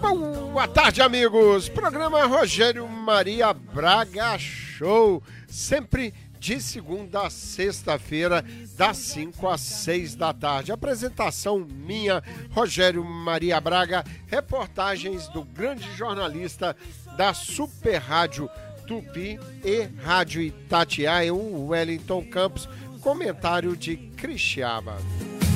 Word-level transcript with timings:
Boa 0.00 0.66
tarde, 0.66 1.02
amigos. 1.02 1.68
Programa 1.68 2.24
Rogério 2.24 2.88
Maria 2.88 3.52
Braga 3.52 4.38
Show. 4.38 5.22
Sempre 5.46 6.14
de 6.38 6.58
segunda 6.58 7.26
a 7.26 7.30
sexta-feira, 7.30 8.42
das 8.76 8.96
5 8.96 9.46
às 9.46 9.60
6 9.60 10.14
da 10.14 10.32
tarde. 10.32 10.72
Apresentação 10.72 11.58
minha, 11.58 12.22
Rogério 12.50 13.04
Maria 13.04 13.60
Braga. 13.60 14.02
Reportagens 14.26 15.28
do 15.28 15.44
grande 15.44 15.86
jornalista 15.96 16.74
da 17.16 17.34
Super 17.34 17.98
Rádio 17.98 18.48
Tupi 18.86 19.38
e 19.62 19.88
Rádio 20.02 20.40
Itatiaia, 20.40 21.32
o 21.34 21.68
Wellington 21.68 22.24
Campos. 22.24 22.66
Comentário 23.02 23.76
de 23.76 23.96
Cristiaba. 23.96 24.96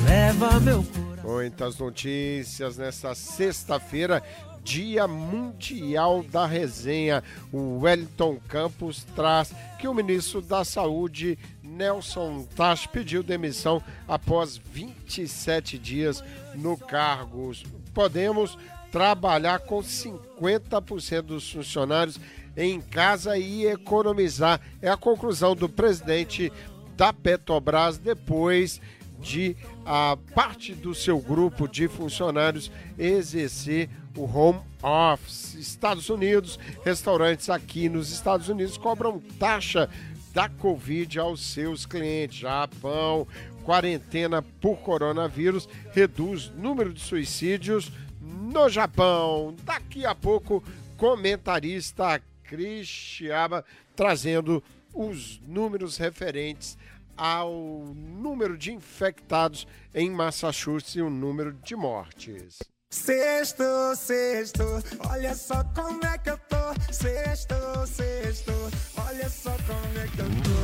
Leva 0.05 0.59
meu 0.59 0.83
Muitas 1.25 1.79
notícias 1.79 2.77
nesta 2.77 3.15
sexta-feira, 3.15 4.21
Dia 4.63 5.07
Mundial 5.07 6.21
da 6.21 6.45
Resenha. 6.45 7.23
O 7.51 7.79
Wellington 7.79 8.37
Campos 8.47 9.03
traz 9.15 9.51
que 9.79 9.87
o 9.87 9.93
ministro 9.93 10.39
da 10.39 10.63
Saúde, 10.63 11.35
Nelson 11.63 12.47
Tash, 12.55 12.85
pediu 12.85 13.23
demissão 13.23 13.81
após 14.07 14.55
27 14.55 15.79
dias 15.79 16.23
no 16.53 16.77
cargo. 16.77 17.53
Podemos 17.91 18.55
trabalhar 18.91 19.61
com 19.61 19.79
50% 19.79 21.21
dos 21.23 21.51
funcionários 21.51 22.19
em 22.55 22.79
casa 22.79 23.35
e 23.35 23.65
economizar. 23.65 24.61
É 24.79 24.91
a 24.91 24.97
conclusão 24.97 25.55
do 25.55 25.67
presidente 25.67 26.53
da 26.95 27.11
Petrobras 27.11 27.97
depois 27.97 28.79
de 29.25 29.57
a 29.83 30.15
parte 30.35 30.75
do 30.75 30.93
seu 30.93 31.19
grupo 31.19 31.67
de 31.67 31.87
funcionários 31.87 32.71
exercer 32.97 33.89
o 34.15 34.23
home 34.23 34.61
office. 34.83 35.55
Estados 35.55 36.09
Unidos, 36.09 36.59
restaurantes 36.83 37.49
aqui 37.49 37.89
nos 37.89 38.11
Estados 38.11 38.47
Unidos 38.49 38.77
cobram 38.77 39.19
taxa 39.39 39.89
da 40.31 40.47
Covid 40.47 41.19
aos 41.19 41.41
seus 41.41 41.87
clientes. 41.87 42.37
Japão, 42.37 43.27
quarentena 43.63 44.43
por 44.61 44.77
coronavírus 44.77 45.67
reduz 45.91 46.51
número 46.55 46.93
de 46.93 47.01
suicídios 47.01 47.91
no 48.21 48.69
Japão. 48.69 49.55
Daqui 49.63 50.05
a 50.05 50.13
pouco, 50.13 50.63
comentarista 50.97 52.21
Cristiaba 52.43 53.65
trazendo 53.95 54.63
os 54.93 55.41
números 55.47 55.97
referentes 55.97 56.77
ao 57.17 57.93
número 57.95 58.57
de 58.57 58.73
infectados 58.73 59.67
em 59.93 60.09
Massachusetts 60.09 60.95
e 60.95 61.01
o 61.01 61.09
número 61.09 61.53
de 61.53 61.75
mortes. 61.75 62.59
Sexto, 62.89 63.63
sexto, 63.95 64.63
olha 65.09 65.35
só 65.35 65.63
como 65.75 66.03
é 66.05 66.17
que 66.17 66.29
eu 66.29 66.37
tô. 66.37 66.93
Sexto, 66.93 67.55
sexto, 67.85 68.51
olha 68.97 69.29
só 69.29 69.51
como 69.51 69.99
é 69.99 70.07
que 70.07 70.19
eu 70.19 70.27
tô. 70.43 70.55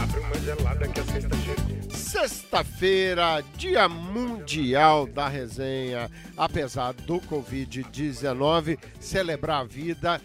Abre 0.00 0.20
uma 0.20 0.38
gelada 0.40 0.88
que 0.88 1.00
a 1.00 1.04
sexta 1.04 1.36
chegou. 1.36 1.74
Sexta-feira, 1.90 3.42
Dia 3.56 3.88
Mundial 3.88 5.06
da 5.06 5.26
Resenha. 5.26 6.08
Apesar 6.36 6.92
do 6.92 7.20
Covid-19, 7.20 8.78
celebrar 9.00 9.62
a 9.62 9.64
vida 9.64 10.20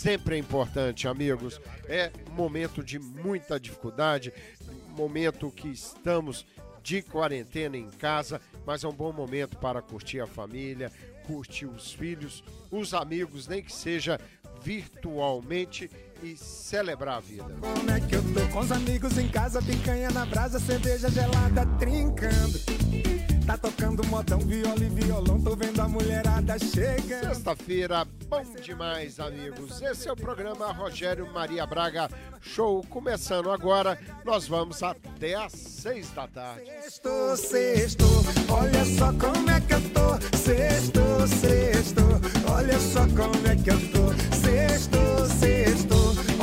sempre 0.00 0.36
é 0.36 0.38
importante, 0.38 1.06
amigos. 1.06 1.60
É 1.86 2.10
um 2.30 2.34
momento 2.34 2.82
de 2.82 2.98
muita 2.98 3.60
dificuldade, 3.60 4.32
momento 4.96 5.50
que 5.50 5.68
estamos 5.68 6.46
de 6.82 7.02
quarentena 7.02 7.76
em 7.76 7.90
casa, 7.90 8.40
mas 8.64 8.82
é 8.82 8.88
um 8.88 8.92
bom 8.92 9.12
momento 9.12 9.58
para 9.58 9.82
curtir 9.82 10.20
a 10.20 10.26
família, 10.26 10.90
curtir 11.26 11.66
os 11.66 11.92
filhos, 11.92 12.42
os 12.70 12.94
amigos, 12.94 13.46
nem 13.46 13.62
que 13.62 13.72
seja 13.72 14.18
virtualmente 14.62 15.90
e 16.22 16.34
celebrar 16.34 17.18
a 17.18 17.20
vida. 17.20 17.54
Como 17.60 17.90
é 17.90 18.00
que 18.00 18.14
eu 18.14 18.22
tô 18.32 18.48
com 18.52 18.60
os 18.60 18.72
amigos 18.72 19.18
em 19.18 19.28
casa, 19.28 19.60
picanha 19.60 20.10
na 20.10 20.24
brasa, 20.24 20.58
cerveja 20.58 21.10
gelada 21.10 21.66
trincando. 21.78 22.58
Tá 23.46 23.58
tocando 23.58 24.06
modão, 24.06 24.38
viola 24.38 24.82
e 24.82 24.88
violão, 24.88 25.40
tô 25.42 25.54
vendo 25.56 25.80
a 25.80 25.88
mulherada 25.88 26.58
chegando. 26.58 27.34
Sexta-feira, 27.34 28.06
bom 28.30 28.44
demais, 28.62 29.18
amigos. 29.18 29.82
Esse 29.82 30.08
é 30.08 30.12
o 30.12 30.16
programa 30.16 30.70
Rogério 30.70 31.26
Maria 31.32 31.66
Braga 31.66 32.08
Show. 32.40 32.86
Começando 32.88 33.50
agora, 33.50 33.98
nós 34.24 34.46
vamos 34.46 34.84
até 34.84 35.34
às 35.34 35.52
seis 35.52 36.08
da 36.12 36.28
tarde. 36.28 36.64
Sexto, 36.64 37.36
sexto, 37.36 38.04
olha 38.48 38.84
só 38.84 39.12
como 39.14 39.50
é 39.50 39.60
que 39.60 39.74
eu 39.74 39.80
tô. 39.90 40.36
Sexto, 40.36 41.00
sexto, 41.26 42.02
olha 42.48 42.78
só 42.78 43.00
como 43.00 43.46
é 43.48 43.56
que 43.56 43.70
eu 43.70 43.80
tô. 43.90 44.36
Sexto, 44.36 45.26
sexto, 45.40 45.96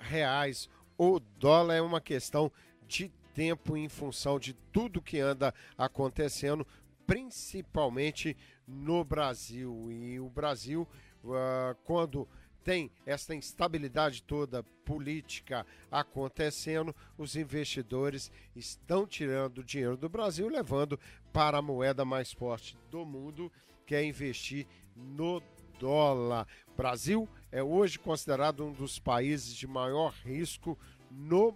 reais 0.00 0.70
o 0.96 1.18
dólar 1.18 1.74
é 1.74 1.82
uma 1.82 2.00
questão 2.00 2.52
de 2.86 3.10
tempo 3.34 3.76
em 3.76 3.88
função 3.88 4.38
de 4.38 4.54
tudo 4.72 5.02
que 5.02 5.18
anda 5.18 5.52
acontecendo, 5.76 6.66
principalmente 7.06 8.36
no 8.66 9.04
Brasil. 9.04 9.90
E 9.90 10.20
o 10.20 10.28
Brasil, 10.30 10.88
uh, 11.24 11.74
quando 11.84 12.28
tem 12.62 12.90
essa 13.04 13.34
instabilidade 13.34 14.22
toda 14.22 14.62
política 14.84 15.66
acontecendo, 15.90 16.96
os 17.18 17.36
investidores 17.36 18.32
estão 18.56 19.06
tirando 19.06 19.62
dinheiro 19.62 19.96
do 19.96 20.08
Brasil, 20.08 20.48
levando 20.48 20.98
para 21.32 21.58
a 21.58 21.62
moeda 21.62 22.04
mais 22.04 22.32
forte 22.32 22.76
do 22.90 23.04
mundo, 23.04 23.52
que 23.86 23.94
é 23.94 24.02
investir 24.02 24.66
no 24.96 25.42
dólar. 25.78 26.46
Brasil 26.74 27.28
é 27.52 27.62
hoje 27.62 27.98
considerado 27.98 28.64
um 28.64 28.72
dos 28.72 28.98
países 28.98 29.54
de 29.54 29.66
maior 29.66 30.12
risco 30.24 30.78
no. 31.10 31.54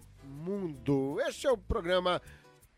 Este 1.29 1.47
é 1.47 1.53
o 1.53 1.59
programa 1.59 2.23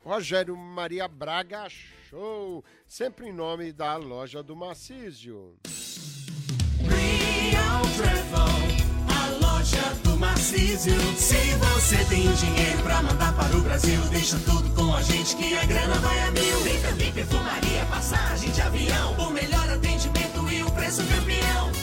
Rogério 0.04 0.56
Maria 0.56 1.06
Braga 1.06 1.68
Show, 1.68 2.64
sempre 2.86 3.28
em 3.28 3.32
nome 3.32 3.72
da 3.72 3.96
loja 3.96 4.42
do 4.42 4.56
Macísio. 4.56 5.56
Real 6.80 7.82
Travel, 7.96 9.06
a 9.08 9.46
loja 9.46 9.94
do 10.02 10.16
Marcísio. 10.16 10.94
Se 11.16 11.54
você 11.56 12.04
tem 12.06 12.32
dinheiro 12.34 12.82
pra 12.82 13.02
mandar 13.02 13.36
para 13.36 13.56
o 13.56 13.60
Brasil, 13.60 14.00
deixa 14.10 14.38
tudo 14.40 14.68
com 14.74 14.94
a 14.94 15.02
gente 15.02 15.36
que 15.36 15.54
a 15.56 15.64
grana 15.64 15.94
vai 16.00 16.20
a 16.22 16.30
mil. 16.32 16.62
Tem 16.62 16.82
também 16.82 17.12
perfumaria, 17.12 17.84
passagem 17.86 18.50
de 18.50 18.60
avião, 18.60 19.12
o 19.14 19.30
melhor 19.30 19.68
atendimento 19.70 20.50
e 20.50 20.62
o 20.62 20.70
preço 20.72 21.02
campeão. 21.06 21.79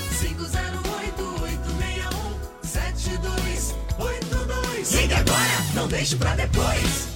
Não 5.77 5.87
deixe 5.87 6.15
pra 6.15 6.35
depois. 6.35 7.07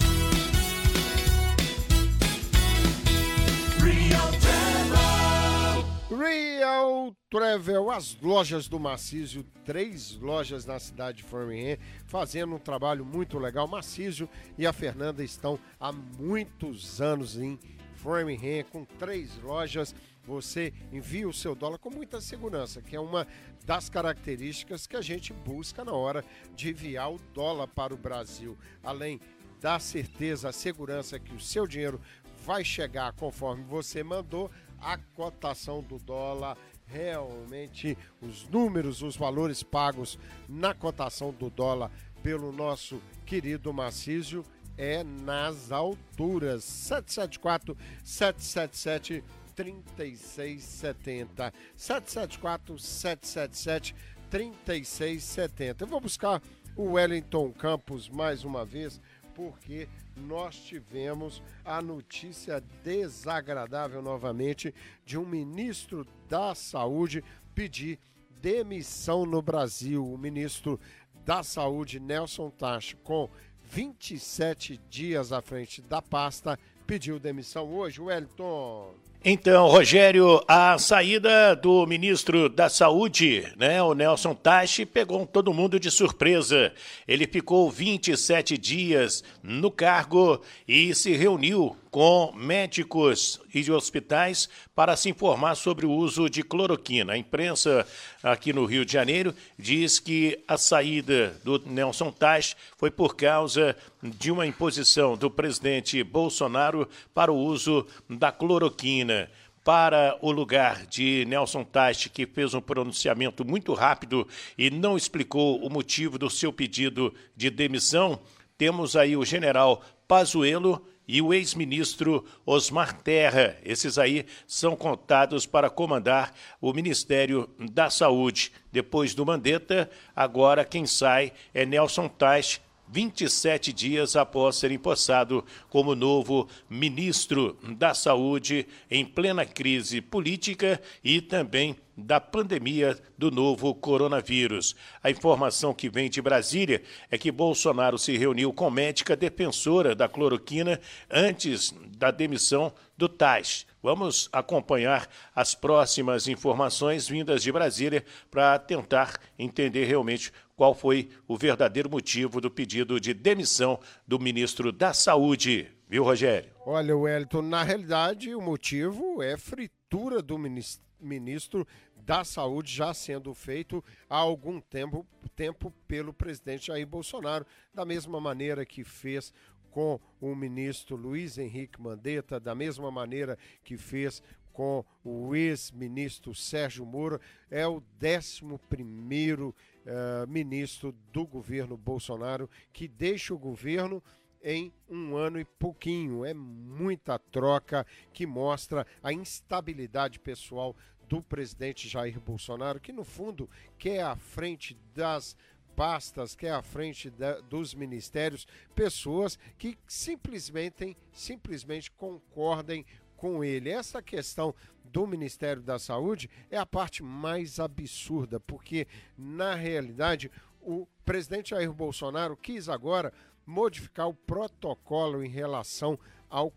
Real 3.79 4.31
Travel. 4.39 6.17
Real 6.17 7.15
Travel, 7.29 7.91
as 7.91 8.15
lojas 8.21 8.67
do 8.67 8.79
Macísio, 8.79 9.43
três 9.65 10.15
lojas 10.17 10.65
na 10.65 10.79
cidade 10.79 11.17
de 11.17 11.23
Framingham, 11.23 11.77
fazendo 12.05 12.55
um 12.55 12.59
trabalho 12.59 13.03
muito 13.03 13.39
legal. 13.39 13.67
Macísio 13.67 14.29
e 14.57 14.67
a 14.67 14.71
Fernanda 14.71 15.23
estão 15.23 15.59
há 15.79 15.91
muitos 15.91 17.01
anos 17.01 17.35
em 17.37 17.59
Framingham, 17.95 18.63
com 18.71 18.85
três 18.85 19.37
lojas. 19.41 19.95
Você 20.25 20.73
envia 20.91 21.27
o 21.27 21.33
seu 21.33 21.55
dólar 21.55 21.77
com 21.77 21.89
muita 21.89 22.21
segurança, 22.21 22.81
que 22.81 22.95
é 22.95 22.99
uma 22.99 23.27
das 23.65 23.89
características 23.89 24.87
que 24.87 24.95
a 24.95 25.01
gente 25.01 25.33
busca 25.33 25.83
na 25.83 25.93
hora 25.93 26.23
de 26.55 26.69
enviar 26.69 27.11
o 27.11 27.19
dólar 27.33 27.67
para 27.67 27.93
o 27.93 27.97
Brasil. 27.97 28.57
Além 28.83 29.19
da 29.59 29.79
certeza, 29.79 30.49
a 30.49 30.53
segurança 30.53 31.19
que 31.19 31.33
o 31.33 31.39
seu 31.39 31.67
dinheiro 31.67 31.99
vai 32.45 32.63
chegar 32.63 33.13
conforme 33.13 33.63
você 33.63 34.03
mandou, 34.03 34.49
a 34.79 34.97
cotação 34.97 35.83
do 35.83 35.99
dólar 35.99 36.57
realmente 36.87 37.97
os 38.21 38.47
números, 38.49 39.01
os 39.01 39.15
valores 39.15 39.63
pagos 39.63 40.19
na 40.49 40.73
cotação 40.73 41.31
do 41.31 41.49
dólar 41.49 41.91
pelo 42.21 42.51
nosso 42.51 43.01
querido 43.25 43.71
Macísio 43.71 44.45
é 44.77 45.03
nas 45.03 45.71
alturas. 45.71 46.63
774 46.63 47.77
777 48.03 49.23
3670. 49.55 51.53
774 51.75 52.77
777 52.79 53.95
3670. 54.29 55.83
Eu 55.83 55.87
vou 55.87 55.99
buscar 55.99 56.41
o 56.75 56.93
Wellington 56.93 57.51
Campos 57.51 58.09
mais 58.09 58.43
uma 58.43 58.63
vez, 58.65 59.01
porque 59.35 59.87
nós 60.15 60.55
tivemos 60.55 61.41
a 61.65 61.81
notícia 61.81 62.63
desagradável 62.83 64.01
novamente 64.01 64.73
de 65.05 65.17
um 65.17 65.25
ministro 65.25 66.07
da 66.29 66.55
Saúde 66.55 67.23
pedir 67.53 67.99
demissão 68.41 69.25
no 69.25 69.41
Brasil. 69.41 70.05
O 70.05 70.17
ministro 70.17 70.79
da 71.25 71.43
Saúde, 71.43 71.99
Nelson 71.99 72.49
Tacho, 72.49 72.97
com 72.97 73.29
27 73.63 74.79
dias 74.89 75.31
à 75.31 75.41
frente 75.41 75.81
da 75.81 76.01
pasta, 76.01 76.57
pediu 76.85 77.19
demissão 77.19 77.71
hoje. 77.73 78.01
Wellington. 78.01 78.93
Então, 79.23 79.67
Rogério, 79.67 80.43
a 80.47 80.79
saída 80.79 81.55
do 81.55 81.85
ministro 81.85 82.49
da 82.49 82.67
Saúde, 82.69 83.47
né, 83.55 83.79
o 83.79 83.93
Nelson 83.93 84.33
Tachi, 84.33 84.83
pegou 84.83 85.27
todo 85.27 85.53
mundo 85.53 85.79
de 85.79 85.91
surpresa. 85.91 86.73
Ele 87.07 87.27
ficou 87.27 87.69
27 87.69 88.57
dias 88.57 89.23
no 89.43 89.69
cargo 89.69 90.41
e 90.67 90.95
se 90.95 91.11
reuniu 91.11 91.77
com 91.91 92.31
médicos 92.33 93.41
e 93.53 93.61
de 93.61 93.71
hospitais 93.71 94.47
para 94.73 94.95
se 94.95 95.09
informar 95.09 95.55
sobre 95.55 95.85
o 95.85 95.91
uso 95.91 96.29
de 96.29 96.41
cloroquina. 96.41 97.13
A 97.13 97.17
imprensa 97.17 97.85
aqui 98.23 98.53
no 98.53 98.63
Rio 98.63 98.85
de 98.85 98.93
Janeiro 98.93 99.35
diz 99.59 99.99
que 99.99 100.41
a 100.47 100.57
saída 100.57 101.37
do 101.43 101.61
Nelson 101.65 102.09
Taix 102.09 102.55
foi 102.77 102.89
por 102.89 103.17
causa 103.17 103.75
de 104.01 104.31
uma 104.31 104.47
imposição 104.47 105.17
do 105.17 105.29
presidente 105.29 106.01
Bolsonaro 106.01 106.87
para 107.13 107.31
o 107.31 107.37
uso 107.37 107.85
da 108.09 108.31
cloroquina 108.31 109.29
para 109.63 110.17
o 110.21 110.31
lugar 110.31 110.87
de 110.87 111.23
Nelson 111.25 111.63
Teich, 111.63 112.09
que 112.09 112.25
fez 112.25 112.55
um 112.55 112.61
pronunciamento 112.61 113.45
muito 113.45 113.73
rápido 113.73 114.27
e 114.57 114.71
não 114.71 114.97
explicou 114.97 115.63
o 115.63 115.69
motivo 115.69 116.17
do 116.17 116.31
seu 116.31 116.51
pedido 116.51 117.13
de 117.35 117.51
demissão, 117.51 118.19
temos 118.57 118.95
aí 118.95 119.15
o 119.15 119.25
general 119.25 119.83
Pazuello 120.07 120.83
e 121.11 121.21
o 121.21 121.33
ex-ministro 121.33 122.23
Osmar 122.45 123.01
Terra. 123.01 123.57
Esses 123.65 123.97
aí 123.97 124.25
são 124.47 124.77
contados 124.77 125.45
para 125.45 125.69
comandar 125.69 126.33
o 126.61 126.71
Ministério 126.71 127.49
da 127.59 127.89
Saúde. 127.89 128.53
Depois 128.71 129.13
do 129.13 129.25
Mandetta, 129.25 129.91
agora 130.15 130.63
quem 130.63 130.85
sai 130.85 131.33
é 131.53 131.65
Nelson 131.65 132.07
Tais, 132.07 132.61
27 132.87 133.73
dias 133.73 134.15
após 134.15 134.55
ser 134.55 134.71
empossado 134.71 135.43
como 135.69 135.95
novo 135.95 136.47
ministro 136.69 137.57
da 137.77 137.93
Saúde 137.93 138.65
em 138.89 139.05
plena 139.05 139.45
crise 139.45 139.99
política 139.99 140.81
e 141.03 141.19
também 141.19 141.75
da 142.01 142.19
pandemia 142.19 142.97
do 143.17 143.31
novo 143.31 143.73
coronavírus. 143.73 144.75
A 145.03 145.09
informação 145.09 145.73
que 145.73 145.89
vem 145.89 146.09
de 146.09 146.21
Brasília 146.21 146.81
é 147.09 147.17
que 147.17 147.31
Bolsonaro 147.31 147.97
se 147.97 148.17
reuniu 148.17 148.51
com 148.51 148.69
médica 148.69 149.15
defensora 149.15 149.95
da 149.95 150.09
cloroquina 150.09 150.79
antes 151.09 151.73
da 151.97 152.11
demissão 152.11 152.73
do 152.97 153.07
Tais. 153.07 153.65
Vamos 153.81 154.29
acompanhar 154.31 155.07
as 155.35 155.55
próximas 155.55 156.27
informações 156.27 157.07
vindas 157.07 157.41
de 157.41 157.51
Brasília 157.51 158.05
para 158.29 158.59
tentar 158.59 159.19
entender 159.39 159.85
realmente 159.85 160.31
qual 160.55 160.75
foi 160.75 161.09
o 161.27 161.35
verdadeiro 161.35 161.89
motivo 161.89 162.39
do 162.39 162.51
pedido 162.51 162.99
de 162.99 163.13
demissão 163.13 163.79
do 164.07 164.19
ministro 164.19 164.71
da 164.71 164.93
Saúde. 164.93 165.67
Viu, 165.89 166.03
Rogério? 166.03 166.51
Olha, 166.65 166.95
Wellington, 166.95 167.41
na 167.41 167.63
realidade 167.63 168.33
o 168.35 168.39
motivo 168.39 169.23
é 169.23 169.35
fritura 169.35 170.21
do 170.21 170.37
ministro 170.37 171.67
da 172.05 172.23
Saúde 172.23 172.73
já 172.73 172.93
sendo 172.93 173.33
feito 173.33 173.83
há 174.09 174.17
algum 174.17 174.59
tempo, 174.59 175.05
tempo 175.35 175.71
pelo 175.87 176.13
presidente 176.13 176.67
Jair 176.67 176.87
Bolsonaro, 176.87 177.45
da 177.73 177.85
mesma 177.85 178.19
maneira 178.19 178.65
que 178.65 178.83
fez 178.83 179.33
com 179.69 179.99
o 180.19 180.35
ministro 180.35 180.95
Luiz 180.95 181.37
Henrique 181.37 181.81
Mandetta, 181.81 182.39
da 182.39 182.53
mesma 182.53 182.91
maneira 182.91 183.37
que 183.63 183.77
fez 183.77 184.21
com 184.51 184.83
o 185.03 185.33
ex-ministro 185.33 186.35
Sérgio 186.35 186.85
Moro, 186.85 187.19
é 187.49 187.65
o 187.65 187.81
11 188.03 188.41
primeiro 188.69 189.55
uh, 189.85 190.27
ministro 190.27 190.93
do 191.13 191.25
governo 191.25 191.77
Bolsonaro 191.77 192.49
que 192.73 192.87
deixa 192.87 193.33
o 193.33 193.39
governo 193.39 194.03
em 194.43 194.73
um 194.89 195.15
ano 195.15 195.39
e 195.39 195.45
pouquinho. 195.45 196.25
É 196.25 196.33
muita 196.33 197.17
troca 197.17 197.85
que 198.11 198.25
mostra 198.25 198.85
a 199.01 199.13
instabilidade 199.13 200.19
pessoal 200.19 200.75
do 201.11 201.21
presidente 201.21 201.89
Jair 201.89 202.21
Bolsonaro, 202.21 202.79
que 202.79 202.93
no 202.93 203.03
fundo 203.03 203.49
quer 203.77 204.01
à 204.01 204.15
frente 204.15 204.77
das 204.95 205.35
pastas, 205.75 206.37
quer 206.37 206.53
à 206.53 206.61
frente 206.61 207.09
da, 207.09 207.41
dos 207.41 207.73
ministérios, 207.73 208.47
pessoas 208.73 209.37
que 209.57 209.77
simplesmente, 209.85 210.95
simplesmente 211.11 211.91
concordem 211.91 212.85
com 213.17 213.43
ele. 213.43 213.69
Essa 213.69 214.01
questão 214.01 214.55
do 214.85 215.05
Ministério 215.05 215.61
da 215.61 215.77
Saúde 215.77 216.29
é 216.49 216.57
a 216.57 216.65
parte 216.65 217.03
mais 217.03 217.59
absurda, 217.59 218.39
porque 218.39 218.87
na 219.17 219.53
realidade 219.53 220.31
o 220.61 220.87
presidente 221.03 221.49
Jair 221.49 221.73
Bolsonaro 221.73 222.37
quis 222.37 222.69
agora 222.69 223.11
modificar 223.45 224.07
o 224.07 224.13
protocolo 224.13 225.21
em 225.21 225.29
relação 225.29 225.99
ao 226.29 226.49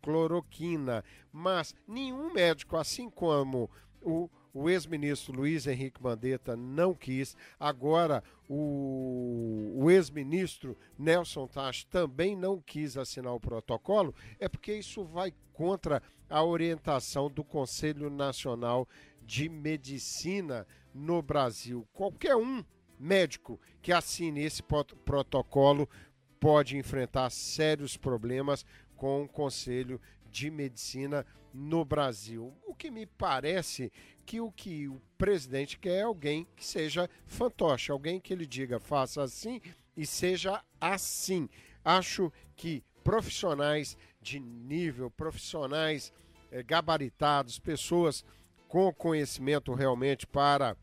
cloroquina, 0.00 1.04
mas 1.32 1.74
nenhum 1.88 2.32
médico, 2.32 2.76
assim 2.76 3.10
como 3.10 3.68
o, 4.02 4.28
o 4.52 4.70
ex-ministro 4.70 5.34
Luiz 5.34 5.66
Henrique 5.66 6.02
Mandetta 6.02 6.56
não 6.56 6.94
quis. 6.94 7.36
Agora, 7.58 8.22
o, 8.48 9.74
o 9.76 9.90
ex-ministro 9.90 10.76
Nelson 10.98 11.46
Tacho 11.46 11.86
também 11.86 12.36
não 12.36 12.60
quis 12.60 12.96
assinar 12.96 13.34
o 13.34 13.40
protocolo. 13.40 14.14
É 14.38 14.48
porque 14.48 14.74
isso 14.74 15.04
vai 15.04 15.32
contra 15.52 16.02
a 16.28 16.42
orientação 16.42 17.30
do 17.30 17.44
Conselho 17.44 18.10
Nacional 18.10 18.88
de 19.22 19.48
Medicina 19.48 20.66
no 20.94 21.20
Brasil. 21.20 21.86
Qualquer 21.92 22.36
um 22.36 22.64
médico 22.98 23.60
que 23.82 23.92
assine 23.92 24.42
esse 24.42 24.62
protocolo 24.62 25.88
pode 26.40 26.76
enfrentar 26.76 27.30
sérios 27.30 27.96
problemas 27.96 28.64
com 28.96 29.22
o 29.22 29.28
Conselho 29.28 30.00
de 30.30 30.50
Medicina 30.50 31.26
no 31.52 31.84
Brasil. 31.84 32.52
Que 32.78 32.90
me 32.90 33.06
parece 33.06 33.92
que 34.24 34.40
o 34.40 34.50
que 34.50 34.88
o 34.88 35.00
presidente 35.16 35.78
quer 35.78 35.98
é 35.98 36.02
alguém 36.02 36.46
que 36.56 36.64
seja 36.64 37.08
fantoche, 37.26 37.90
alguém 37.90 38.20
que 38.20 38.32
ele 38.32 38.46
diga 38.46 38.78
faça 38.80 39.22
assim 39.22 39.60
e 39.96 40.04
seja 40.04 40.62
assim. 40.80 41.48
Acho 41.84 42.32
que 42.56 42.82
profissionais 43.04 43.96
de 44.20 44.40
nível, 44.40 45.10
profissionais 45.10 46.12
eh, 46.50 46.62
gabaritados, 46.62 47.58
pessoas 47.58 48.24
com 48.68 48.92
conhecimento 48.92 49.72
realmente 49.72 50.26
para 50.26 50.76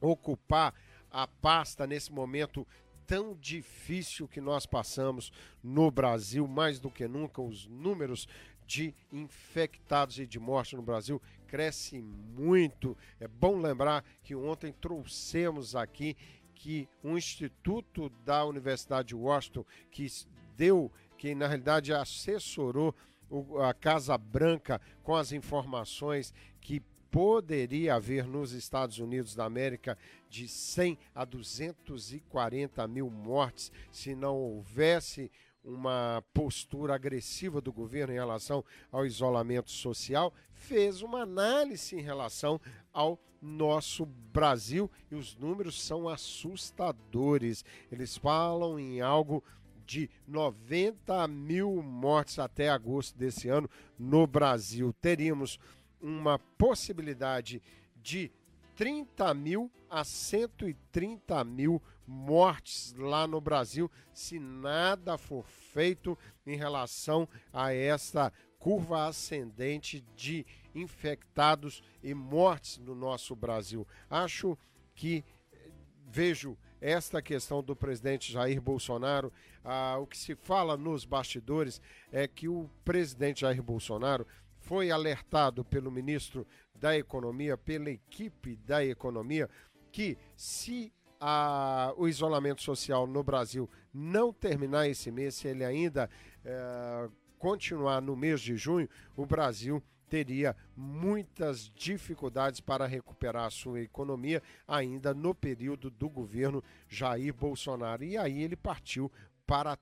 ocupar 0.00 0.72
a 1.10 1.26
pasta 1.26 1.86
nesse 1.86 2.12
momento 2.12 2.66
tão 3.06 3.34
difícil 3.34 4.28
que 4.28 4.40
nós 4.40 4.66
passamos 4.66 5.32
no 5.62 5.90
Brasil, 5.90 6.46
mais 6.46 6.78
do 6.78 6.90
que 6.90 7.08
nunca, 7.08 7.40
os 7.40 7.66
números 7.66 8.28
de 8.68 8.94
infectados 9.10 10.18
e 10.18 10.26
de 10.26 10.38
morte 10.38 10.76
no 10.76 10.82
Brasil 10.82 11.20
cresce 11.46 12.02
muito. 12.02 12.94
É 13.18 13.26
bom 13.26 13.58
lembrar 13.58 14.04
que 14.22 14.36
ontem 14.36 14.70
trouxemos 14.70 15.74
aqui 15.74 16.14
que 16.54 16.86
um 17.02 17.16
instituto 17.16 18.10
da 18.26 18.44
Universidade 18.44 19.08
de 19.08 19.16
Washington, 19.16 19.64
que 19.90 20.06
deu, 20.54 20.92
que 21.16 21.34
na 21.34 21.46
realidade 21.46 21.94
assessorou 21.94 22.94
a 23.66 23.72
Casa 23.72 24.18
Branca 24.18 24.80
com 25.02 25.14
as 25.14 25.32
informações 25.32 26.34
que 26.60 26.82
poderia 27.10 27.94
haver 27.94 28.26
nos 28.26 28.52
Estados 28.52 28.98
Unidos 28.98 29.34
da 29.34 29.46
América 29.46 29.96
de 30.28 30.46
100 30.46 30.98
a 31.14 31.24
240 31.24 32.86
mil 32.86 33.08
mortes 33.08 33.72
se 33.90 34.14
não 34.14 34.36
houvesse 34.36 35.30
uma 35.64 36.22
postura 36.32 36.94
agressiva 36.94 37.60
do 37.60 37.72
governo 37.72 38.12
em 38.12 38.16
relação 38.16 38.64
ao 38.90 39.04
isolamento 39.04 39.70
social, 39.70 40.32
fez 40.52 41.02
uma 41.02 41.22
análise 41.22 41.96
em 41.96 42.00
relação 42.00 42.60
ao 42.92 43.18
nosso 43.40 44.06
Brasil 44.06 44.90
e 45.10 45.14
os 45.14 45.36
números 45.36 45.80
são 45.80 46.08
assustadores. 46.08 47.64
Eles 47.90 48.16
falam 48.16 48.78
em 48.78 49.00
algo 49.00 49.42
de 49.86 50.10
90 50.26 51.26
mil 51.28 51.82
mortes 51.82 52.38
até 52.38 52.68
agosto 52.68 53.16
desse 53.16 53.48
ano 53.48 53.68
no 53.98 54.26
Brasil. 54.26 54.92
Teríamos 55.00 55.58
uma 56.00 56.38
possibilidade 56.38 57.62
de 57.96 58.30
30 58.76 59.34
mil 59.34 59.70
a 59.90 60.04
130 60.04 61.42
mil 61.44 61.72
mortes 61.72 61.97
lá 62.96 63.26
no 63.26 63.40
Brasil 63.40 63.90
se 64.12 64.38
nada 64.38 65.18
for 65.18 65.44
feito 65.46 66.16
em 66.46 66.56
relação 66.56 67.28
a 67.52 67.72
essa 67.72 68.32
curva 68.58 69.06
ascendente 69.06 70.04
de 70.16 70.44
infectados 70.74 71.82
e 72.02 72.14
mortes 72.14 72.78
no 72.78 72.94
nosso 72.94 73.36
Brasil. 73.36 73.86
Acho 74.10 74.56
que 74.94 75.24
vejo 76.06 76.56
esta 76.80 77.20
questão 77.20 77.62
do 77.62 77.74
presidente 77.74 78.32
Jair 78.32 78.60
Bolsonaro, 78.60 79.32
ah, 79.64 79.98
o 80.00 80.06
que 80.06 80.16
se 80.16 80.34
fala 80.34 80.76
nos 80.76 81.04
bastidores 81.04 81.80
é 82.12 82.26
que 82.26 82.48
o 82.48 82.70
presidente 82.84 83.40
Jair 83.40 83.62
Bolsonaro 83.62 84.26
foi 84.58 84.90
alertado 84.90 85.64
pelo 85.64 85.90
ministro 85.90 86.46
da 86.74 86.96
Economia, 86.96 87.56
pela 87.56 87.90
equipe 87.90 88.56
da 88.56 88.84
Economia, 88.84 89.48
que 89.90 90.16
se 90.36 90.92
a- 91.20 91.92
o 91.96 92.06
isolamento 92.08 92.62
social 92.62 93.06
no 93.06 93.22
Brasil 93.22 93.68
não 93.92 94.32
terminar 94.32 94.88
esse 94.88 95.10
mês, 95.10 95.34
se 95.34 95.48
ele 95.48 95.64
ainda 95.64 96.08
eh, 96.44 97.08
continuar 97.38 98.00
no 98.00 98.16
mês 98.16 98.40
de 98.40 98.56
junho, 98.56 98.88
o 99.16 99.26
Brasil 99.26 99.82
teria 100.08 100.56
muitas 100.76 101.70
dificuldades 101.74 102.60
para 102.60 102.86
recuperar 102.86 103.44
a 103.44 103.50
sua 103.50 103.80
economia 103.80 104.42
ainda 104.66 105.12
no 105.12 105.34
período 105.34 105.90
do 105.90 106.08
governo 106.08 106.64
Jair 106.88 107.34
Bolsonaro. 107.34 108.02
E 108.04 108.16
aí 108.16 108.42
ele 108.42 108.56
partiu 108.56 109.12
para 109.46 109.76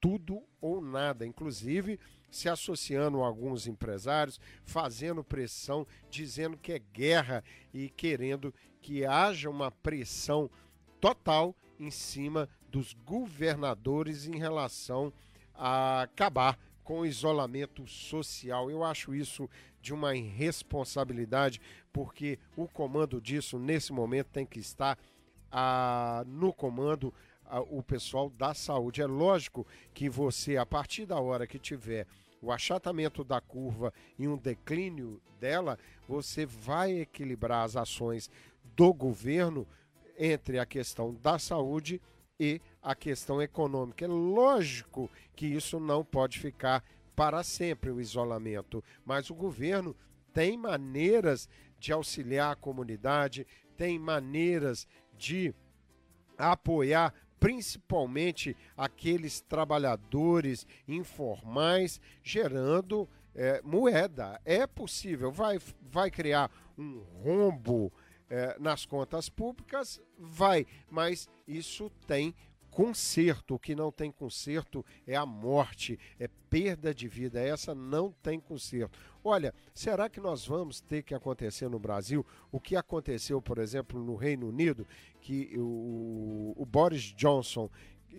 tudo 0.00 0.42
ou 0.60 0.80
nada, 0.80 1.26
inclusive 1.26 2.00
se 2.30 2.48
associando 2.48 3.22
a 3.22 3.26
alguns 3.26 3.66
empresários, 3.66 4.40
fazendo 4.64 5.22
pressão, 5.22 5.86
dizendo 6.08 6.56
que 6.56 6.72
é 6.72 6.78
guerra 6.78 7.44
e 7.72 7.88
querendo 7.90 8.52
que 8.80 9.04
haja 9.04 9.50
uma 9.50 9.70
pressão 9.70 10.50
total 11.00 11.54
em 11.78 11.90
cima 11.90 12.48
dos 12.70 12.94
governadores 13.06 14.26
em 14.26 14.36
relação 14.36 15.12
a 15.54 16.02
acabar 16.02 16.58
com 16.84 17.00
o 17.00 17.06
isolamento 17.06 17.86
social. 17.86 18.70
Eu 18.70 18.84
acho 18.84 19.14
isso 19.14 19.48
de 19.80 19.94
uma 19.94 20.14
irresponsabilidade, 20.14 21.60
porque 21.92 22.38
o 22.56 22.68
comando 22.68 23.20
disso 23.20 23.58
nesse 23.58 23.92
momento 23.92 24.28
tem 24.28 24.44
que 24.44 24.58
estar 24.58 24.98
ah, 25.50 26.22
no 26.26 26.52
comando 26.52 27.12
ah, 27.46 27.60
o 27.60 27.82
pessoal 27.82 28.30
da 28.30 28.54
saúde. 28.54 29.00
É 29.00 29.06
lógico 29.06 29.66
que 29.94 30.08
você, 30.08 30.56
a 30.56 30.66
partir 30.66 31.06
da 31.06 31.18
hora 31.18 31.46
que 31.46 31.58
tiver 31.58 32.06
o 32.42 32.50
achatamento 32.52 33.22
da 33.22 33.40
curva 33.40 33.92
e 34.18 34.26
um 34.26 34.36
declínio 34.36 35.20
dela, 35.38 35.78
você 36.08 36.46
vai 36.46 37.00
equilibrar 37.00 37.64
as 37.64 37.76
ações 37.76 38.30
do 38.76 38.92
governo 38.92 39.66
entre 40.20 40.58
a 40.58 40.66
questão 40.66 41.14
da 41.14 41.38
saúde 41.38 42.00
e 42.38 42.60
a 42.82 42.94
questão 42.94 43.40
econômica. 43.40 44.04
É 44.04 44.08
lógico 44.08 45.10
que 45.34 45.46
isso 45.46 45.80
não 45.80 46.04
pode 46.04 46.38
ficar 46.38 46.84
para 47.16 47.42
sempre 47.42 47.90
o 47.90 48.00
isolamento, 48.00 48.84
mas 49.04 49.30
o 49.30 49.34
governo 49.34 49.96
tem 50.32 50.56
maneiras 50.56 51.48
de 51.78 51.92
auxiliar 51.92 52.52
a 52.52 52.56
comunidade, 52.56 53.46
tem 53.76 53.98
maneiras 53.98 54.86
de 55.16 55.54
apoiar 56.36 57.14
principalmente 57.38 58.54
aqueles 58.76 59.40
trabalhadores 59.40 60.66
informais, 60.86 61.98
gerando 62.22 63.08
eh, 63.34 63.62
moeda. 63.64 64.38
É 64.44 64.66
possível, 64.66 65.32
vai, 65.32 65.58
vai 65.80 66.10
criar 66.10 66.50
um 66.76 67.02
rombo 67.22 67.90
eh, 68.30 68.56
nas 68.58 68.86
contas 68.86 69.28
públicas? 69.28 70.00
Vai, 70.16 70.66
mas 70.88 71.28
isso 71.46 71.90
tem 72.06 72.34
conserto. 72.70 73.56
O 73.56 73.58
que 73.58 73.74
não 73.74 73.90
tem 73.90 74.10
conserto 74.10 74.84
é 75.06 75.16
a 75.16 75.26
morte, 75.26 75.98
é 76.18 76.28
perda 76.48 76.94
de 76.94 77.08
vida. 77.08 77.40
Essa 77.40 77.74
não 77.74 78.12
tem 78.22 78.38
conserto. 78.38 78.98
Olha, 79.22 79.54
será 79.74 80.08
que 80.08 80.20
nós 80.20 80.46
vamos 80.46 80.80
ter 80.80 81.02
que 81.02 81.14
acontecer 81.14 81.68
no 81.68 81.78
Brasil 81.78 82.24
o 82.50 82.60
que 82.60 82.76
aconteceu, 82.76 83.42
por 83.42 83.58
exemplo, 83.58 84.02
no 84.02 84.14
Reino 84.14 84.48
Unido, 84.48 84.86
que 85.20 85.52
o, 85.58 86.54
o 86.56 86.64
Boris 86.64 87.02
Johnson 87.14 87.68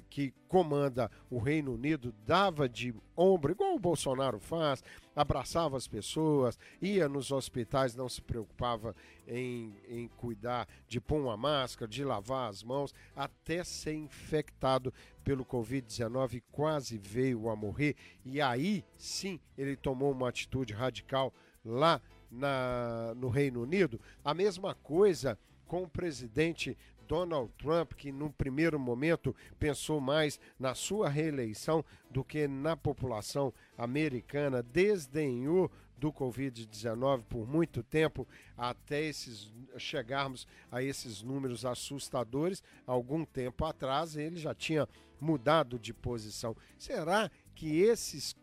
que 0.10 0.34
comanda 0.48 1.12
o 1.30 1.38
Reino 1.38 1.74
Unido 1.74 2.14
dava 2.26 2.68
de 2.70 2.94
ombro, 3.16 3.52
igual 3.52 3.76
o 3.76 3.80
Bolsonaro 3.80 4.40
faz, 4.40 4.84
abraçava 5.16 5.78
as 5.78 5.88
pessoas, 5.88 6.58
ia 6.82 7.08
nos 7.10 7.32
hospitais, 7.32 7.96
não 7.96 8.08
se 8.08 8.22
preocupava 8.22 8.96
em, 9.28 9.76
em 9.88 10.08
cuidar 10.08 10.68
de 10.88 11.00
pôr 11.00 11.22
uma 11.22 11.38
máscara, 11.38 11.90
de 11.90 12.04
lavar 12.04 12.50
as 12.50 12.64
mãos, 12.64 12.94
até 13.16 13.64
ser 13.64 13.94
infectado 13.94 14.94
pelo 15.24 15.46
Covid-19 15.46 16.36
e 16.36 16.44
quase 16.52 16.98
veio 16.98 17.50
a 17.50 17.56
morrer. 17.56 17.96
E 18.26 18.42
aí 18.42 18.84
sim 18.98 19.40
ele 19.58 19.76
tomou 19.76 20.12
uma 20.12 20.30
atitude 20.30 20.74
radical 20.74 21.34
lá 21.64 22.02
na, 22.30 23.14
no 23.16 23.30
Reino 23.30 23.62
Unido. 23.62 24.00
A 24.24 24.34
mesma 24.34 24.74
coisa 24.76 25.38
com 25.68 25.84
o 25.84 25.90
presidente 25.90 26.78
Donald 27.12 27.52
Trump, 27.58 27.92
que 27.92 28.10
num 28.10 28.32
primeiro 28.32 28.80
momento 28.80 29.36
pensou 29.60 30.00
mais 30.00 30.40
na 30.58 30.74
sua 30.74 31.10
reeleição 31.10 31.84
do 32.10 32.24
que 32.24 32.48
na 32.48 32.78
população 32.78 33.54
americana, 33.78 34.64
desdenhou 34.64 35.70
do 35.98 36.10
Covid-19 36.14 37.24
por 37.26 37.46
muito 37.46 37.84
tempo, 37.84 38.26
até 38.58 39.04
esses, 39.04 39.52
chegarmos 39.78 40.48
a 40.72 40.82
esses 40.82 41.22
números 41.22 41.66
assustadores. 41.66 42.64
Algum 42.88 43.26
tempo 43.26 43.66
atrás 43.66 44.16
ele 44.16 44.38
já 44.38 44.56
tinha 44.56 44.88
mudado 45.20 45.78
de 45.78 45.94
posição. 45.94 46.56
Será 46.78 47.30
que 47.54 47.82
esses, 47.82 48.34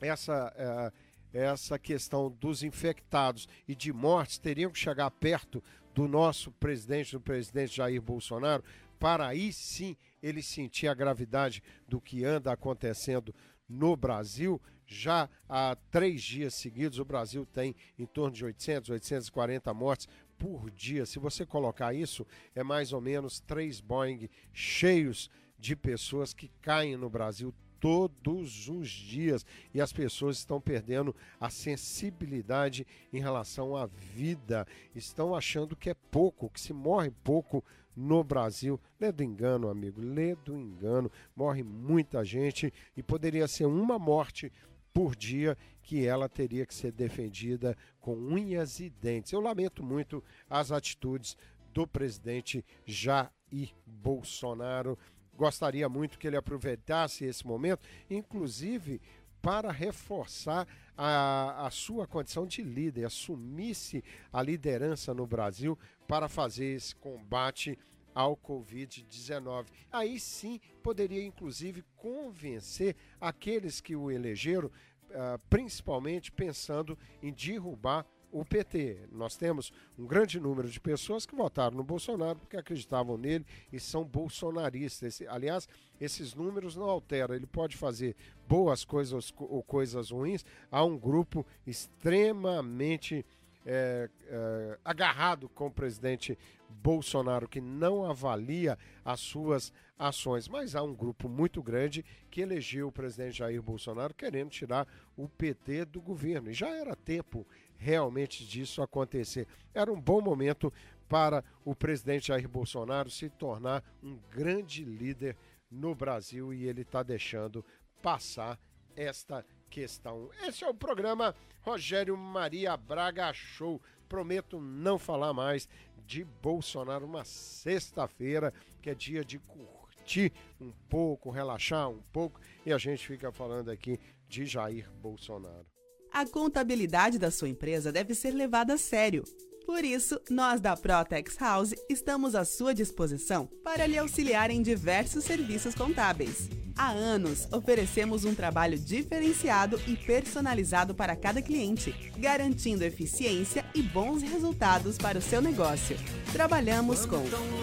essa, 0.00 0.54
eh, 0.56 0.92
essa 1.32 1.80
questão 1.80 2.30
dos 2.30 2.62
infectados 2.62 3.48
e 3.66 3.74
de 3.74 3.92
mortes 3.92 4.38
teriam 4.38 4.70
que 4.70 4.78
chegar 4.78 5.10
perto 5.10 5.60
do 5.94 6.08
nosso 6.08 6.50
presidente, 6.52 7.12
do 7.12 7.20
presidente 7.20 7.76
Jair 7.76 8.00
Bolsonaro, 8.00 8.64
para 8.98 9.26
aí 9.26 9.52
sim 9.52 9.96
ele 10.22 10.42
sentir 10.42 10.86
a 10.86 10.94
gravidade 10.94 11.62
do 11.88 12.00
que 12.00 12.24
anda 12.24 12.52
acontecendo 12.52 13.34
no 13.68 13.96
Brasil. 13.96 14.60
Já 14.86 15.28
há 15.48 15.76
três 15.90 16.22
dias 16.22 16.54
seguidos, 16.54 16.98
o 16.98 17.04
Brasil 17.04 17.46
tem 17.46 17.74
em 17.98 18.06
torno 18.06 18.34
de 18.34 18.44
800, 18.44 18.90
840 18.90 19.74
mortes 19.74 20.08
por 20.38 20.70
dia. 20.70 21.06
Se 21.06 21.18
você 21.18 21.46
colocar 21.46 21.94
isso, 21.94 22.26
é 22.54 22.62
mais 22.62 22.92
ou 22.92 23.00
menos 23.00 23.40
três 23.40 23.80
Boeing 23.80 24.28
cheios 24.52 25.30
de 25.58 25.76
pessoas 25.76 26.34
que 26.34 26.50
caem 26.60 26.96
no 26.96 27.08
Brasil 27.08 27.54
todos 27.82 28.68
os 28.68 28.88
dias 28.88 29.44
e 29.74 29.80
as 29.80 29.92
pessoas 29.92 30.38
estão 30.38 30.60
perdendo 30.60 31.12
a 31.40 31.50
sensibilidade 31.50 32.86
em 33.12 33.18
relação 33.18 33.76
à 33.76 33.86
vida, 33.86 34.64
estão 34.94 35.34
achando 35.34 35.74
que 35.74 35.90
é 35.90 35.94
pouco, 36.08 36.48
que 36.48 36.60
se 36.60 36.72
morre 36.72 37.10
pouco 37.24 37.64
no 37.96 38.22
Brasil. 38.22 38.80
Lê 39.00 39.10
do 39.10 39.24
engano, 39.24 39.68
amigo, 39.68 40.00
lê 40.00 40.36
do 40.36 40.54
engano. 40.54 41.10
Morre 41.34 41.64
muita 41.64 42.24
gente 42.24 42.72
e 42.96 43.02
poderia 43.02 43.48
ser 43.48 43.66
uma 43.66 43.98
morte 43.98 44.52
por 44.94 45.16
dia 45.16 45.58
que 45.82 46.06
ela 46.06 46.28
teria 46.28 46.64
que 46.64 46.74
ser 46.74 46.92
defendida 46.92 47.76
com 48.00 48.14
unhas 48.14 48.78
e 48.78 48.90
dentes. 48.90 49.32
Eu 49.32 49.40
lamento 49.40 49.82
muito 49.82 50.22
as 50.48 50.70
atitudes 50.70 51.36
do 51.74 51.84
presidente 51.84 52.64
Jair 52.86 53.74
Bolsonaro 53.84 54.96
gostaria 55.36 55.88
muito 55.88 56.18
que 56.18 56.26
ele 56.26 56.36
aproveitasse 56.36 57.24
esse 57.24 57.46
momento, 57.46 57.86
inclusive 58.10 59.00
para 59.40 59.72
reforçar 59.72 60.68
a, 60.96 61.66
a 61.66 61.70
sua 61.70 62.06
condição 62.06 62.46
de 62.46 62.62
líder, 62.62 63.06
assumisse 63.06 64.04
a 64.32 64.40
liderança 64.40 65.12
no 65.12 65.26
Brasil 65.26 65.76
para 66.06 66.28
fazer 66.28 66.66
esse 66.66 66.94
combate 66.94 67.76
ao 68.14 68.36
Covid-19. 68.36 69.66
Aí 69.90 70.20
sim 70.20 70.60
poderia, 70.82 71.24
inclusive, 71.24 71.82
convencer 71.96 72.94
aqueles 73.20 73.80
que 73.80 73.96
o 73.96 74.10
elegeram, 74.10 74.68
uh, 74.68 75.38
principalmente 75.50 76.30
pensando 76.30 76.96
em 77.22 77.32
derrubar 77.32 78.06
o 78.32 78.44
PT. 78.44 79.08
Nós 79.12 79.36
temos 79.36 79.72
um 79.98 80.06
grande 80.06 80.40
número 80.40 80.68
de 80.68 80.80
pessoas 80.80 81.26
que 81.26 81.36
votaram 81.36 81.76
no 81.76 81.84
Bolsonaro 81.84 82.38
porque 82.38 82.56
acreditavam 82.56 83.18
nele 83.18 83.46
e 83.70 83.78
são 83.78 84.02
bolsonaristas. 84.02 85.14
Esse, 85.14 85.28
aliás, 85.28 85.68
esses 86.00 86.34
números 86.34 86.74
não 86.74 86.88
alteram. 86.88 87.34
Ele 87.34 87.46
pode 87.46 87.76
fazer 87.76 88.16
boas 88.48 88.84
coisas 88.84 89.32
ou 89.38 89.62
coisas 89.62 90.10
ruins. 90.10 90.44
Há 90.70 90.82
um 90.82 90.98
grupo 90.98 91.46
extremamente 91.66 93.24
é, 93.64 94.08
é, 94.26 94.78
agarrado 94.84 95.48
com 95.48 95.66
o 95.66 95.70
presidente 95.70 96.36
Bolsonaro, 96.68 97.48
que 97.48 97.60
não 97.60 98.04
avalia 98.04 98.78
as 99.04 99.20
suas 99.20 99.72
ações. 99.98 100.48
Mas 100.48 100.74
há 100.74 100.82
um 100.82 100.94
grupo 100.94 101.28
muito 101.28 101.62
grande 101.62 102.04
que 102.30 102.40
elegeu 102.40 102.88
o 102.88 102.92
presidente 102.92 103.38
Jair 103.38 103.62
Bolsonaro 103.62 104.14
querendo 104.14 104.50
tirar 104.50 104.86
o 105.16 105.28
PT 105.28 105.84
do 105.84 106.00
governo. 106.00 106.50
E 106.50 106.54
já 106.54 106.68
era 106.68 106.96
tempo 106.96 107.46
realmente 107.82 108.46
disso 108.46 108.80
acontecer. 108.80 109.46
Era 109.74 109.92
um 109.92 110.00
bom 110.00 110.20
momento 110.20 110.72
para 111.08 111.44
o 111.64 111.74
presidente 111.74 112.28
Jair 112.28 112.48
Bolsonaro 112.48 113.10
se 113.10 113.28
tornar 113.28 113.82
um 114.02 114.16
grande 114.30 114.84
líder 114.84 115.36
no 115.70 115.94
Brasil 115.94 116.54
e 116.54 116.66
ele 116.66 116.82
está 116.82 117.02
deixando 117.02 117.64
passar 118.00 118.58
esta 118.96 119.44
questão. 119.68 120.30
Esse 120.42 120.64
é 120.64 120.68
o 120.68 120.74
programa 120.74 121.34
Rogério 121.60 122.16
Maria 122.16 122.76
Braga 122.76 123.32
Show. 123.32 123.80
Prometo 124.08 124.60
não 124.60 124.98
falar 124.98 125.32
mais 125.32 125.68
de 126.06 126.24
Bolsonaro 126.24 127.06
uma 127.06 127.24
sexta-feira, 127.24 128.52
que 128.80 128.90
é 128.90 128.94
dia 128.94 129.24
de 129.24 129.38
curtir 129.38 130.32
um 130.60 130.72
pouco, 130.88 131.30
relaxar 131.30 131.88
um 131.88 132.02
pouco, 132.12 132.40
e 132.64 132.72
a 132.72 132.78
gente 132.78 133.06
fica 133.06 133.32
falando 133.32 133.70
aqui 133.70 133.98
de 134.28 134.46
Jair 134.46 134.90
Bolsonaro. 134.92 135.71
A 136.12 136.26
contabilidade 136.26 137.18
da 137.18 137.30
sua 137.30 137.48
empresa 137.48 137.90
deve 137.90 138.14
ser 138.14 138.32
levada 138.32 138.74
a 138.74 138.78
sério. 138.78 139.24
Por 139.64 139.82
isso, 139.82 140.20
nós 140.28 140.60
da 140.60 140.76
Protex 140.76 141.36
House 141.38 141.74
estamos 141.88 142.34
à 142.34 142.44
sua 142.44 142.74
disposição 142.74 143.48
para 143.64 143.86
lhe 143.86 143.96
auxiliar 143.96 144.50
em 144.50 144.60
diversos 144.60 145.24
serviços 145.24 145.74
contábeis. 145.74 146.50
Há 146.76 146.90
anos, 146.90 147.48
oferecemos 147.50 148.26
um 148.26 148.34
trabalho 148.34 148.78
diferenciado 148.78 149.80
e 149.86 149.96
personalizado 149.96 150.94
para 150.94 151.16
cada 151.16 151.40
cliente, 151.40 151.94
garantindo 152.18 152.84
eficiência 152.84 153.64
e 153.74 153.80
bons 153.80 154.22
resultados 154.22 154.98
para 154.98 155.18
o 155.18 155.22
seu 155.22 155.40
negócio. 155.40 155.96
Trabalhamos 156.30 157.06
com 157.06 157.22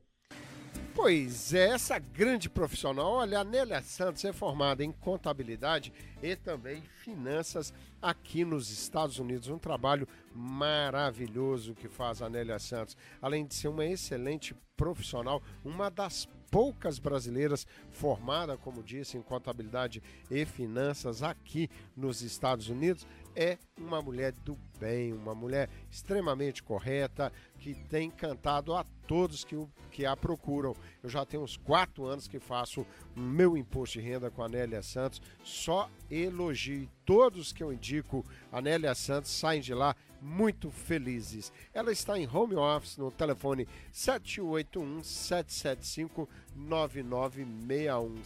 Pois 0.95 1.55
é, 1.55 1.71
essa 1.71 1.99
grande 1.99 2.51
profissional, 2.51 3.13
olha, 3.13 3.39
a 3.39 3.45
Nélia 3.45 3.81
Santos 3.81 4.23
é 4.27 4.31
formada 4.31 4.85
em 4.85 4.93
contabilidade 4.93 5.91
e 6.23 6.37
também 6.37 6.83
finanças 7.03 7.73
aqui 8.03 8.45
nos 8.45 8.71
Estados 8.71 9.19
Unidos. 9.19 9.49
Um 9.49 9.59
trabalho 9.59 10.07
maravilhoso 10.35 11.75
que 11.75 11.89
faz 11.89 12.21
a 12.21 12.29
Nélia 12.29 12.59
Santos. 12.59 12.99
Além 13.23 13.47
de 13.47 13.55
ser 13.55 13.69
uma 13.69 13.87
excelente 13.87 14.55
profissional, 14.77 15.43
uma 15.65 15.91
das 15.91 16.29
poucas 16.51 16.99
brasileiras 16.99 17.67
formada, 17.91 18.57
como 18.57 18.83
disse, 18.83 19.17
em 19.17 19.23
contabilidade 19.23 20.03
e 20.31 20.45
finanças 20.45 21.23
aqui 21.23 21.71
nos 21.97 22.23
Estados 22.23 22.69
Unidos, 22.69 23.07
é 23.35 23.59
uma 23.79 24.03
mulher 24.03 24.33
do 24.33 24.57
bem, 24.79 25.13
uma 25.13 25.35
mulher 25.35 25.69
extremamente 25.91 26.63
correta, 26.63 27.33
que 27.59 27.75
tem 27.75 28.09
encantado 28.09 28.75
a 28.75 28.85
todos 29.07 29.45
que, 29.45 29.55
o, 29.57 29.71
que 29.91 30.07
a 30.07 30.17
procuram. 30.17 30.75
Eu 31.03 31.09
já 31.09 31.25
tenho 31.25 31.43
uns 31.43 31.57
quatro 31.57 32.07
anos 32.07 32.27
que 32.27 32.39
faço 32.39 32.87
meu 33.15 33.57
imposto 33.57 33.99
de 33.99 34.05
renda 34.05 34.31
com 34.31 34.43
a 34.43 34.49
Nélia 34.49 34.83
Santos, 34.83 35.21
só 35.45 35.89
elogio. 36.11 36.89
Todos 37.05 37.53
que 37.53 37.63
eu 37.63 37.73
indico 37.73 38.25
a 38.53 38.61
Nélia 38.61 38.95
Santos 38.95 39.31
saem 39.31 39.61
de 39.61 39.75
lá 39.75 39.95
muito 40.21 40.71
felizes. 40.71 41.53
Ela 41.73 41.93
está 41.93 42.19
em 42.19 42.29
home 42.29 42.57
office 42.57 42.97
no 42.97 43.11
telefone 43.11 43.67
781 43.93 45.03
775 45.03 46.29
9961. 46.55 48.23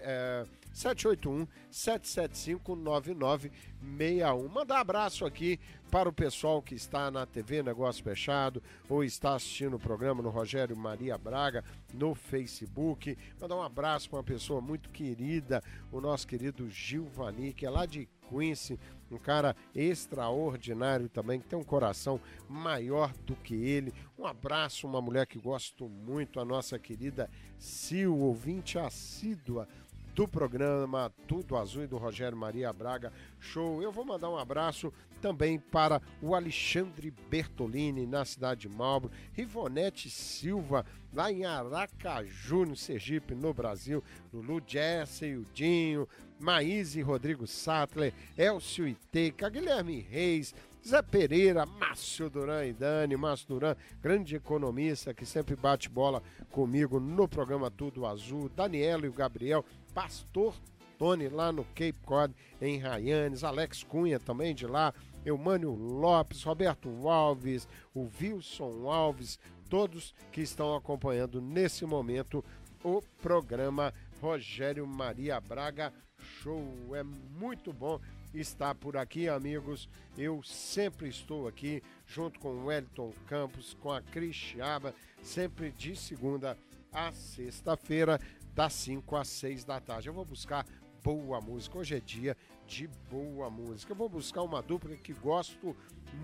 É, 0.00 0.46
781 0.72 1.46
775 1.70 2.74
9961. 2.76 4.48
Mandar 4.48 4.80
abraço 4.80 5.24
aqui 5.24 5.60
para 5.90 6.08
o 6.08 6.12
pessoal 6.12 6.60
que 6.60 6.74
está 6.74 7.10
na 7.10 7.24
TV 7.24 7.62
Negócio 7.62 8.02
Fechado 8.02 8.60
ou 8.88 9.04
está 9.04 9.34
assistindo 9.34 9.76
o 9.76 9.78
programa 9.78 10.20
no 10.22 10.30
Rogério 10.30 10.76
Maria 10.76 11.16
Braga 11.16 11.64
no 11.92 12.14
Facebook. 12.14 13.16
Mandar 13.40 13.56
um 13.56 13.62
abraço 13.62 14.10
para 14.10 14.18
uma 14.18 14.24
pessoa 14.24 14.60
muito 14.60 14.90
querida, 14.90 15.62
o 15.92 16.00
nosso 16.00 16.26
querido 16.26 16.68
Gil 16.68 17.06
Vani, 17.06 17.52
que 17.52 17.64
é 17.64 17.70
lá 17.70 17.86
de 17.86 18.08
Quincy, 18.28 18.78
um 19.10 19.18
cara 19.18 19.54
extraordinário 19.74 21.08
também, 21.08 21.40
que 21.40 21.46
tem 21.46 21.58
um 21.58 21.64
coração 21.64 22.20
maior 22.48 23.12
do 23.24 23.36
que 23.36 23.54
ele. 23.54 23.92
Um 24.18 24.26
abraço, 24.26 24.86
uma 24.86 25.00
mulher 25.00 25.26
que 25.26 25.38
gosto 25.38 25.88
muito, 25.88 26.40
a 26.40 26.44
nossa 26.44 26.78
querida 26.78 27.30
Sil, 27.58 28.16
ouvinte 28.16 28.78
assídua 28.78 29.68
do 30.14 30.28
programa 30.28 31.12
Tudo 31.26 31.56
Azul 31.56 31.84
e 31.84 31.86
do 31.88 31.96
Rogério 31.96 32.38
Maria 32.38 32.72
Braga 32.72 33.12
Show. 33.40 33.82
Eu 33.82 33.90
vou 33.90 34.04
mandar 34.04 34.30
um 34.30 34.36
abraço 34.36 34.92
também 35.24 35.58
para 35.58 36.02
o 36.20 36.34
Alexandre 36.34 37.10
Bertolini, 37.30 38.06
na 38.06 38.26
cidade 38.26 38.68
de 38.68 38.68
Malbro, 38.68 39.10
Rivonete 39.32 40.10
Silva, 40.10 40.84
lá 41.14 41.32
em 41.32 41.46
Aracaju, 41.46 42.66
no 42.66 42.76
Sergipe, 42.76 43.34
no 43.34 43.54
Brasil, 43.54 44.04
Lulu 44.30 44.62
Jesse, 44.66 45.34
o 45.34 45.46
Dinho, 45.54 46.06
Maíse 46.38 47.00
Rodrigo 47.00 47.46
Sattler, 47.46 48.12
Elcio 48.36 48.86
Iteca, 48.86 49.48
Guilherme 49.48 50.06
Reis, 50.10 50.54
Zé 50.86 51.00
Pereira, 51.00 51.64
Márcio 51.64 52.28
Duran 52.28 52.66
e 52.66 52.74
Dani, 52.74 53.16
Márcio 53.16 53.48
Duran, 53.48 53.76
grande 54.02 54.36
economista 54.36 55.14
que 55.14 55.24
sempre 55.24 55.56
bate 55.56 55.88
bola 55.88 56.22
comigo 56.50 57.00
no 57.00 57.26
programa 57.26 57.70
Tudo 57.70 58.04
Azul, 58.04 58.50
Daniela 58.50 59.06
e 59.06 59.08
o 59.08 59.14
Gabriel, 59.14 59.64
Pastor 59.94 60.54
Tony 60.98 61.28
lá 61.28 61.52
no 61.52 61.64
Cape 61.64 61.98
Cod, 62.04 62.34
em 62.60 62.78
Ryanes, 62.78 63.44
Alex 63.44 63.82
Cunha 63.82 64.18
também 64.18 64.54
de 64.54 64.66
lá, 64.66 64.94
Eumânio 65.24 65.74
Lopes, 65.74 66.42
Roberto 66.42 67.08
Alves, 67.08 67.68
o 67.94 68.10
Wilson 68.20 68.90
Alves, 68.90 69.38
todos 69.68 70.14
que 70.30 70.40
estão 70.40 70.74
acompanhando 70.74 71.40
nesse 71.40 71.84
momento 71.84 72.44
o 72.82 73.02
programa 73.22 73.92
Rogério 74.20 74.86
Maria 74.86 75.40
Braga 75.40 75.92
Show. 76.18 76.94
É 76.94 77.02
muito 77.02 77.72
bom 77.72 77.98
estar 78.34 78.74
por 78.74 78.96
aqui, 78.96 79.28
amigos. 79.28 79.88
Eu 80.16 80.42
sempre 80.42 81.08
estou 81.08 81.48
aqui 81.48 81.82
junto 82.06 82.38
com 82.38 82.48
o 82.48 82.66
Wellington 82.66 83.12
Campos, 83.26 83.74
com 83.80 83.90
a 83.90 84.00
Cris 84.00 84.36
Chiaba, 84.36 84.94
sempre 85.22 85.70
de 85.72 85.96
segunda 85.96 86.56
a 86.92 87.10
sexta-feira, 87.10 88.20
das 88.54 88.72
5 88.74 89.16
às 89.16 89.28
6 89.28 89.64
da 89.64 89.80
tarde. 89.80 90.08
Eu 90.08 90.14
vou 90.14 90.24
buscar 90.24 90.64
boa 91.02 91.40
música. 91.40 91.78
Hoje 91.78 91.96
é 91.96 92.00
dia 92.00 92.36
de 92.66 92.88
boa 93.10 93.50
música. 93.50 93.92
Eu 93.92 93.96
vou 93.96 94.08
buscar 94.08 94.42
uma 94.42 94.62
dupla 94.62 94.96
que 94.96 95.12
gosto 95.12 95.76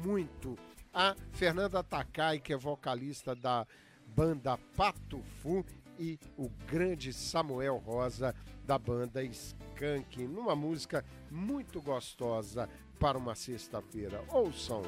muito. 0.05 0.59
A 0.92 1.14
Fernanda 1.33 1.83
Takai, 1.83 2.40
que 2.40 2.53
é 2.53 2.57
vocalista 2.57 3.35
da 3.35 3.66
banda 4.14 4.59
Patufu, 4.76 5.64
e 5.98 6.18
o 6.37 6.48
grande 6.66 7.12
Samuel 7.12 7.76
Rosa, 7.76 8.35
da 8.64 8.79
banda 8.79 9.22
Skank, 9.22 10.26
numa 10.26 10.57
música 10.57 11.05
muito 11.31 11.81
gostosa 11.83 12.68
para 12.98 13.18
uma 13.18 13.35
sexta-feira. 13.35 14.24
Ouçam! 14.29 14.83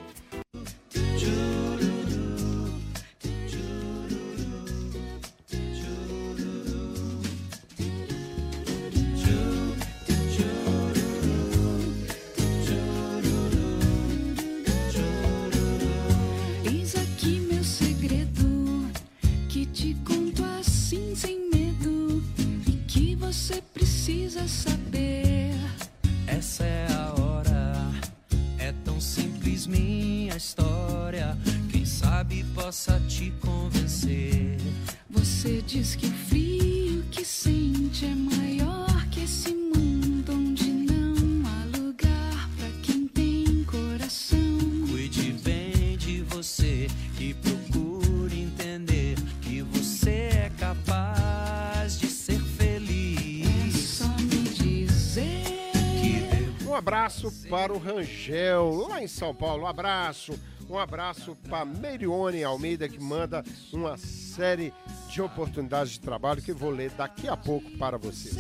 Para 57.53 57.71
o 57.71 57.77
Rangel, 57.77 58.87
lá 58.89 59.03
em 59.03 59.07
São 59.07 59.35
Paulo. 59.35 59.65
Um 59.65 59.67
abraço. 59.67 60.33
Um 60.71 60.79
abraço 60.79 61.37
para 61.51 61.67
Merione 61.67 62.43
Almeida, 62.43 62.89
que 62.89 62.99
manda 62.99 63.45
uma 63.71 63.99
série 63.99 64.73
de 65.11 65.21
oportunidades 65.21 65.93
de 65.93 66.01
trabalho 66.01 66.41
que 66.41 66.51
vou 66.51 66.71
ler 66.71 66.91
daqui 66.93 67.29
a 67.29 67.37
pouco 67.37 67.71
para 67.73 67.99
vocês. 67.99 68.39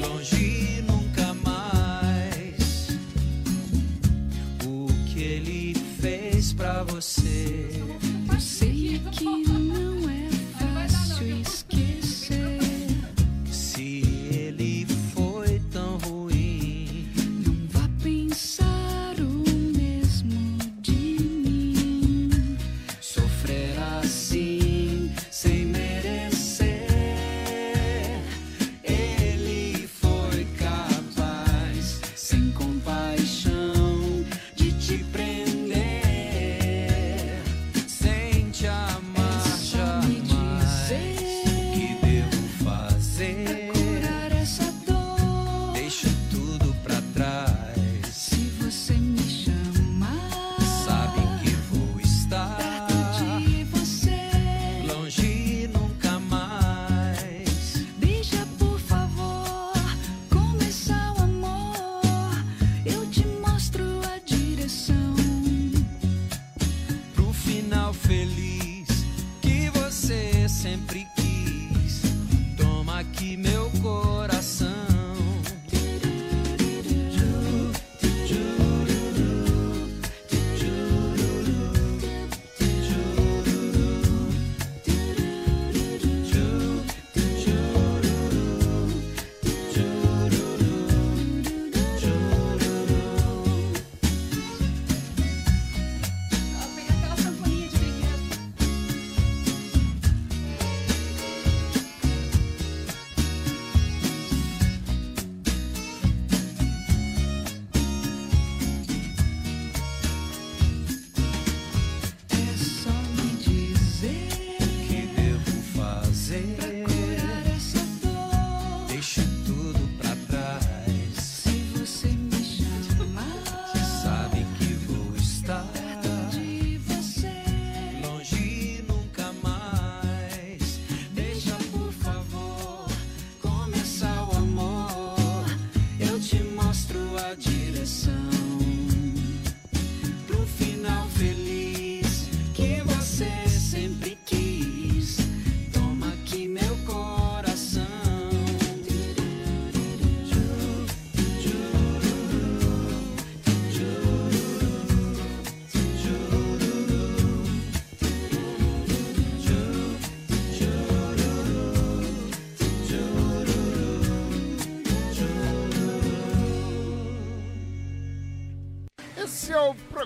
Longe 0.00 0.82
nunca 0.82 1.34
mais. 1.34 2.90
O 4.64 4.86
que 5.12 5.20
ele 5.20 5.74
fez 6.00 6.52
pra 6.52 6.84
você. 6.84 7.68
Eu 8.32 8.40
sei 8.40 9.02
que 9.10 9.24
não 9.24 9.77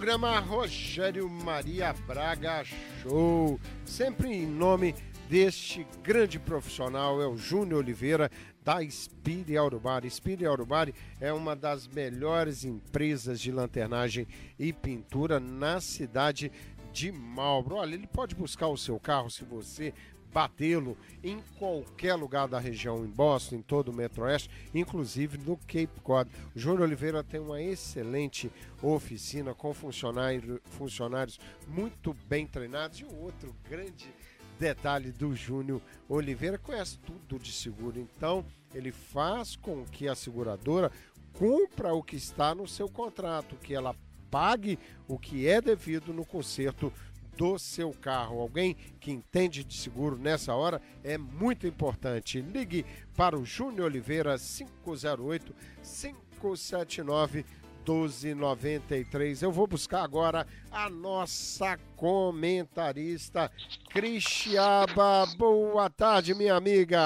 programa 0.02 0.40
Rogério 0.40 1.30
Maria 1.30 1.92
Braga 2.08 2.64
Show. 3.00 3.60
Sempre 3.84 4.32
em 4.32 4.44
nome 4.44 4.96
deste 5.30 5.86
grande 6.02 6.40
profissional, 6.40 7.22
é 7.22 7.26
o 7.28 7.36
Júnior 7.36 7.84
Oliveira, 7.84 8.28
da 8.64 8.82
Spire 8.82 9.56
Aurubari. 9.56 10.10
Spire 10.10 10.44
Aurubari 10.44 10.92
é 11.20 11.32
uma 11.32 11.54
das 11.54 11.86
melhores 11.86 12.64
empresas 12.64 13.40
de 13.40 13.52
lanternagem 13.52 14.26
e 14.58 14.72
pintura 14.72 15.38
na 15.38 15.80
cidade 15.80 16.50
de 16.92 17.12
Marlboro. 17.12 17.76
Olha, 17.76 17.94
ele 17.94 18.08
pode 18.08 18.34
buscar 18.34 18.66
o 18.66 18.76
seu 18.76 18.98
carro 18.98 19.30
se 19.30 19.44
você 19.44 19.94
batê-lo 20.32 20.96
em 21.22 21.42
qualquer 21.58 22.14
lugar 22.14 22.48
da 22.48 22.58
região, 22.58 23.04
em 23.04 23.08
Boston, 23.08 23.56
em 23.56 23.62
todo 23.62 23.90
o 23.90 23.94
Metro-Oeste, 23.94 24.50
inclusive 24.74 25.38
no 25.38 25.56
Cape 25.56 26.00
Cod. 26.02 26.30
O 26.54 26.58
Júnior 26.58 26.82
Oliveira 26.82 27.22
tem 27.22 27.40
uma 27.40 27.60
excelente 27.60 28.50
oficina 28.82 29.54
com 29.54 29.72
funcionário, 29.74 30.60
funcionários 30.64 31.38
muito 31.68 32.14
bem 32.28 32.46
treinados. 32.46 33.00
E 33.00 33.04
o 33.04 33.14
outro 33.22 33.54
grande 33.68 34.12
detalhe 34.58 35.10
do 35.10 35.34
Júnior 35.34 35.80
Oliveira 36.08 36.58
conhece 36.58 36.98
tudo 36.98 37.38
de 37.38 37.52
seguro, 37.52 37.98
então 37.98 38.44
ele 38.72 38.92
faz 38.92 39.56
com 39.56 39.84
que 39.84 40.08
a 40.08 40.14
seguradora 40.14 40.90
cumpra 41.32 41.92
o 41.92 42.02
que 42.02 42.16
está 42.16 42.54
no 42.54 42.68
seu 42.68 42.88
contrato, 42.88 43.56
que 43.56 43.74
ela 43.74 43.94
pague 44.30 44.78
o 45.06 45.18
que 45.18 45.46
é 45.46 45.60
devido 45.60 46.12
no 46.12 46.24
conserto 46.24 46.92
do 47.36 47.58
seu 47.58 47.92
carro. 47.92 48.40
Alguém 48.40 48.76
que 49.00 49.10
entende 49.10 49.64
de 49.64 49.76
seguro 49.76 50.16
nessa 50.16 50.54
hora 50.54 50.80
é 51.02 51.16
muito 51.16 51.66
importante. 51.66 52.40
Ligue 52.40 52.84
para 53.16 53.38
o 53.38 53.44
Júnior 53.44 53.86
Oliveira 53.86 54.36
508 54.38 55.54
579 55.82 57.44
1293. 57.86 59.42
Eu 59.42 59.52
vou 59.52 59.66
buscar 59.66 60.02
agora 60.02 60.46
a 60.70 60.88
nossa 60.88 61.78
comentarista 61.96 63.50
Cristiaba. 63.90 65.26
Boa 65.36 65.90
tarde, 65.90 66.34
minha 66.34 66.54
amiga. 66.54 67.00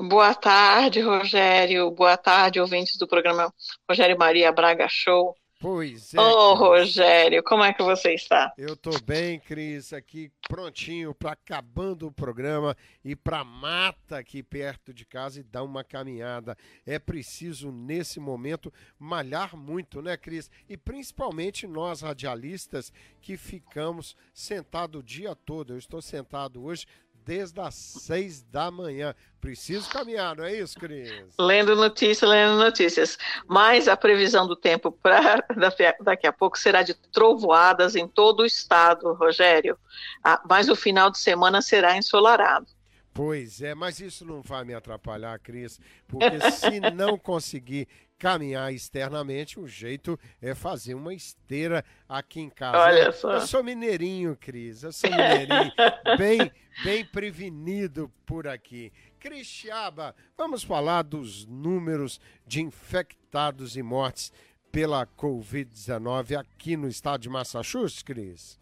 Boa 0.00 0.34
tarde, 0.34 1.00
Rogério. 1.00 1.90
Boa 1.90 2.16
tarde, 2.16 2.60
ouvintes 2.60 2.96
do 2.96 3.06
programa 3.06 3.52
Rogério 3.88 4.18
Maria 4.18 4.50
Braga 4.52 4.86
Show. 4.88 5.36
Pois 5.62 6.12
é. 6.12 6.20
Ô. 6.20 6.54
Rogério, 6.54 7.40
como 7.44 7.62
é 7.62 7.72
que 7.72 7.84
você 7.84 8.14
está? 8.14 8.52
Eu 8.58 8.76
tô 8.76 8.90
bem, 9.04 9.38
Cris, 9.38 9.92
aqui 9.92 10.28
prontinho 10.48 11.14
para 11.14 11.32
acabando 11.32 12.08
o 12.08 12.12
programa 12.12 12.76
e 13.04 13.14
para 13.14 13.44
mata 13.44 14.18
aqui 14.18 14.42
perto 14.42 14.92
de 14.92 15.06
casa 15.06 15.38
e 15.38 15.44
dar 15.44 15.62
uma 15.62 15.84
caminhada. 15.84 16.58
É 16.84 16.98
preciso 16.98 17.70
nesse 17.70 18.18
momento 18.18 18.72
malhar 18.98 19.56
muito, 19.56 20.02
né, 20.02 20.16
Cris? 20.16 20.50
E 20.68 20.76
principalmente 20.76 21.64
nós 21.64 22.00
radialistas 22.00 22.92
que 23.20 23.36
ficamos 23.36 24.16
sentado 24.34 24.98
o 24.98 25.02
dia 25.02 25.36
todo. 25.36 25.74
Eu 25.74 25.78
estou 25.78 26.02
sentado 26.02 26.64
hoje 26.64 26.86
desde 27.24 27.60
as 27.60 27.74
seis 27.74 28.42
da 28.42 28.70
manhã. 28.70 29.14
Preciso 29.40 29.88
caminhar, 29.90 30.36
não 30.36 30.44
é 30.44 30.54
isso, 30.54 30.78
Cris? 30.78 31.10
Lendo 31.38 31.74
notícias, 31.74 32.30
lendo 32.30 32.56
notícias. 32.56 33.18
Mas 33.46 33.88
a 33.88 33.96
previsão 33.96 34.46
do 34.46 34.54
tempo 34.54 34.92
para 34.92 35.44
daqui 36.00 36.26
a 36.26 36.32
pouco 36.32 36.58
será 36.58 36.82
de 36.82 36.94
trovoadas 36.94 37.96
em 37.96 38.06
todo 38.06 38.40
o 38.40 38.46
estado, 38.46 39.12
Rogério. 39.14 39.78
Ah, 40.22 40.40
mas 40.48 40.68
o 40.68 40.76
final 40.76 41.10
de 41.10 41.18
semana 41.18 41.60
será 41.60 41.96
ensolarado. 41.96 42.66
Pois 43.14 43.60
é, 43.60 43.74
mas 43.74 44.00
isso 44.00 44.24
não 44.24 44.40
vai 44.40 44.64
me 44.64 44.72
atrapalhar, 44.72 45.38
Cris, 45.38 45.78
porque 46.08 46.40
se 46.50 46.80
não 46.94 47.18
conseguir 47.18 47.86
caminhar 48.22 48.72
externamente, 48.72 49.58
o 49.58 49.66
jeito 49.66 50.16
é 50.40 50.54
fazer 50.54 50.94
uma 50.94 51.12
esteira 51.12 51.84
aqui 52.08 52.38
em 52.38 52.48
casa. 52.48 52.78
Olha 52.78 53.10
só. 53.10 53.32
Eu 53.32 53.40
sou 53.40 53.64
mineirinho, 53.64 54.36
Cris, 54.40 54.84
eu 54.84 54.92
sou 54.92 55.10
mineirinho, 55.10 55.72
bem, 56.16 56.52
bem 56.84 57.04
prevenido 57.04 58.08
por 58.24 58.46
aqui. 58.46 58.92
Cristiaba, 59.18 60.14
vamos 60.38 60.62
falar 60.62 61.02
dos 61.02 61.44
números 61.46 62.20
de 62.46 62.62
infectados 62.62 63.76
e 63.76 63.82
mortes 63.82 64.32
pela 64.70 65.04
Covid-19 65.04 66.38
aqui 66.38 66.76
no 66.76 66.86
estado 66.86 67.22
de 67.22 67.28
Massachusetts, 67.28 68.04
Cris? 68.04 68.56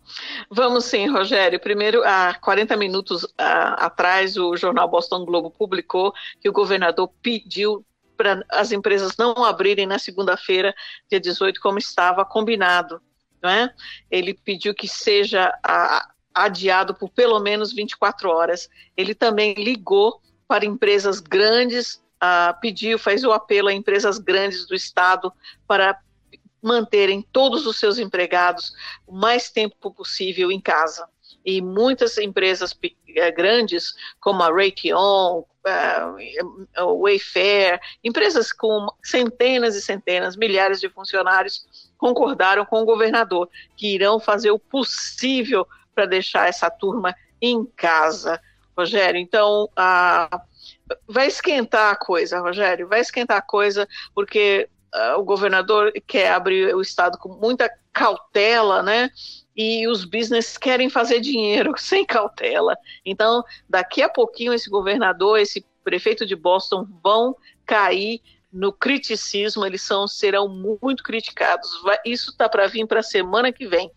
Vamos 0.50 0.86
sim, 0.86 1.06
Rogério. 1.06 1.60
Primeiro, 1.60 2.02
há 2.02 2.32
40 2.32 2.78
minutos 2.78 3.26
ah, 3.36 3.74
atrás, 3.74 4.38
o 4.38 4.56
jornal 4.56 4.88
Boston 4.88 5.26
Globo 5.26 5.50
publicou 5.50 6.14
que 6.40 6.48
o 6.48 6.52
governador 6.52 7.12
pediu 7.20 7.84
para 8.20 8.44
as 8.50 8.70
empresas 8.70 9.16
não 9.16 9.42
abrirem 9.42 9.86
na 9.86 9.98
segunda-feira, 9.98 10.74
dia 11.08 11.18
18, 11.18 11.58
como 11.58 11.78
estava 11.78 12.22
combinado. 12.22 13.00
Não 13.42 13.48
é? 13.48 13.74
Ele 14.10 14.34
pediu 14.34 14.74
que 14.74 14.86
seja 14.86 15.58
ah, 15.64 16.06
adiado 16.34 16.94
por 16.94 17.08
pelo 17.08 17.40
menos 17.40 17.72
24 17.72 18.28
horas. 18.28 18.68
Ele 18.94 19.14
também 19.14 19.54
ligou 19.54 20.20
para 20.46 20.66
empresas 20.66 21.18
grandes, 21.18 22.02
ah, 22.20 22.54
pediu, 22.60 22.98
fez 22.98 23.24
o 23.24 23.32
apelo 23.32 23.68
a 23.68 23.72
empresas 23.72 24.18
grandes 24.18 24.66
do 24.66 24.74
estado 24.74 25.32
para 25.66 25.98
manterem 26.62 27.26
todos 27.32 27.66
os 27.66 27.78
seus 27.78 27.96
empregados 27.96 28.74
o 29.06 29.14
mais 29.14 29.48
tempo 29.48 29.90
possível 29.94 30.52
em 30.52 30.60
casa. 30.60 31.08
E 31.44 31.60
muitas 31.60 32.18
empresas 32.18 32.76
eh, 33.16 33.30
grandes, 33.30 33.94
como 34.20 34.42
a 34.42 34.50
Raytheon, 34.50 35.42
eh, 35.66 36.82
o 36.82 37.02
Wayfair, 37.02 37.80
empresas 38.02 38.52
com 38.52 38.86
centenas 39.02 39.74
e 39.76 39.82
centenas, 39.82 40.36
milhares 40.36 40.80
de 40.80 40.88
funcionários, 40.88 41.90
concordaram 41.98 42.64
com 42.64 42.82
o 42.82 42.86
governador 42.86 43.48
que 43.76 43.94
irão 43.94 44.18
fazer 44.18 44.50
o 44.50 44.58
possível 44.58 45.66
para 45.94 46.06
deixar 46.06 46.48
essa 46.48 46.70
turma 46.70 47.14
em 47.40 47.64
casa, 47.64 48.40
Rogério. 48.76 49.20
Então, 49.20 49.68
ah, 49.76 50.42
vai 51.06 51.26
esquentar 51.26 51.92
a 51.92 51.96
coisa, 51.96 52.40
Rogério, 52.40 52.88
vai 52.88 53.00
esquentar 53.00 53.36
a 53.36 53.42
coisa, 53.42 53.88
porque 54.14 54.68
ah, 54.92 55.16
o 55.18 55.24
governador 55.24 55.92
quer 56.06 56.32
abrir 56.32 56.74
o 56.74 56.80
estado 56.80 57.18
com 57.18 57.28
muita 57.28 57.70
cautela, 57.92 58.82
né? 58.82 59.10
E 59.56 59.86
os 59.88 60.04
business 60.04 60.56
querem 60.56 60.88
fazer 60.88 61.20
dinheiro 61.20 61.74
sem 61.78 62.04
cautela. 62.04 62.76
Então, 63.04 63.42
daqui 63.68 64.02
a 64.02 64.08
pouquinho, 64.08 64.52
esse 64.52 64.70
governador, 64.70 65.38
esse 65.38 65.64
prefeito 65.82 66.26
de 66.26 66.36
Boston 66.36 66.86
vão 67.02 67.36
cair 67.66 68.20
no 68.52 68.72
criticismo, 68.72 69.64
eles 69.64 69.82
são, 69.82 70.08
serão 70.08 70.48
muito 70.48 71.02
criticados. 71.02 71.80
Vai- 71.82 72.00
isso 72.04 72.30
está 72.30 72.48
para 72.48 72.66
vir 72.66 72.86
para 72.86 73.00
a 73.00 73.02
semana 73.02 73.52
que 73.52 73.66
vem. 73.66 73.90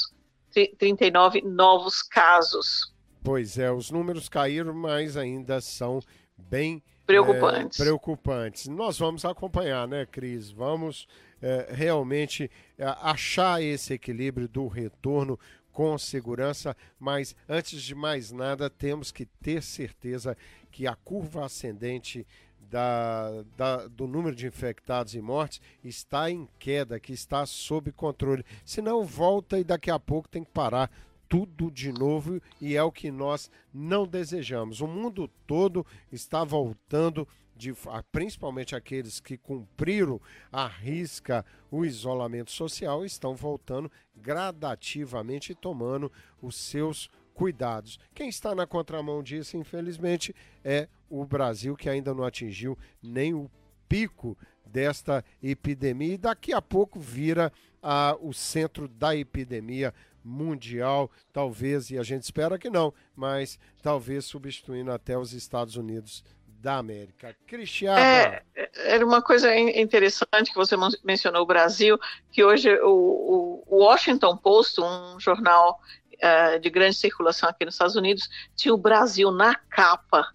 39 0.79 1.43
novos 1.43 2.03
casos. 2.03 2.93
Pois 3.23 3.59
é, 3.59 3.71
os 3.71 3.91
números 3.91 4.27
caíram, 4.29 4.73
mas 4.73 5.17
ainda 5.17 5.61
são 5.61 6.01
bem 6.37 6.83
Preocupantes. 7.07 7.79
é, 7.79 7.85
preocupantes. 7.85 8.67
Nós 8.67 8.99
vamos 8.99 9.25
acompanhar, 9.25 9.87
né, 9.87 10.07
Cris? 10.07 10.51
Vamos 10.51 11.07
é, 11.43 11.69
realmente 11.71 12.51
é, 12.79 12.85
achar 13.03 13.63
esse 13.63 13.93
equilíbrio 13.93 14.49
do 14.49 14.67
retorno 14.67 15.39
com 15.77 15.99
segurança, 15.99 16.75
mas 16.99 17.37
antes 17.47 17.83
de 17.83 17.95
mais 17.95 18.33
nada, 18.33 18.71
temos 18.71 19.13
que 19.13 19.27
ter 19.27 19.63
certeza 19.63 20.35
que 20.73 20.87
a 20.87 20.95
curva 20.97 21.45
ascendente 21.45 22.27
da, 22.71 23.45
da- 23.59 23.87
do 23.87 24.07
número 24.07 24.35
de 24.35 24.47
infectados 24.47 25.15
e 25.15 25.21
mortes 25.21 25.61
está 25.85 26.31
em 26.31 26.49
queda, 26.59 26.99
que 26.99 27.13
está 27.13 27.45
sob 27.45 27.93
controle. 27.93 28.43
Senão 28.65 29.05
volta 29.05 29.59
e 29.59 29.65
daqui 29.65 29.91
a 29.91 29.99
pouco 29.99 30.31
tem 30.31 30.43
que 30.43 30.51
parar 30.51 30.91
tudo 31.29 31.71
de 31.71 31.93
novo 31.93 32.41
e 32.59 32.75
é 32.75 32.83
o 32.83 32.91
que 32.91 33.11
nós 33.11 33.51
não 33.71 34.07
desejamos. 34.07 34.81
O 34.81 34.87
mundo 34.87 35.29
todo 35.47 35.85
está 36.11 36.43
voltando, 36.43 37.29
de, 37.57 37.75
principalmente 38.13 38.77
aqueles 38.77 39.19
que 39.19 39.37
cumpriram 39.37 40.21
a 40.53 40.67
risca 40.67 41.45
o 41.71 41.85
isolamento 41.85 42.51
social, 42.51 43.05
estão 43.05 43.35
voltando 43.35 43.91
gradativamente 44.15 45.55
tomando 45.55 46.13
os 46.41 46.57
seus 46.57 47.11
cuidados. 47.35 47.99
Quem 48.15 48.29
está 48.29 48.55
na 48.55 48.67
contramão 48.67 49.23
disso, 49.23 49.57
infelizmente, 49.57 50.35
é 50.65 50.89
o 51.09 51.25
Brasil, 51.25 51.77
que 51.77 51.89
ainda 51.89 52.15
não 52.15 52.25
atingiu 52.25 52.79
nem 53.03 53.35
o 53.35 53.51
pico 53.89 54.37
desta 54.65 55.25
epidemia 55.43 56.15
e 56.15 56.19
daqui 56.19 56.53
a 56.53 56.61
pouco 56.61 56.99
vira 56.99 57.53
ah, 57.83 58.17
o 58.21 58.33
centro 58.33 58.89
da 58.89 59.15
epidemia 59.15 59.95
mundial, 60.25 61.09
talvez, 61.33 61.91
e 61.91 61.99
a 61.99 62.03
gente 62.03 62.25
espera 62.25 62.59
que 62.59 62.69
não, 62.69 62.93
mas 63.15 63.59
talvez 63.81 64.25
substituindo 64.25 64.91
até 64.91 65.17
os 65.17 65.33
Estados 65.33 65.77
Unidos 65.77 66.25
da 66.61 66.77
América. 66.79 67.37
Cristiano, 67.47 67.99
É, 67.99 68.43
era 68.75 69.05
uma 69.05 69.23
coisa 69.23 69.55
in- 69.55 69.81
interessante 69.81 70.51
que 70.51 70.57
você 70.57 70.77
mencionou 71.05 71.43
o 71.43 71.47
Brasil, 71.47 71.99
que 72.33 72.45
hoje 72.45 72.71
o, 72.83 73.63
o 73.67 73.77
Washington 73.85 74.37
Post, 74.37 74.81
um 74.81 75.19
jornal 75.21 75.79
eh, 76.21 76.59
de 76.59 76.71
grande 76.71 76.97
circulação 76.97 77.49
aqui 77.49 77.65
nos 77.65 77.75
Estados 77.75 77.97
Unidos, 77.97 78.29
tinha 78.55 78.75
o 78.75 78.79
Brasil 78.79 79.31
na 79.31 79.55
capa, 79.55 80.33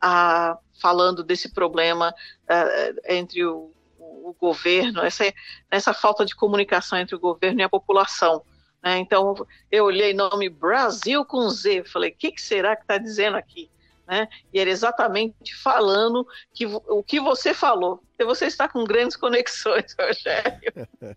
ah, 0.00 0.58
falando 0.80 1.22
desse 1.24 1.52
problema 1.52 2.14
ah, 2.48 2.92
entre 3.08 3.44
o, 3.44 3.72
o 3.98 4.34
governo, 4.38 5.00
essa, 5.02 5.24
essa 5.70 5.92
falta 5.92 6.24
de 6.24 6.34
comunicação 6.34 6.98
entre 6.98 7.14
o 7.16 7.20
governo 7.20 7.60
e 7.60 7.64
a 7.64 7.68
população. 7.68 8.42
né? 8.82 8.98
Então, 8.98 9.34
eu 9.70 9.84
olhei 9.84 10.14
nome 10.14 10.48
Brasil 10.48 11.24
com 11.24 11.48
Z, 11.50 11.84
falei, 11.84 12.10
o 12.10 12.14
que, 12.16 12.32
que 12.32 12.40
será 12.40 12.74
que 12.76 12.82
está 12.82 12.98
dizendo 12.98 13.36
aqui? 13.36 13.70
Né? 14.06 14.28
E 14.52 14.60
era 14.60 14.70
exatamente 14.70 15.54
falando 15.62 16.26
que 16.54 16.64
o 16.66 17.02
que 17.02 17.18
você 17.20 17.52
falou. 17.52 18.02
Você 18.24 18.46
está 18.46 18.68
com 18.68 18.84
grandes 18.84 19.16
conexões, 19.18 19.94
Rogério. 19.98 20.60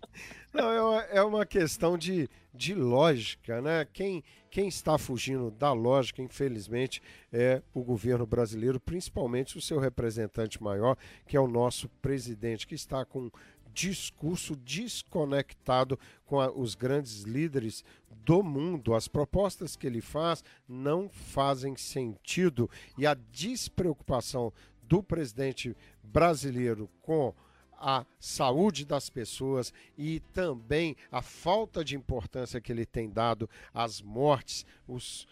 Não, 0.52 0.70
é 0.72 0.82
uma, 0.82 1.00
é 1.02 1.22
uma 1.22 1.46
questão 1.46 1.96
de, 1.96 2.28
de 2.52 2.74
lógica, 2.74 3.62
né? 3.62 3.86
Quem, 3.92 4.24
quem 4.50 4.66
está 4.66 4.98
fugindo 4.98 5.48
da 5.52 5.72
lógica, 5.72 6.20
infelizmente, 6.20 7.00
é 7.32 7.62
o 7.72 7.84
governo 7.84 8.26
brasileiro, 8.26 8.80
principalmente 8.80 9.56
o 9.56 9.60
seu 9.60 9.78
representante 9.78 10.60
maior, 10.60 10.96
que 11.28 11.36
é 11.36 11.40
o 11.40 11.46
nosso 11.46 11.88
presidente, 12.02 12.66
que 12.66 12.74
está 12.74 13.04
com 13.04 13.30
discurso 13.72 14.56
desconectado 14.56 15.96
com 16.26 16.40
a- 16.40 16.50
os 16.50 16.74
grandes 16.74 17.22
líderes 17.22 17.84
do 18.24 18.42
mundo. 18.42 18.94
As 18.94 19.08
propostas 19.08 19.76
que 19.76 19.86
ele 19.86 20.00
faz 20.00 20.44
não 20.68 21.08
fazem 21.08 21.76
sentido 21.76 22.68
e 22.96 23.06
a 23.06 23.14
despreocupação 23.14 24.52
do 24.82 25.02
presidente 25.02 25.76
brasileiro 26.02 26.90
com 27.02 27.34
a 27.80 28.04
saúde 28.18 28.84
das 28.84 29.08
pessoas 29.08 29.72
e 29.96 30.20
também 30.20 30.94
a 31.10 31.22
falta 31.22 31.82
de 31.82 31.96
importância 31.96 32.60
que 32.60 32.70
ele 32.70 32.84
tem 32.84 33.08
dado 33.08 33.48
às 33.72 34.02
mortes, 34.02 34.66
os 34.86 35.26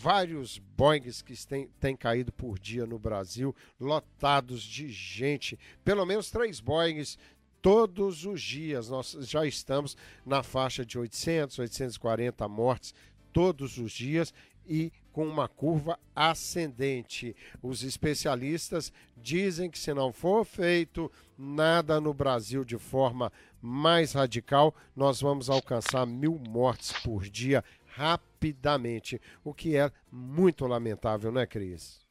vários 0.00 0.58
Boeings 0.58 1.22
que 1.22 1.34
têm, 1.46 1.68
têm 1.80 1.96
caído 1.96 2.32
por 2.32 2.58
dia 2.58 2.86
no 2.86 2.98
Brasil, 2.98 3.54
lotados 3.80 4.62
de 4.62 4.88
gente. 4.88 5.58
Pelo 5.84 6.06
menos 6.06 6.30
três 6.30 6.60
Boeings 6.60 7.18
todos 7.62 8.24
os 8.24 8.40
dias. 8.40 8.88
Nós 8.88 9.16
já 9.20 9.46
estamos 9.46 9.96
na 10.24 10.42
faixa 10.42 10.84
de 10.84 10.98
800, 10.98 11.58
840 11.58 12.48
mortes 12.48 12.94
todos 13.32 13.78
os 13.78 13.92
dias 13.92 14.32
e 14.66 14.92
com 15.12 15.26
uma 15.26 15.48
curva 15.48 15.98
ascendente. 16.14 17.34
Os 17.62 17.82
especialistas 17.82 18.92
dizem 19.16 19.70
que 19.70 19.78
se 19.78 19.92
não 19.92 20.12
for 20.12 20.44
feito 20.44 21.10
nada 21.36 22.00
no 22.00 22.12
Brasil 22.12 22.64
de 22.64 22.78
forma 22.78 23.32
mais 23.60 24.12
radical, 24.12 24.74
nós 24.94 25.20
vamos 25.20 25.50
alcançar 25.50 26.06
mil 26.06 26.38
mortes 26.38 26.92
por 27.02 27.28
dia 27.28 27.64
rapidamente, 27.86 29.20
o 29.42 29.52
que 29.52 29.76
é 29.76 29.90
muito 30.10 30.66
lamentável, 30.66 31.32
né, 31.32 31.46
Cris? 31.46 32.06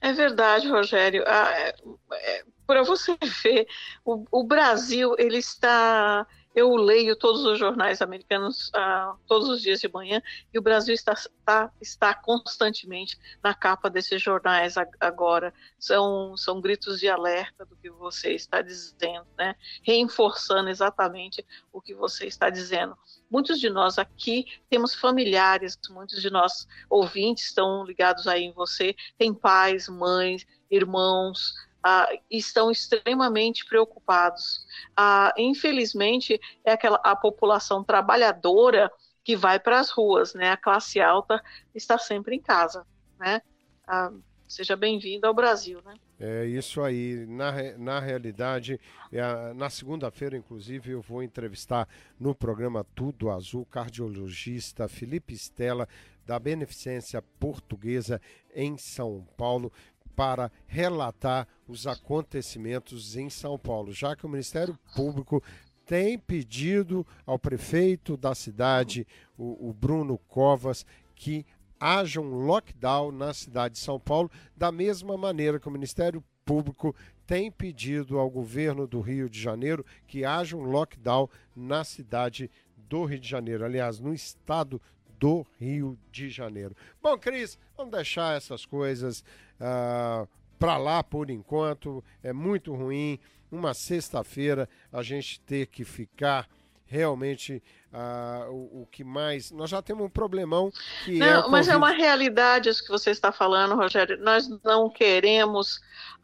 É 0.00 0.12
verdade, 0.12 0.68
Rogério. 0.68 1.24
Ah, 1.26 1.50
é, 1.52 1.74
é, 2.12 2.44
Para 2.66 2.82
você 2.82 3.16
ver, 3.42 3.66
o, 4.04 4.24
o 4.30 4.44
Brasil 4.44 5.14
ele 5.18 5.38
está 5.38 6.26
eu 6.54 6.74
leio 6.76 7.16
todos 7.16 7.44
os 7.44 7.58
jornais 7.58 8.00
americanos 8.00 8.68
uh, 8.68 9.18
todos 9.26 9.48
os 9.48 9.60
dias 9.60 9.80
de 9.80 9.88
manhã 9.88 10.22
e 10.52 10.58
o 10.58 10.62
Brasil 10.62 10.94
está, 10.94 11.12
está, 11.12 11.72
está 11.80 12.14
constantemente 12.14 13.18
na 13.42 13.52
capa 13.52 13.90
desses 13.90 14.22
jornais 14.22 14.76
agora. 15.00 15.52
São, 15.78 16.36
são 16.36 16.60
gritos 16.60 17.00
de 17.00 17.08
alerta 17.08 17.64
do 17.64 17.76
que 17.76 17.90
você 17.90 18.32
está 18.32 18.62
dizendo, 18.62 19.26
né? 19.36 19.56
reforçando 19.82 20.68
exatamente 20.68 21.44
o 21.72 21.80
que 21.80 21.94
você 21.94 22.26
está 22.26 22.48
dizendo. 22.50 22.96
Muitos 23.28 23.58
de 23.58 23.68
nós 23.68 23.98
aqui 23.98 24.46
temos 24.70 24.94
familiares, 24.94 25.76
muitos 25.90 26.22
de 26.22 26.30
nós 26.30 26.68
ouvintes 26.88 27.46
estão 27.46 27.84
ligados 27.84 28.28
aí 28.28 28.44
em 28.44 28.52
você, 28.52 28.94
tem 29.18 29.34
pais, 29.34 29.88
mães, 29.88 30.46
irmãos, 30.70 31.54
ah, 31.84 32.08
estão 32.30 32.70
extremamente 32.70 33.66
preocupados. 33.66 34.66
Ah, 34.96 35.34
infelizmente, 35.36 36.40
é 36.64 36.72
aquela 36.72 36.98
a 37.04 37.14
população 37.14 37.84
trabalhadora 37.84 38.90
que 39.22 39.36
vai 39.36 39.60
para 39.60 39.78
as 39.78 39.90
ruas, 39.90 40.32
né? 40.32 40.50
A 40.50 40.56
classe 40.56 40.98
alta 40.98 41.42
está 41.74 41.98
sempre 41.98 42.34
em 42.34 42.40
casa, 42.40 42.86
né? 43.18 43.42
Ah, 43.86 44.10
seja 44.48 44.74
bem-vindo 44.76 45.26
ao 45.26 45.34
Brasil, 45.34 45.82
né? 45.84 45.94
É 46.18 46.46
isso 46.46 46.80
aí. 46.80 47.26
Na, 47.26 47.52
na 47.76 48.00
realidade, 48.00 48.80
é, 49.12 49.52
na 49.52 49.68
segunda-feira, 49.68 50.38
inclusive, 50.38 50.92
eu 50.92 51.02
vou 51.02 51.22
entrevistar 51.22 51.86
no 52.18 52.34
programa 52.34 52.86
Tudo 52.94 53.30
Azul 53.30 53.66
cardiologista 53.66 54.88
Felipe 54.88 55.34
Stella, 55.34 55.86
da 56.24 56.38
Beneficência 56.38 57.20
Portuguesa 57.38 58.20
em 58.54 58.78
São 58.78 59.26
Paulo 59.36 59.70
para 60.14 60.50
relatar 60.66 61.46
os 61.66 61.86
acontecimentos 61.86 63.16
em 63.16 63.28
São 63.28 63.58
Paulo, 63.58 63.92
já 63.92 64.14
que 64.14 64.26
o 64.26 64.28
Ministério 64.28 64.78
Público 64.94 65.42
tem 65.86 66.18
pedido 66.18 67.06
ao 67.26 67.38
prefeito 67.38 68.16
da 68.16 68.34
cidade, 68.34 69.06
o, 69.36 69.68
o 69.68 69.72
Bruno 69.72 70.18
Covas, 70.28 70.86
que 71.14 71.44
haja 71.78 72.20
um 72.20 72.46
lockdown 72.46 73.12
na 73.12 73.34
cidade 73.34 73.74
de 73.74 73.80
São 73.80 74.00
Paulo, 74.00 74.30
da 74.56 74.72
mesma 74.72 75.16
maneira 75.16 75.60
que 75.60 75.68
o 75.68 75.72
Ministério 75.72 76.24
Público 76.44 76.94
tem 77.26 77.50
pedido 77.50 78.18
ao 78.18 78.30
governo 78.30 78.86
do 78.86 79.00
Rio 79.00 79.28
de 79.28 79.40
Janeiro 79.40 79.84
que 80.06 80.24
haja 80.24 80.56
um 80.56 80.62
lockdown 80.62 81.28
na 81.54 81.84
cidade 81.84 82.50
do 82.76 83.04
Rio 83.04 83.18
de 83.18 83.28
Janeiro, 83.28 83.64
aliás, 83.64 83.98
no 83.98 84.12
estado 84.12 84.80
do 85.18 85.46
Rio 85.58 85.98
de 86.10 86.28
Janeiro. 86.28 86.76
Bom, 87.02 87.18
Cris, 87.18 87.58
vamos 87.76 87.92
deixar 87.92 88.36
essas 88.36 88.66
coisas 88.66 89.24
ah, 89.60 90.26
para 90.58 90.76
lá 90.76 91.02
por 91.02 91.30
enquanto. 91.30 92.02
É 92.22 92.32
muito 92.32 92.74
ruim. 92.74 93.18
Uma 93.50 93.74
sexta-feira 93.74 94.68
a 94.92 95.02
gente 95.02 95.40
ter 95.40 95.66
que 95.66 95.84
ficar 95.84 96.48
realmente 96.86 97.62
uh, 97.92 98.50
o, 98.50 98.82
o, 98.82 98.86
que 98.90 99.04
mais. 99.04 99.50
Nós 99.50 99.70
já 99.70 99.80
temos 99.80 100.06
um 100.06 100.08
problemão 100.08 100.70
que 101.04 101.16
é 101.16 101.18
não, 101.18 101.46
é. 101.46 101.48
Mas 101.48 101.68
é 101.68 101.76
uma 101.76 101.90
realidade 101.90 102.68
isso 102.68 102.82
que 102.82 102.90
você 102.90 103.10
está 103.10 103.30
falando, 103.30 103.74
Rogério. 103.74 104.18
Nós 104.18 104.48
não 104.64 104.90
queremos. 104.90 105.76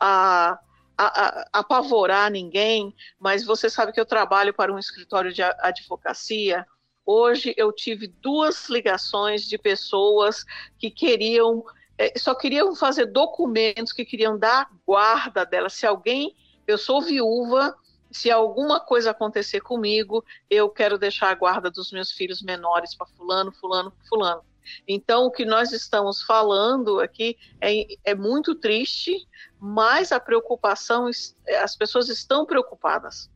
Uh, 0.03 0.57
apavorar 1.51 2.31
ninguém, 2.31 2.95
mas 3.19 3.43
você 3.43 3.71
sabe 3.71 3.90
que 3.90 3.99
eu 3.99 4.05
trabalho 4.05 4.53
para 4.53 4.71
um 4.71 4.79
escritório 4.79 5.33
de 5.33 5.43
advocacia. 5.43 6.66
Hoje 7.07 7.55
eu 7.57 7.73
tive 7.73 8.07
duas 8.07 8.69
ligações 8.69 9.49
de 9.49 9.57
pessoas 9.57 10.45
que 10.79 10.90
queriam 10.90 11.64
só 12.17 12.35
queriam 12.35 12.75
fazer 12.75 13.07
documentos 13.07 13.93
que 13.93 14.05
queriam 14.05 14.39
dar 14.39 14.71
guarda 14.87 15.45
dela. 15.45 15.69
Se 15.69 15.87
alguém, 15.87 16.35
eu 16.67 16.79
sou 16.79 17.03
viúva, 17.03 17.77
se 18.11 18.31
alguma 18.31 18.81
coisa 18.81 19.11
acontecer 19.11 19.61
comigo, 19.61 20.25
eu 20.49 20.69
quero 20.69 20.99
deixar 20.99 21.31
a 21.31 21.35
guarda 21.35 21.71
dos 21.71 21.93
meus 21.93 22.11
filhos 22.11 22.43
menores 22.43 22.95
para 22.95 23.07
fulano, 23.07 23.53
fulano, 23.53 23.93
fulano. 24.09 24.43
Então, 24.87 25.25
o 25.25 25.31
que 25.31 25.45
nós 25.45 25.73
estamos 25.73 26.23
falando 26.23 27.01
aqui 27.01 27.37
é, 27.61 27.87
é 28.05 28.15
muito 28.15 28.55
triste, 28.55 29.27
mas 29.59 30.13
a 30.13 30.21
preocupação, 30.21 31.09
as 31.63 31.77
pessoas 31.77 32.09
estão 32.09 32.45
preocupadas. 32.45 33.31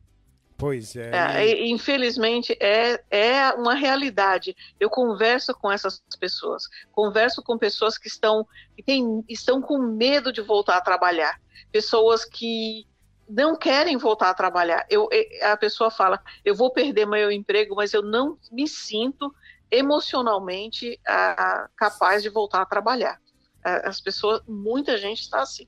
Pois 0.57 0.95
é. 0.95 1.11
é 1.11 1.67
infelizmente, 1.67 2.57
é, 2.61 3.03
é 3.11 3.51
uma 3.51 3.73
realidade. 3.73 4.55
Eu 4.79 4.89
converso 4.89 5.53
com 5.53 5.69
essas 5.71 6.01
pessoas, 6.19 6.63
converso 6.91 7.43
com 7.43 7.57
pessoas 7.57 7.97
que 7.97 8.07
estão, 8.07 8.47
que 8.75 8.81
tem, 8.81 9.23
estão 9.27 9.61
com 9.61 9.77
medo 9.77 10.31
de 10.31 10.41
voltar 10.41 10.77
a 10.77 10.81
trabalhar, 10.81 11.39
pessoas 11.71 12.23
que 12.23 12.87
não 13.27 13.55
querem 13.55 13.97
voltar 13.97 14.29
a 14.29 14.33
trabalhar. 14.33 14.85
Eu, 14.89 15.09
a 15.41 15.57
pessoa 15.57 15.91
fala: 15.91 16.21
eu 16.43 16.55
vou 16.55 16.71
perder 16.71 17.05
meu 17.05 17.31
emprego, 17.31 17.75
mas 17.75 17.93
eu 17.93 18.01
não 18.01 18.37
me 18.49 18.67
sinto 18.67 19.33
emocionalmente 19.69 20.99
ah, 21.05 21.67
capaz 21.75 22.23
de 22.23 22.29
voltar 22.29 22.61
a 22.61 22.65
trabalhar. 22.65 23.19
As 23.63 23.99
pessoas, 23.99 24.41
muita 24.47 24.95
gente 24.95 25.21
está 25.21 25.41
assim. 25.41 25.67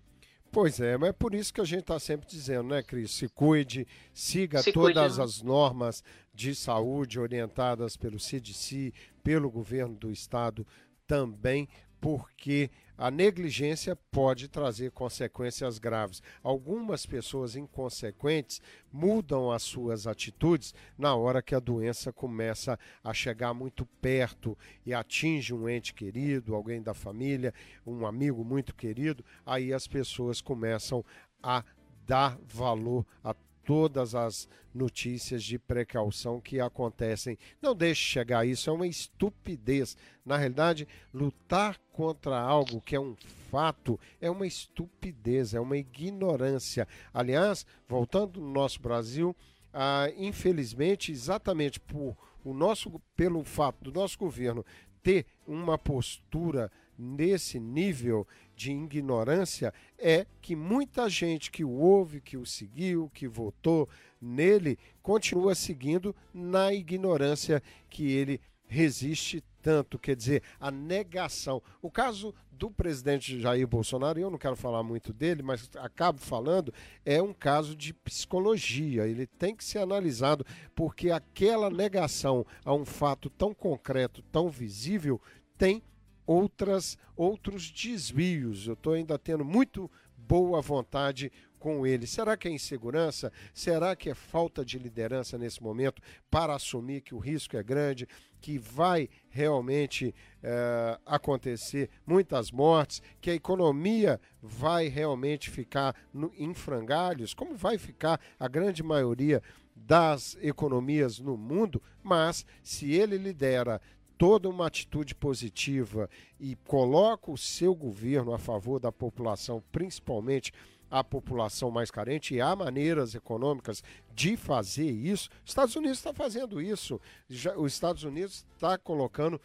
Pois 0.59 0.79
é, 0.79 0.97
mas 0.97 1.09
é 1.09 1.13
por 1.13 1.35
isso 1.35 1.53
que 1.53 1.61
a 1.61 1.63
gente 1.63 1.81
está 1.81 1.99
sempre 1.99 2.27
dizendo, 2.27 2.69
né, 2.69 2.81
Cris? 2.81 3.11
Se 3.11 3.29
cuide, 3.29 3.85
siga 4.11 4.63
Se 4.63 4.71
todas 4.71 4.95
cuide, 4.95 5.17
né? 5.19 5.23
as 5.23 5.43
normas 5.43 6.03
de 6.33 6.55
saúde 6.55 7.19
orientadas 7.19 7.95
pelo 7.95 8.19
CDC, 8.19 8.91
pelo 9.23 9.51
governo 9.51 9.93
do 9.93 10.11
estado 10.11 10.65
também, 11.05 11.69
porque 12.01 12.71
a 12.97 13.11
negligência 13.11 13.95
pode 14.11 14.47
trazer 14.47 14.91
consequências 14.91 15.77
graves. 15.77 16.21
Algumas 16.41 17.05
pessoas 17.05 17.55
inconsequentes 17.55 18.61
mudam 18.91 19.51
as 19.51 19.63
suas 19.63 20.07
atitudes 20.07 20.73
na 20.97 21.15
hora 21.15 21.41
que 21.41 21.53
a 21.53 21.59
doença 21.59 22.11
começa 22.11 22.79
a 23.03 23.13
chegar 23.13 23.53
muito 23.53 23.85
perto 24.01 24.57
e 24.85 24.93
atinge 24.93 25.53
um 25.53 25.69
ente 25.69 25.93
querido, 25.93 26.55
alguém 26.55 26.81
da 26.81 26.93
família, 26.93 27.53
um 27.85 28.05
amigo 28.05 28.43
muito 28.43 28.73
querido, 28.73 29.23
aí 29.45 29.71
as 29.71 29.87
pessoas 29.87 30.41
começam 30.41 31.05
a 31.43 31.63
dar 32.05 32.39
valor 32.47 33.05
a 33.23 33.35
todas 33.67 34.15
as 34.15 34.47
notícias 34.73 35.43
de 35.43 35.59
precaução 35.59 36.39
que 36.39 36.57
acontecem. 36.57 37.37
Não 37.61 37.75
deixe 37.75 38.01
chegar 38.01 38.47
isso, 38.47 38.69
é 38.69 38.73
uma 38.73 38.87
estupidez. 38.87 39.97
Na 40.25 40.37
realidade, 40.37 40.87
lutar 41.13 41.77
contra 41.91 42.39
algo 42.39 42.79
que 42.79 42.95
é 42.95 42.99
um 42.99 43.13
fato 43.51 43.99
é 44.21 44.31
uma 44.31 44.47
estupidez, 44.47 45.53
é 45.53 45.59
uma 45.59 45.77
ignorância. 45.77 46.87
Aliás, 47.13 47.65
voltando 47.89 48.39
no 48.39 48.49
nosso 48.49 48.81
Brasil, 48.81 49.35
ah, 49.73 50.09
infelizmente, 50.15 51.11
exatamente 51.11 51.77
por 51.77 52.15
o 52.45 52.53
nosso, 52.53 53.01
pelo 53.17 53.43
fato 53.43 53.83
do 53.83 53.91
nosso 53.91 54.17
governo 54.17 54.65
ter 55.03 55.25
uma 55.45 55.77
postura 55.77 56.71
nesse 56.97 57.59
nível, 57.59 58.27
de 58.57 58.71
ignorância 58.71 59.71
é 59.99 60.25
que 60.41 60.55
muita 60.55 61.07
gente 61.07 61.51
que 61.51 61.63
o 61.63 61.69
ouve, 61.69 62.19
que 62.19 62.35
o 62.35 62.45
seguiu, 62.45 63.09
que 63.13 63.27
votou 63.27 63.87
nele, 64.19 64.79
continua 65.03 65.53
seguindo 65.53 66.13
na 66.33 66.73
ignorância 66.73 67.61
que 67.87 68.11
ele 68.11 68.41
resiste 68.65 69.43
tanto, 69.61 69.99
quer 69.99 70.15
dizer, 70.15 70.41
a 70.59 70.71
negação. 70.71 71.61
O 71.81 71.91
caso 71.91 72.33
do 72.51 72.71
presidente 72.71 73.39
Jair 73.39 73.67
Bolsonaro, 73.67 74.19
eu 74.19 74.31
não 74.31 74.37
quero 74.37 74.55
falar 74.55 74.81
muito 74.81 75.13
dele, 75.13 75.43
mas 75.43 75.69
acabo 75.75 76.19
falando, 76.19 76.73
é 77.05 77.21
um 77.21 77.33
caso 77.33 77.75
de 77.75 77.93
psicologia. 77.93 79.07
Ele 79.07 79.27
tem 79.27 79.55
que 79.55 79.63
ser 79.63 79.79
analisado, 79.79 80.45
porque 80.73 81.11
aquela 81.11 81.69
negação 81.69 82.45
a 82.65 82.73
um 82.73 82.85
fato 82.85 83.29
tão 83.29 83.53
concreto, 83.53 84.23
tão 84.31 84.49
visível, 84.49 85.21
tem 85.57 85.83
outras 86.27 86.97
outros 87.15 87.71
desvios. 87.71 88.67
Eu 88.67 88.73
estou 88.73 88.93
ainda 88.93 89.17
tendo 89.17 89.43
muito 89.43 89.89
boa 90.15 90.61
vontade 90.61 91.31
com 91.57 91.87
ele. 91.87 92.05
Será 92.05 92.37
que 92.37 92.47
é 92.47 92.51
insegurança? 92.51 93.31
Será 93.53 93.95
que 93.95 94.09
é 94.09 94.13
falta 94.13 94.63
de 94.63 94.77
liderança 94.77 95.37
nesse 95.37 95.61
momento 95.63 96.01
para 96.29 96.53
assumir 96.53 97.01
que 97.01 97.15
o 97.15 97.19
risco 97.19 97.57
é 97.57 97.63
grande, 97.63 98.07
que 98.39 98.59
vai 98.59 99.09
realmente 99.29 100.13
eh, 100.43 100.99
acontecer 101.05 101.89
muitas 102.05 102.51
mortes, 102.51 103.01
que 103.19 103.31
a 103.31 103.35
economia 103.35 104.21
vai 104.41 104.87
realmente 104.87 105.49
ficar 105.49 105.95
no, 106.13 106.31
em 106.37 106.53
frangalhos, 106.53 107.33
como 107.33 107.55
vai 107.55 107.77
ficar 107.77 108.19
a 108.39 108.47
grande 108.47 108.83
maioria 108.83 109.41
das 109.75 110.37
economias 110.41 111.19
no 111.19 111.37
mundo, 111.37 111.81
mas 112.03 112.45
se 112.63 112.93
ele 112.93 113.17
lidera 113.17 113.81
toda 114.17 114.49
uma 114.49 114.67
atitude 114.67 115.13
positiva 115.13 116.09
e 116.39 116.55
coloca 116.55 117.31
o 117.31 117.37
seu 117.37 117.75
governo 117.75 118.33
a 118.33 118.37
favor 118.37 118.79
da 118.79 118.91
população, 118.91 119.63
principalmente 119.71 120.51
a 120.89 121.03
população 121.03 121.69
mais 121.69 121.91
carente, 121.91 122.33
e 122.33 122.41
há 122.41 122.55
maneiras 122.55 123.13
econômicas 123.13 123.83
de 124.13 124.37
fazer 124.37 124.89
isso. 124.89 125.29
Os 125.45 125.51
Estados 125.51 125.75
Unidos 125.75 125.97
está 125.97 126.13
fazendo 126.13 126.61
isso. 126.61 126.99
Já, 127.29 127.57
os 127.57 127.73
Estados 127.73 128.03
Unidos 128.03 128.45
está 128.55 128.77
colocando 128.77 129.39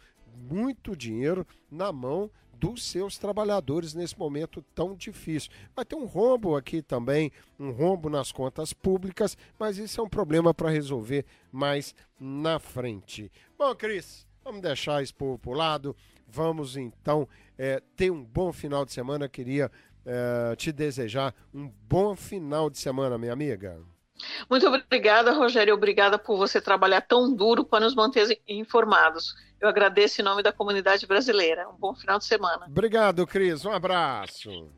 muito 0.49 0.95
dinheiro 0.95 1.45
na 1.69 1.91
mão 1.91 2.31
dos 2.53 2.83
seus 2.83 3.17
trabalhadores 3.17 3.93
nesse 3.93 4.17
momento 4.17 4.63
tão 4.73 4.95
difícil. 4.95 5.51
Vai 5.75 5.83
ter 5.83 5.95
um 5.95 6.05
rombo 6.05 6.55
aqui 6.55 6.81
também, 6.81 7.29
um 7.59 7.71
rombo 7.71 8.09
nas 8.09 8.31
contas 8.31 8.71
públicas, 8.71 9.37
mas 9.59 9.77
isso 9.77 9.99
é 9.99 10.03
um 10.03 10.09
problema 10.09 10.53
para 10.53 10.69
resolver 10.69 11.25
mais 11.51 11.93
na 12.17 12.59
frente. 12.59 13.29
Bom, 13.57 13.75
Cris, 13.75 14.25
vamos 14.43 14.61
deixar 14.61 15.01
isso 15.01 15.15
por, 15.15 15.37
por 15.39 15.55
lado. 15.55 15.95
Vamos 16.27 16.77
então 16.77 17.27
é, 17.57 17.81
ter 17.95 18.11
um 18.11 18.23
bom 18.23 18.51
final 18.51 18.85
de 18.85 18.91
semana. 18.91 19.29
Queria 19.29 19.71
é, 20.05 20.55
te 20.55 20.71
desejar 20.71 21.33
um 21.53 21.67
bom 21.87 22.15
final 22.15 22.69
de 22.69 22.77
semana, 22.77 23.17
minha 23.17 23.33
amiga. 23.33 23.79
Muito 24.49 24.67
obrigada, 24.67 25.31
Rogério. 25.31 25.73
Obrigada 25.73 26.17
por 26.17 26.37
você 26.37 26.61
trabalhar 26.61 27.01
tão 27.01 27.33
duro 27.33 27.65
para 27.65 27.83
nos 27.83 27.95
manter 27.95 28.39
informados. 28.47 29.35
Eu 29.59 29.67
agradeço 29.67 30.21
em 30.21 30.23
nome 30.23 30.43
da 30.43 30.51
comunidade 30.51 31.05
brasileira. 31.07 31.67
Um 31.69 31.77
bom 31.77 31.95
final 31.95 32.19
de 32.19 32.25
semana. 32.25 32.65
Obrigado, 32.67 33.25
Cris. 33.25 33.65
Um 33.65 33.71
abraço. 33.71 34.69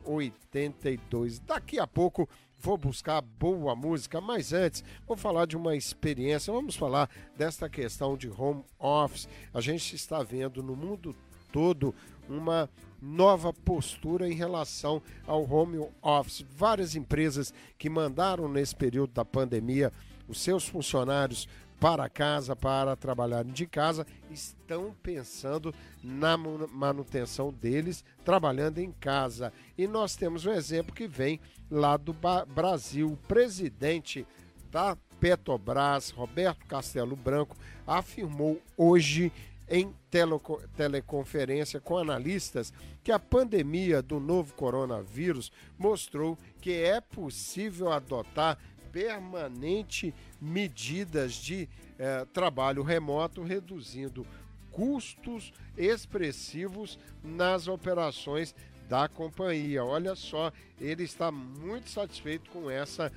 0082. 0.05 1.39
Daqui 1.39 1.77
a 1.77 1.85
pouco 1.85 2.29
vou 2.61 2.77
buscar 2.77 3.21
boa 3.21 3.75
música, 3.75 4.21
mas 4.21 4.53
antes 4.53 4.83
vou 5.07 5.17
falar 5.17 5.47
de 5.47 5.57
uma 5.57 5.75
experiência. 5.75 6.53
Vamos 6.53 6.75
falar 6.75 7.09
desta 7.35 7.67
questão 7.67 8.15
de 8.15 8.29
home 8.29 8.63
office. 8.79 9.27
A 9.51 9.59
gente 9.59 9.95
está 9.95 10.21
vendo 10.21 10.61
no 10.61 10.75
mundo 10.75 11.15
todo 11.51 11.93
uma 12.29 12.69
nova 13.01 13.51
postura 13.51 14.29
em 14.29 14.35
relação 14.35 15.01
ao 15.25 15.43
home 15.51 15.89
office. 16.03 16.45
Várias 16.55 16.95
empresas 16.95 17.51
que 17.79 17.89
mandaram 17.89 18.47
nesse 18.47 18.75
período 18.75 19.11
da 19.11 19.25
pandemia 19.25 19.91
os 20.27 20.39
seus 20.39 20.67
funcionários 20.67 21.49
para 21.81 22.07
casa, 22.07 22.55
para 22.55 22.95
trabalharem 22.95 23.51
de 23.51 23.65
casa, 23.65 24.05
estão 24.29 24.95
pensando 25.01 25.73
na 26.03 26.37
manutenção 26.37 27.51
deles 27.51 28.05
trabalhando 28.23 28.77
em 28.77 28.91
casa. 28.91 29.51
E 29.75 29.87
nós 29.87 30.15
temos 30.15 30.45
um 30.45 30.53
exemplo 30.53 30.93
que 30.93 31.07
vem 31.07 31.39
lá 31.71 31.97
do 31.97 32.15
Brasil. 32.53 33.11
O 33.11 33.17
presidente 33.17 34.27
da 34.69 34.95
Petrobras, 35.19 36.11
Roberto 36.11 36.67
Castelo 36.67 37.15
Branco, 37.15 37.57
afirmou 37.87 38.61
hoje 38.77 39.31
em 39.67 39.91
teleconferência 40.75 41.79
com 41.79 41.97
analistas 41.97 42.73
que 43.03 43.11
a 43.11 43.17
pandemia 43.17 44.01
do 44.01 44.19
novo 44.19 44.53
coronavírus 44.53 45.51
mostrou 45.79 46.37
que 46.59 46.73
é 46.73 46.99
possível 46.99 47.91
adotar 47.91 48.59
permanente 48.91 50.13
medidas 50.39 51.33
de 51.33 51.67
eh, 51.97 52.25
trabalho 52.33 52.83
remoto, 52.83 53.43
reduzindo 53.43 54.25
custos 54.71 55.53
expressivos 55.77 56.97
nas 57.23 57.67
operações 57.67 58.55
da 58.87 59.07
companhia. 59.07 59.83
Olha 59.83 60.15
só, 60.15 60.51
ele 60.79 61.03
está 61.03 61.31
muito 61.31 61.89
satisfeito 61.89 62.49
com 62.51 62.69
essa 62.69 63.11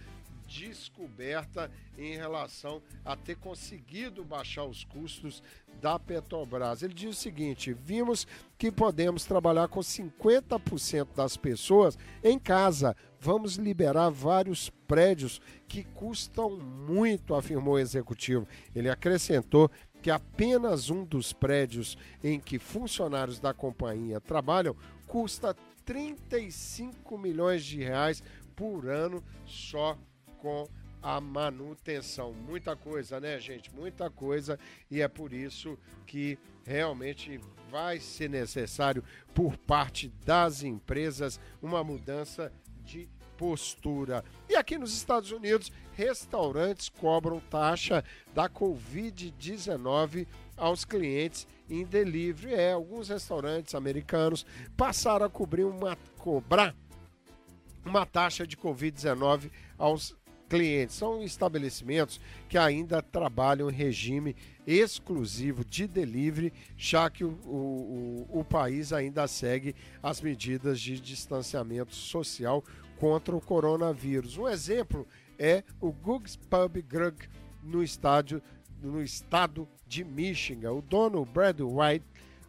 descoberta 0.47 1.71
em 1.97 2.17
relação 2.17 2.83
a 3.05 3.17
ter 3.17 3.37
conseguido 3.37 4.25
baixar 4.25 4.65
os 4.65 4.85
custos 4.85 5.43
da 5.81 5.99
Petrobras. 5.99 6.83
Ele 6.83 6.95
diz 6.95 7.11
o 7.11 7.21
seguinte: 7.21 7.73
vimos 7.73 8.27
que 8.59 8.71
podemos 8.71 9.25
trabalhar 9.25 9.69
com 9.69 9.81
50% 9.81 11.09
das 11.15 11.37
pessoas 11.37 11.99
em 12.23 12.39
casa. 12.39 12.97
Vamos 13.21 13.57
liberar 13.57 14.11
vários 14.11 14.69
prédios 14.87 15.41
que 15.67 15.83
custam 15.83 16.59
muito, 16.59 17.35
afirmou 17.35 17.75
o 17.75 17.79
executivo. 17.79 18.47
Ele 18.75 18.91
acrescentou 18.91 19.71
que 20.03 20.11
apenas 20.11 20.91
um 20.91 21.03
dos 21.03 21.33
prédios 21.33 21.97
em 22.23 22.39
que 22.39 22.59
funcionários 22.59 23.41
da 23.41 23.55
companhia 23.55 24.21
trabalham 24.21 24.77
custa 25.07 25.57
35 25.85 27.17
milhões 27.17 27.65
de 27.65 27.83
reais 27.83 28.23
por 28.55 28.87
ano 28.89 29.23
só 29.47 29.97
com 30.45 30.69
a 31.03 31.19
manutenção. 31.23 32.35
Muita 32.35 32.77
coisa, 32.77 33.19
né, 33.19 33.41
gente? 33.41 33.75
Muita 33.75 34.11
coisa. 34.11 34.59
E 34.91 35.01
é 35.01 35.09
por 35.09 35.33
isso 35.33 35.79
que 36.07 36.39
realmente 36.67 37.41
vai 37.71 37.99
ser 37.99 38.29
necessário, 38.29 39.03
por 39.35 39.57
parte 39.57 40.13
das 40.25 40.63
empresas, 40.63 41.41
uma 41.63 41.83
mudança 41.83 42.53
de 42.85 43.09
postura. 43.39 44.23
E 44.51 44.55
aqui 44.55 44.77
nos 44.77 44.95
Estados 44.95 45.33
Unidos, 45.33 45.73
restaurantes 45.95 46.91
cobram 46.91 47.41
taxa 47.41 48.05
da 48.35 48.51
Covid-19 48.51 50.27
aos 50.59 50.85
clientes 50.85 51.49
em 51.71 51.87
delivery. 51.87 52.53
É, 52.53 52.73
alguns 52.73 53.09
restaurantes 53.09 53.75
americanos 53.75 54.45
passaram 54.77 55.25
a 55.25 55.31
cobrir 55.31 55.65
uma, 55.65 55.97
cobrar 56.19 56.75
uma 57.83 58.05
taxa 58.05 58.47
de 58.47 58.57
Covid-19 58.57 59.51
aos 59.79 60.15
clientes. 60.49 60.97
São 60.97 61.23
estabelecimentos 61.23 62.21
que 62.49 62.59
ainda 62.59 63.03
trabalham 63.03 63.71
em 63.71 63.75
regime 63.75 64.37
exclusivo 64.67 65.65
de 65.65 65.87
delivery, 65.87 66.53
já 66.77 67.11
que 67.11 67.25
o, 67.25 67.31
o, 67.45 68.41
o 68.41 68.45
país 68.45 68.93
ainda 68.93 69.27
segue 69.27 69.75
as 70.03 70.21
medidas 70.21 70.81
de 70.81 71.01
distanciamento 71.01 71.95
social 71.95 72.63
contra 72.97 73.35
o 73.35 73.41
coronavírus. 73.41 74.39
Um 74.39 74.49
exemplo 74.49 75.07
é 75.39 75.65
o 75.81 75.93
Googs 75.93 76.37
Pub 76.37 76.83
Grug 76.83 77.29
no 77.63 77.83
estádio 77.83 78.43
no 78.83 79.03
estado 79.03 79.67
de 79.87 80.05
Michigan. 80.05 80.73
O 80.73 80.83
dono 80.83 81.25
Brad 81.25 81.61
White 81.61 82.05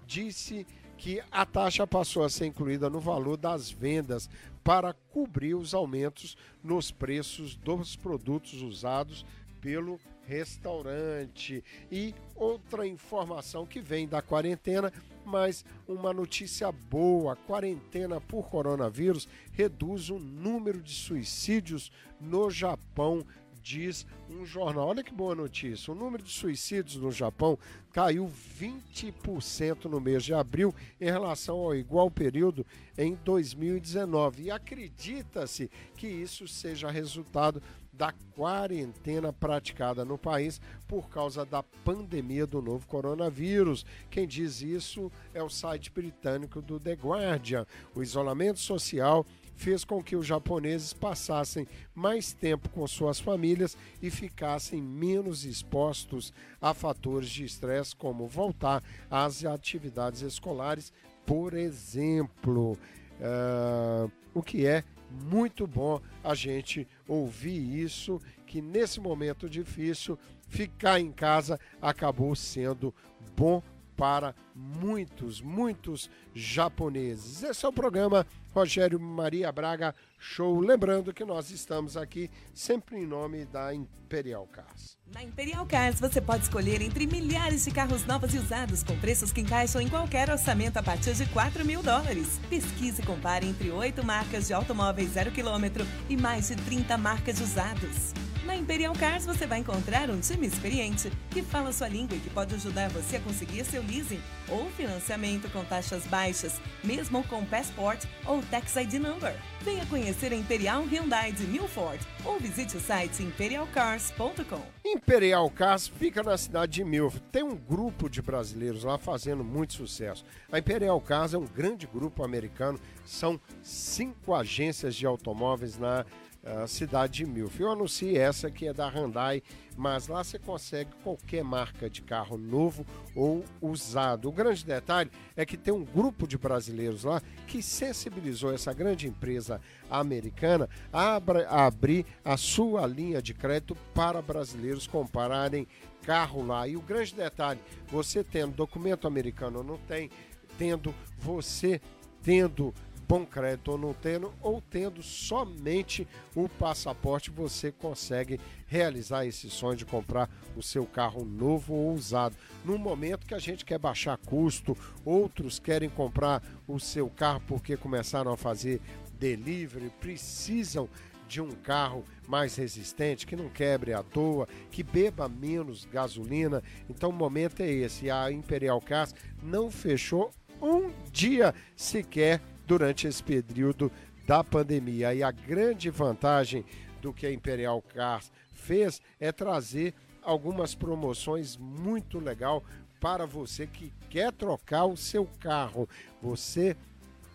disse 0.06 0.68
que 0.98 1.22
a 1.32 1.46
taxa 1.46 1.86
passou 1.88 2.24
a 2.24 2.30
ser 2.30 2.46
incluída 2.46 2.90
no 2.90 3.00
valor 3.00 3.38
das 3.38 3.70
vendas 3.70 4.30
para 4.66 4.94
cobrir 5.12 5.54
os 5.54 5.76
aumentos 5.76 6.36
nos 6.64 6.90
preços 6.90 7.56
dos 7.56 7.96
produtos 7.96 8.64
usados 8.64 9.24
pelo 9.62 10.00
restaurante. 10.28 11.64
E 11.92 12.16
outra 12.36 12.88
informação 12.88 13.64
que 13.68 13.80
vem 13.80 14.08
da 14.08 14.24
quarentena, 14.24 14.92
mas 15.24 15.64
uma 15.88 16.12
notícia 16.12 16.72
boa: 16.72 17.34
a 17.34 17.36
quarentena 17.36 18.20
por 18.20 18.50
coronavírus 18.50 19.30
reduz 19.52 20.10
o 20.10 20.18
número 20.18 20.82
de 20.82 20.94
suicídios 20.94 21.92
no 22.20 22.50
Japão 22.50 23.24
diz 23.66 24.06
um 24.30 24.46
jornal. 24.46 24.88
Olha 24.88 25.04
que 25.04 25.12
boa 25.12 25.34
notícia: 25.34 25.92
o 25.92 25.96
número 25.96 26.24
de 26.24 26.32
suicídios 26.32 26.98
no 26.98 27.12
Japão 27.12 27.58
caiu 27.92 28.32
20% 28.62 29.86
no 29.86 30.00
mês 30.00 30.24
de 30.24 30.36
abril 30.36 30.74
em 31.02 31.06
relação 31.06 31.58
ao 31.58 31.74
igual 31.74 32.12
período 32.12 32.64
em 32.96 33.16
2019. 33.26 34.44
E 34.44 34.52
acredita-se 34.52 35.72
que 35.98 36.08
isso 36.08 36.48
seja 36.48 36.92
resultado 36.92 37.62
da 37.92 38.14
quarentena 38.36 39.32
praticada 39.32 40.04
no 40.04 40.18
país 40.18 40.60
por 40.86 41.10
causa 41.10 41.46
da 41.46 41.64
pandemia 41.64 42.46
do 42.46 42.62
novo 42.62 42.86
coronavírus. 42.86 43.86
Quem 44.12 44.28
diz 44.28 44.62
isso 44.62 45.12
é 45.34 45.42
o 45.42 45.50
site 45.50 45.90
britânico 45.90 46.62
do 46.62 46.80
The 46.80 46.94
Guardian. 46.94 47.66
O 47.96 48.04
isolamento 48.04 48.60
social 48.60 49.26
fez 49.56 49.84
com 49.84 50.04
que 50.04 50.16
os 50.16 50.26
japoneses 50.26 50.94
passassem 50.94 51.68
mais 51.94 52.34
tempo 52.34 52.70
com 52.70 52.86
suas 52.88 53.20
famílias 53.20 53.78
e 54.02 54.10
ficassem 54.10 54.82
menos 54.82 55.46
expostos 55.46 56.34
a 56.62 56.74
fatores 56.74 57.30
de 57.30 57.46
estresse, 57.46 57.96
como 57.96 58.28
voltar 58.28 58.84
às 59.10 59.46
atividades 59.46 60.22
escolares, 60.22 60.92
por 61.26 61.54
exemplo. 61.54 62.78
Uh, 63.20 64.12
o 64.34 64.44
que 64.44 64.68
é 64.68 64.84
muito 65.10 65.66
bom 65.66 66.02
a 66.24 66.36
gente 66.36 66.88
ouvir 67.08 67.82
isso, 67.82 68.22
que 68.46 68.62
nesse 68.62 69.00
momento 69.00 69.50
difícil, 69.50 70.20
ficar 70.50 71.00
em 71.00 71.12
casa 71.12 71.60
acabou 71.82 72.36
sendo 72.36 72.94
bom 73.36 73.64
para 73.96 74.36
muitos, 74.54 75.42
muitos 75.42 76.10
japoneses. 76.34 77.44
Esse 77.44 77.66
é 77.66 77.70
o 77.70 77.74
programa 77.74 78.28
Rogério 78.56 78.98
Maria 78.98 79.52
Braga 79.52 79.94
Show. 80.18 80.62
Lembrando 80.62 81.14
que 81.14 81.26
nós 81.26 81.52
estamos 81.52 81.98
aqui 81.98 82.32
sempre 82.54 82.96
em 82.96 83.06
nome 83.06 83.44
da 83.44 83.76
Imperial 83.76 84.48
Cars. 84.48 84.98
Na 85.14 85.22
Imperial 85.22 85.66
Cars 85.66 86.00
você 86.00 86.22
pode 86.22 86.44
escolher 86.44 86.82
entre 86.82 87.06
milhares 87.06 87.66
de 87.66 87.72
carros 87.72 88.06
novos 88.06 88.34
e 88.34 88.38
usados 88.38 88.82
com 88.82 88.98
preços 88.98 89.34
que 89.34 89.42
encaixam 89.42 89.82
em 89.82 89.90
qualquer 89.90 90.30
orçamento 90.30 90.78
a 90.78 90.84
partir 90.84 91.14
de 91.16 91.26
4 91.26 91.66
mil 91.66 91.84
dólares. 91.84 92.40
Pesquise 92.50 93.02
e 93.02 93.06
compare 93.06 93.46
entre 93.46 93.72
oito 93.72 94.06
marcas 94.06 94.48
de 94.48 94.54
automóveis 94.54 95.10
zero 95.10 95.32
quilômetro 95.32 95.86
e 96.10 96.16
mais 96.16 96.48
de 96.48 96.56
30 96.56 96.98
marcas 96.98 97.36
de 97.36 97.44
usados. 97.44 98.25
Na 98.46 98.56
Imperial 98.56 98.94
Cars 98.94 99.26
você 99.26 99.48
vai 99.48 99.60
encontrar 99.60 100.08
um 100.12 100.20
time 100.20 100.46
experiente 100.46 101.12
que 101.32 101.42
fala 101.42 101.74
sua 101.74 101.88
língua 101.88 102.16
e 102.16 102.20
que 102.20 102.30
pode 102.30 102.54
ajudar 102.54 102.92
você 102.92 103.16
a 103.16 103.20
conseguir 103.20 103.66
seu 103.66 103.82
leasing 103.82 104.22
ou 104.48 104.70
financiamento 104.70 105.50
com 105.52 105.66
taxas 105.66 106.06
baixas, 106.06 106.62
mesmo 106.84 107.24
com 107.24 107.44
Passport 107.44 108.06
ou 108.24 108.44
Tax 108.44 108.76
ID 108.76 108.94
Number. 108.94 109.36
Venha 109.62 109.84
conhecer 109.88 110.32
a 110.32 110.36
Imperial 110.36 110.84
Hyundai 110.84 111.32
de 111.32 111.48
Milford 111.48 112.00
ou 112.24 112.40
visite 112.40 112.78
o 112.78 112.80
site 112.80 113.24
imperialcars.com. 113.24 114.62
Imperial 114.86 115.50
Cars 115.50 115.88
fica 115.88 116.22
na 116.22 116.38
cidade 116.38 116.74
de 116.74 116.84
Milford. 116.84 117.26
Tem 117.32 117.42
um 117.42 117.56
grupo 117.56 118.08
de 118.08 118.22
brasileiros 118.22 118.84
lá 118.84 119.00
fazendo 119.00 119.44
muito 119.44 119.74
sucesso. 119.74 120.24
A 120.52 120.60
Imperial 120.60 121.02
Cars 121.02 121.34
é 121.34 121.38
um 121.40 121.48
grande 121.48 121.88
grupo 121.88 122.24
americano, 122.24 122.80
são 123.04 123.42
cinco 123.64 124.36
agências 124.36 124.94
de 124.94 125.08
automóveis 125.08 125.80
na 125.80 126.06
a 126.46 126.68
cidade 126.68 127.14
de 127.14 127.26
Milf. 127.26 127.60
Eu 127.60 127.72
anuncio 127.72 128.16
essa 128.16 128.52
que 128.52 128.68
é 128.68 128.74
da 128.74 128.88
Hyundai, 128.88 129.42
mas 129.76 130.08
lá 130.08 130.24
você 130.24 130.38
consegue 130.38 130.92
qualquer 131.04 131.44
marca 131.44 131.90
de 131.90 132.04
carro 132.04 132.38
novo 132.38 132.86
ou 133.16 133.44
usado. 133.60 134.30
O 134.30 134.32
grande 134.32 134.64
detalhe 134.64 135.10
é 135.36 135.46
que 135.46 135.58
tem 135.58 135.74
um 135.74 135.84
grupo 135.84 136.28
de 136.28 136.38
brasileiros 136.38 137.04
lá 137.04 137.22
que 137.48 137.64
sensibilizou 137.64 138.54
essa 138.54 138.72
grande 138.74 139.08
empresa 139.08 139.60
americana 139.90 140.70
a, 140.94 141.16
a 141.50 141.66
abrir 141.66 142.06
a 142.24 142.38
sua 142.38 142.86
linha 142.86 143.22
de 143.22 143.34
crédito 143.34 143.76
para 143.94 144.22
brasileiros 144.22 144.86
comprarem 144.86 145.68
carro 146.04 146.46
lá. 146.46 146.68
E 146.68 146.78
o 146.78 146.82
grande 146.82 147.16
detalhe, 147.16 147.60
você 147.88 148.24
tendo 148.24 148.54
documento 148.54 149.08
americano 149.08 149.58
ou 149.58 149.64
não 149.64 149.78
tem, 149.78 150.12
tendo 150.58 150.94
você 151.18 151.82
tendo 152.22 152.74
bom 153.08 153.26
crédito 153.26 153.72
ou 153.72 153.78
não 153.78 153.94
tendo, 153.94 154.34
ou 154.42 154.62
tendo 154.62 155.02
somente 155.04 156.08
o 156.36 156.50
passaporte, 156.50 157.30
você 157.30 157.72
consegue 157.72 158.40
realizar 158.68 159.26
esse 159.26 159.50
sonho 159.50 159.78
de 159.78 159.86
comprar 159.86 160.30
o 160.56 160.64
seu 160.64 160.86
carro 160.86 161.24
novo 161.24 161.74
ou 161.74 161.94
usado. 161.94 162.36
No 162.64 162.78
momento 162.78 163.28
que 163.28 163.34
a 163.34 163.40
gente 163.40 163.64
quer 163.64 163.78
baixar 163.78 164.18
custo, 164.18 164.76
outros 165.04 165.60
querem 165.60 165.90
comprar 165.90 166.42
o 166.68 166.80
seu 166.80 167.10
carro 167.10 167.42
porque 167.48 167.78
começaram 167.78 168.32
a 168.32 168.38
fazer 168.38 168.82
delivery, 169.20 169.92
precisam 170.00 170.90
de 171.28 171.42
um 171.42 171.52
carro 171.52 172.04
mais 172.28 172.56
resistente, 172.56 173.26
que 173.26 173.36
não 173.36 173.50
quebre 173.50 173.94
à 173.94 174.04
toa, 174.04 174.48
que 174.70 174.84
beba 174.84 175.28
menos 175.28 175.86
gasolina. 175.86 176.64
Então 176.90 177.10
o 177.10 177.14
momento 177.14 177.62
é 177.62 177.70
esse. 177.70 178.10
A 178.10 178.32
Imperial 178.32 178.80
Cars 178.82 179.14
não 179.42 179.72
fechou 179.72 180.32
um 180.62 180.92
dia 181.12 181.54
sequer 181.76 182.42
durante 182.66 183.08
esse 183.08 183.24
período 183.24 183.92
da 184.26 184.44
pandemia. 184.44 185.14
E 185.14 185.24
a 185.24 185.32
grande 185.32 185.90
vantagem 185.90 186.66
do 187.02 187.14
que 187.14 187.26
a 187.26 187.32
Imperial 187.32 187.82
Cars 187.82 188.32
fez 188.54 189.02
é 189.20 189.32
trazer 189.32 189.94
algumas 190.22 190.74
promoções 190.74 191.56
muito 191.56 192.20
legal 192.20 192.64
para 193.00 193.26
você 193.26 193.68
que 193.68 193.94
quer 194.10 194.32
trocar 194.32 194.86
o 194.86 194.98
seu 194.98 195.30
carro. 195.40 195.88
Você 196.22 196.76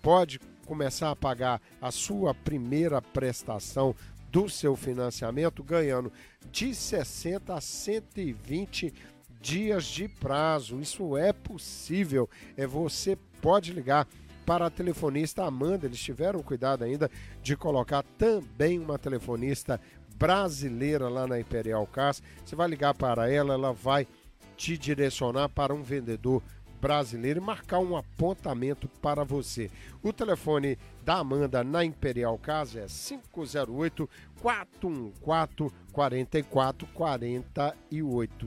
pode 0.03 0.41
começar 0.67 1.11
a 1.11 1.17
pagar 1.17 1.61
a 1.81 1.91
sua 1.91 2.35
primeira 2.35 3.01
prestação 3.01 3.95
do 4.31 4.49
seu 4.49 4.77
financiamento 4.77 5.63
ganhando 5.63 6.13
de 6.51 6.75
60 6.75 7.55
a 7.55 7.61
120 7.61 8.95
dias 9.41 9.85
de 9.85 10.09
prazo. 10.09 10.81
Isso 10.81 11.17
é 11.17 11.33
possível. 11.33 12.29
É 12.57 12.67
você 12.67 13.17
pode 13.41 13.73
ligar 13.73 14.07
para 14.51 14.67
a 14.67 14.71
telefonista 14.71 15.45
Amanda. 15.45 15.87
Eles 15.87 16.01
tiveram 16.01 16.43
cuidado 16.43 16.83
ainda 16.83 17.09
de 17.41 17.57
colocar 17.57 18.03
também 18.19 18.81
uma 18.81 18.99
telefonista 18.99 19.81
brasileira 20.17 21.09
lá 21.09 21.25
na 21.25 21.39
Imperial 21.39 21.87
Cars. 21.87 22.21
Você 22.45 22.57
vai 22.57 22.67
ligar 22.67 22.93
para 22.93 23.31
ela, 23.31 23.55
ela 23.55 23.73
vai 23.73 24.09
te 24.57 24.77
direcionar 24.77 25.51
para 25.51 25.73
um 25.73 25.85
vendedor 25.85 26.43
brasileiro 26.81 27.41
e 27.41 27.45
marcar 27.45 27.79
um 27.79 27.97
apontamento 27.97 28.89
para 29.01 29.23
você. 29.23 29.71
O 30.03 30.13
telefone 30.13 30.77
da 31.05 31.19
Amanda 31.19 31.63
na 31.63 31.85
Imperial 31.85 32.37
Casa 32.37 32.81
é 32.81 32.87
508 32.89 34.11
414 34.43 35.73
4448 35.93 38.47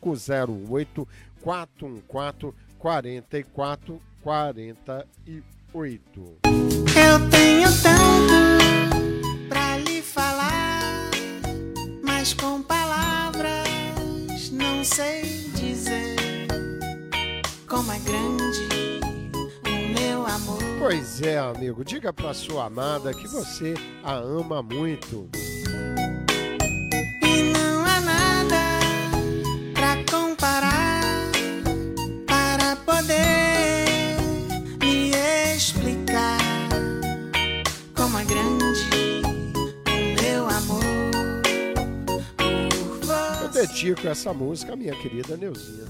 508 0.00 1.08
414 1.42 2.54
44 2.78 4.11
48. 4.22 6.38
Eu 6.44 7.30
tenho 7.30 7.68
tanto 7.82 8.32
pra 9.48 9.78
lhe 9.78 10.00
falar, 10.00 11.10
mas 12.04 12.32
com 12.32 12.62
palavras 12.62 13.68
não 14.52 14.84
sei 14.84 15.50
dizer 15.56 16.16
como 17.68 17.90
é 17.92 17.98
grande 17.98 19.00
o 19.66 19.70
meu 19.98 20.24
amor. 20.26 20.62
Pois 20.78 21.20
é, 21.20 21.38
amigo, 21.38 21.84
diga 21.84 22.12
pra 22.12 22.32
sua 22.32 22.66
amada 22.66 23.12
que 23.12 23.26
você 23.26 23.74
a 24.04 24.14
ama 24.14 24.62
muito. 24.62 25.28
E 27.22 27.42
não 27.52 27.84
há 27.84 28.00
nada 28.00 28.78
pra 29.74 29.96
comparar 30.08 31.02
para 32.26 32.76
poder 32.76 33.41
dedico 43.66 44.08
essa 44.08 44.34
música 44.34 44.72
à 44.72 44.76
minha 44.76 44.94
querida 44.96 45.36
Neuzinha. 45.36 45.86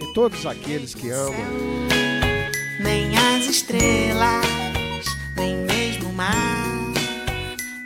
E 0.00 0.12
todos 0.14 0.44
aqueles 0.44 0.94
que 0.94 1.08
amam. 1.10 1.34
nem 2.82 3.16
as 3.16 3.46
estrelas, 3.46 4.44
nem 5.36 5.56
mesmo 5.58 6.08
o 6.08 6.12
mar. 6.12 6.92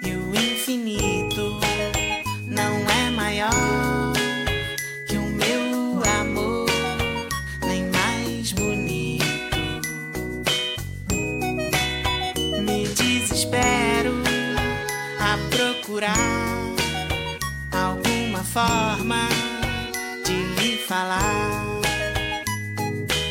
E 0.02 0.10
o 0.12 0.34
infinito 0.34 1.60
não 2.46 2.74
é 2.88 3.10
maior 3.10 4.14
que 5.06 5.16
o 5.18 5.22
meu 5.22 6.02
amor, 6.20 6.66
nem 7.66 7.84
mais 7.90 8.52
bonito. 8.52 9.26
Me 12.64 12.88
desespero 12.88 14.14
a 15.20 15.36
procurar 15.54 16.33
forma 18.54 19.28
de 20.24 20.32
lhe 20.54 20.78
falar. 20.78 21.80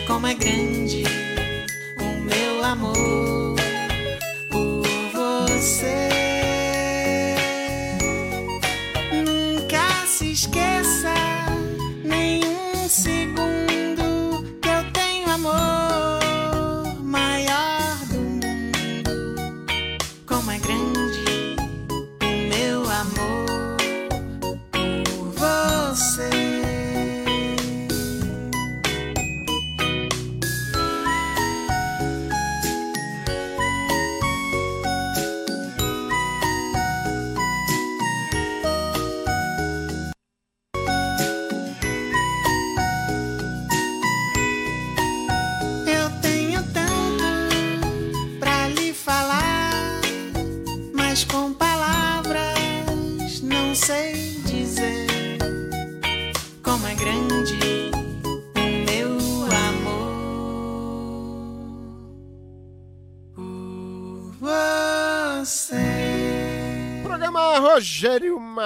Como 0.06 0.28
é 0.28 0.34
grande 0.34 1.06
o 1.98 2.20
meu 2.20 2.66
amor 2.66 3.63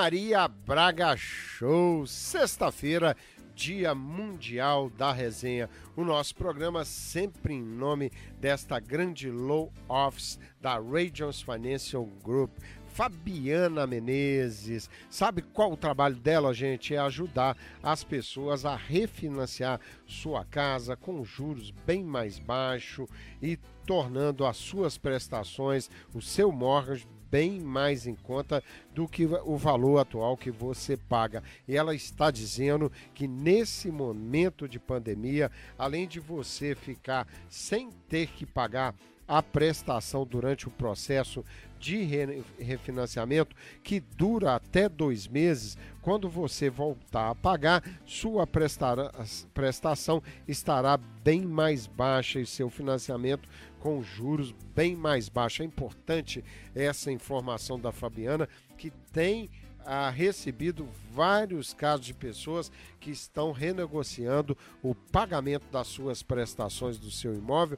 Maria 0.08 0.48
Braga 0.48 1.18
Show, 1.18 2.08
sexta-feira, 2.08 3.14
Dia 3.54 3.94
Mundial 3.94 4.90
da 4.90 5.12
Resenha. 5.12 5.70
O 5.98 6.06
nosso 6.06 6.34
programa 6.34 6.86
sempre 6.86 7.56
em 7.56 7.62
nome 7.62 8.10
desta 8.40 8.80
grande 8.80 9.30
low 9.30 9.70
office 9.90 10.40
da 10.62 10.80
Radiance 10.80 11.44
Financial 11.44 12.06
Group. 12.24 12.52
Fabiana 12.88 13.86
Menezes. 13.86 14.90
Sabe 15.10 15.42
qual 15.42 15.74
o 15.74 15.78
trabalho 15.78 16.16
dela, 16.16 16.54
gente? 16.54 16.96
É 16.96 17.00
ajudar 17.00 17.58
as 17.84 18.02
pessoas 18.02 18.64
a 18.64 18.78
refinanciar 18.78 19.82
sua 20.06 20.46
casa 20.46 20.96
com 20.96 21.22
juros 21.26 21.70
bem 21.86 22.02
mais 22.02 22.40
baixo 22.40 23.06
e 23.42 23.58
tornando 23.86 24.46
as 24.46 24.56
suas 24.56 24.98
prestações, 24.98 25.90
o 26.14 26.22
seu 26.22 26.50
mortgage 26.50 27.06
bem 27.30 27.60
mais 27.60 28.08
em 28.08 28.16
conta 28.16 28.64
do 28.94 29.08
que 29.08 29.26
o 29.26 29.58
valor 29.58 30.00
atual 30.00 30.38
que 30.38 30.52
você 30.52 30.98
paga. 30.98 31.44
E 31.68 31.76
ela 31.76 31.94
está 31.94 32.32
dizendo 32.32 32.92
que 33.14 33.28
nesse 33.28 33.92
momento 33.92 34.68
de 34.68 34.80
pandemia, 34.80 35.52
além 35.78 36.08
de 36.08 36.20
você 36.20 36.76
ficar 36.76 37.28
sem 37.50 37.90
ter 38.10 38.28
que 38.28 38.46
pagar 38.46 38.96
a 39.28 39.44
prestação 39.44 40.26
durante 40.26 40.70
o 40.70 40.72
processo 40.72 41.44
de 41.78 42.02
re- 42.02 42.42
refinanciamento, 42.58 43.56
que 43.84 44.00
dura 44.00 44.56
até 44.56 44.88
dois 44.88 45.28
meses, 45.28 45.78
quando 46.02 46.30
você 46.30 46.70
voltar 46.70 47.32
a 47.32 47.36
pagar, 47.36 47.84
sua 48.06 48.48
prestação 49.54 50.24
estará 50.48 50.96
bem 50.96 51.42
mais 51.42 51.86
baixa 51.86 52.40
e 52.40 52.46
seu 52.46 52.70
financiamento 52.70 53.50
com 53.80 54.02
juros 54.02 54.54
bem 54.76 54.96
mais 54.96 55.30
baixos. 55.30 55.62
É 55.62 55.64
importante 55.64 56.44
essa 56.76 57.12
informação 57.12 57.80
da 57.80 57.92
Fabiana, 57.92 58.48
que 58.78 58.92
tem 59.12 59.50
ah, 59.86 60.10
recebido 60.10 60.88
vários 61.14 61.74
casos 61.74 62.06
de 62.06 62.14
pessoas 62.14 62.72
que 63.00 63.10
estão 63.10 63.52
renegociando 63.52 64.58
o 64.84 64.94
pagamento 64.94 65.66
das 65.72 65.88
suas 65.88 66.22
prestações 66.22 66.98
do 66.98 67.10
seu 67.10 67.34
imóvel 67.34 67.78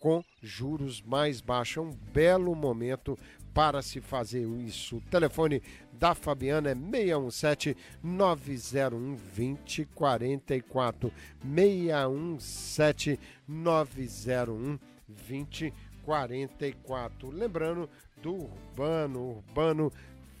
com 0.00 0.22
juros 0.42 1.00
mais 1.00 1.40
baixos. 1.40 1.76
É 1.78 1.80
um 1.80 1.92
belo 2.12 2.54
momento 2.54 3.18
para 3.54 3.82
se 3.82 4.00
fazer 4.00 4.46
isso. 4.60 4.98
O 4.98 5.00
telefone 5.02 5.62
da 5.92 6.14
Fabiana 6.14 6.70
é 6.70 6.74
617 6.74 7.76
901 8.02 9.16
2044 9.34 11.12
617 11.42 13.20
901 13.48 14.78
2044. 15.26 17.30
Lembrando 17.30 17.88
do 18.22 18.34
Urbano, 18.34 19.38
Urbano 19.48 19.92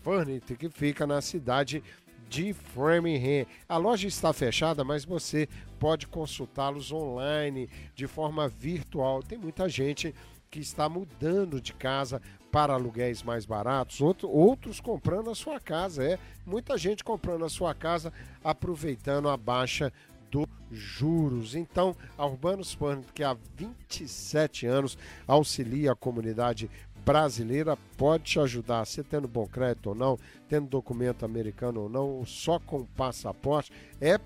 Furniture, 0.02 0.58
que 0.58 0.68
fica 0.68 1.06
na 1.06 1.20
cidade 1.20 1.82
de 2.28 2.52
Framingham. 2.52 3.46
A 3.68 3.76
loja 3.76 4.06
está 4.06 4.32
fechada, 4.32 4.84
mas 4.84 5.04
você 5.04 5.48
pode 5.78 6.06
consultá-los 6.06 6.92
online 6.92 7.68
de 7.94 8.06
forma 8.06 8.48
virtual. 8.48 9.22
Tem 9.22 9.38
muita 9.38 9.68
gente 9.68 10.14
que 10.50 10.60
está 10.60 10.88
mudando 10.88 11.60
de 11.60 11.72
casa 11.72 12.20
para 12.50 12.74
aluguéis 12.74 13.22
mais 13.22 13.46
baratos, 13.46 14.00
outro- 14.00 14.28
outros 14.28 14.80
comprando 14.80 15.30
a 15.30 15.34
sua 15.36 15.60
casa. 15.60 16.04
É 16.04 16.18
muita 16.44 16.76
gente 16.76 17.04
comprando 17.04 17.44
a 17.44 17.48
sua 17.48 17.72
casa, 17.72 18.12
aproveitando 18.42 19.28
a 19.28 19.36
baixa 19.36 19.92
do 20.30 20.46
juros. 20.70 21.54
Então, 21.54 21.96
a 22.16 22.26
Urbanos 22.26 22.72
Furniture, 22.72 23.12
que 23.12 23.24
há 23.24 23.36
27 23.56 24.66
anos 24.66 24.96
auxilia 25.26 25.92
a 25.92 25.96
comunidade 25.96 26.70
brasileira, 27.04 27.76
pode 27.96 28.24
te 28.24 28.40
ajudar. 28.40 28.84
Você 28.84 29.02
tendo 29.02 29.26
bom 29.26 29.46
crédito 29.46 29.88
ou 29.88 29.94
não, 29.94 30.18
tendo 30.48 30.68
documento 30.68 31.24
americano 31.24 31.82
ou 31.82 31.88
não, 31.88 32.24
só 32.24 32.58
com 32.58 32.84
passaporte, 32.84 33.72
é, 34.00 34.18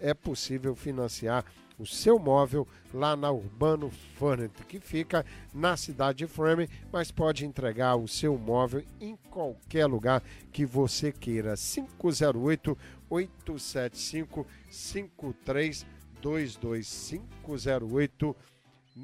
é 0.00 0.14
possível 0.14 0.74
financiar 0.74 1.44
o 1.82 1.86
seu 1.86 2.18
móvel 2.18 2.66
lá 2.94 3.16
na 3.16 3.32
Urbano 3.32 3.90
Furniture, 4.16 4.66
que 4.66 4.78
fica 4.78 5.26
na 5.52 5.76
cidade 5.76 6.18
de 6.18 6.28
Framingham, 6.28 6.68
mas 6.92 7.10
pode 7.10 7.44
entregar 7.44 7.96
o 7.96 8.06
seu 8.06 8.38
móvel 8.38 8.84
em 9.00 9.16
qualquer 9.30 9.86
lugar 9.86 10.22
que 10.52 10.64
você 10.64 11.10
queira. 11.10 11.54
508 11.56 12.78
875 13.10 14.46
5322 14.70 17.20
508 17.44 18.36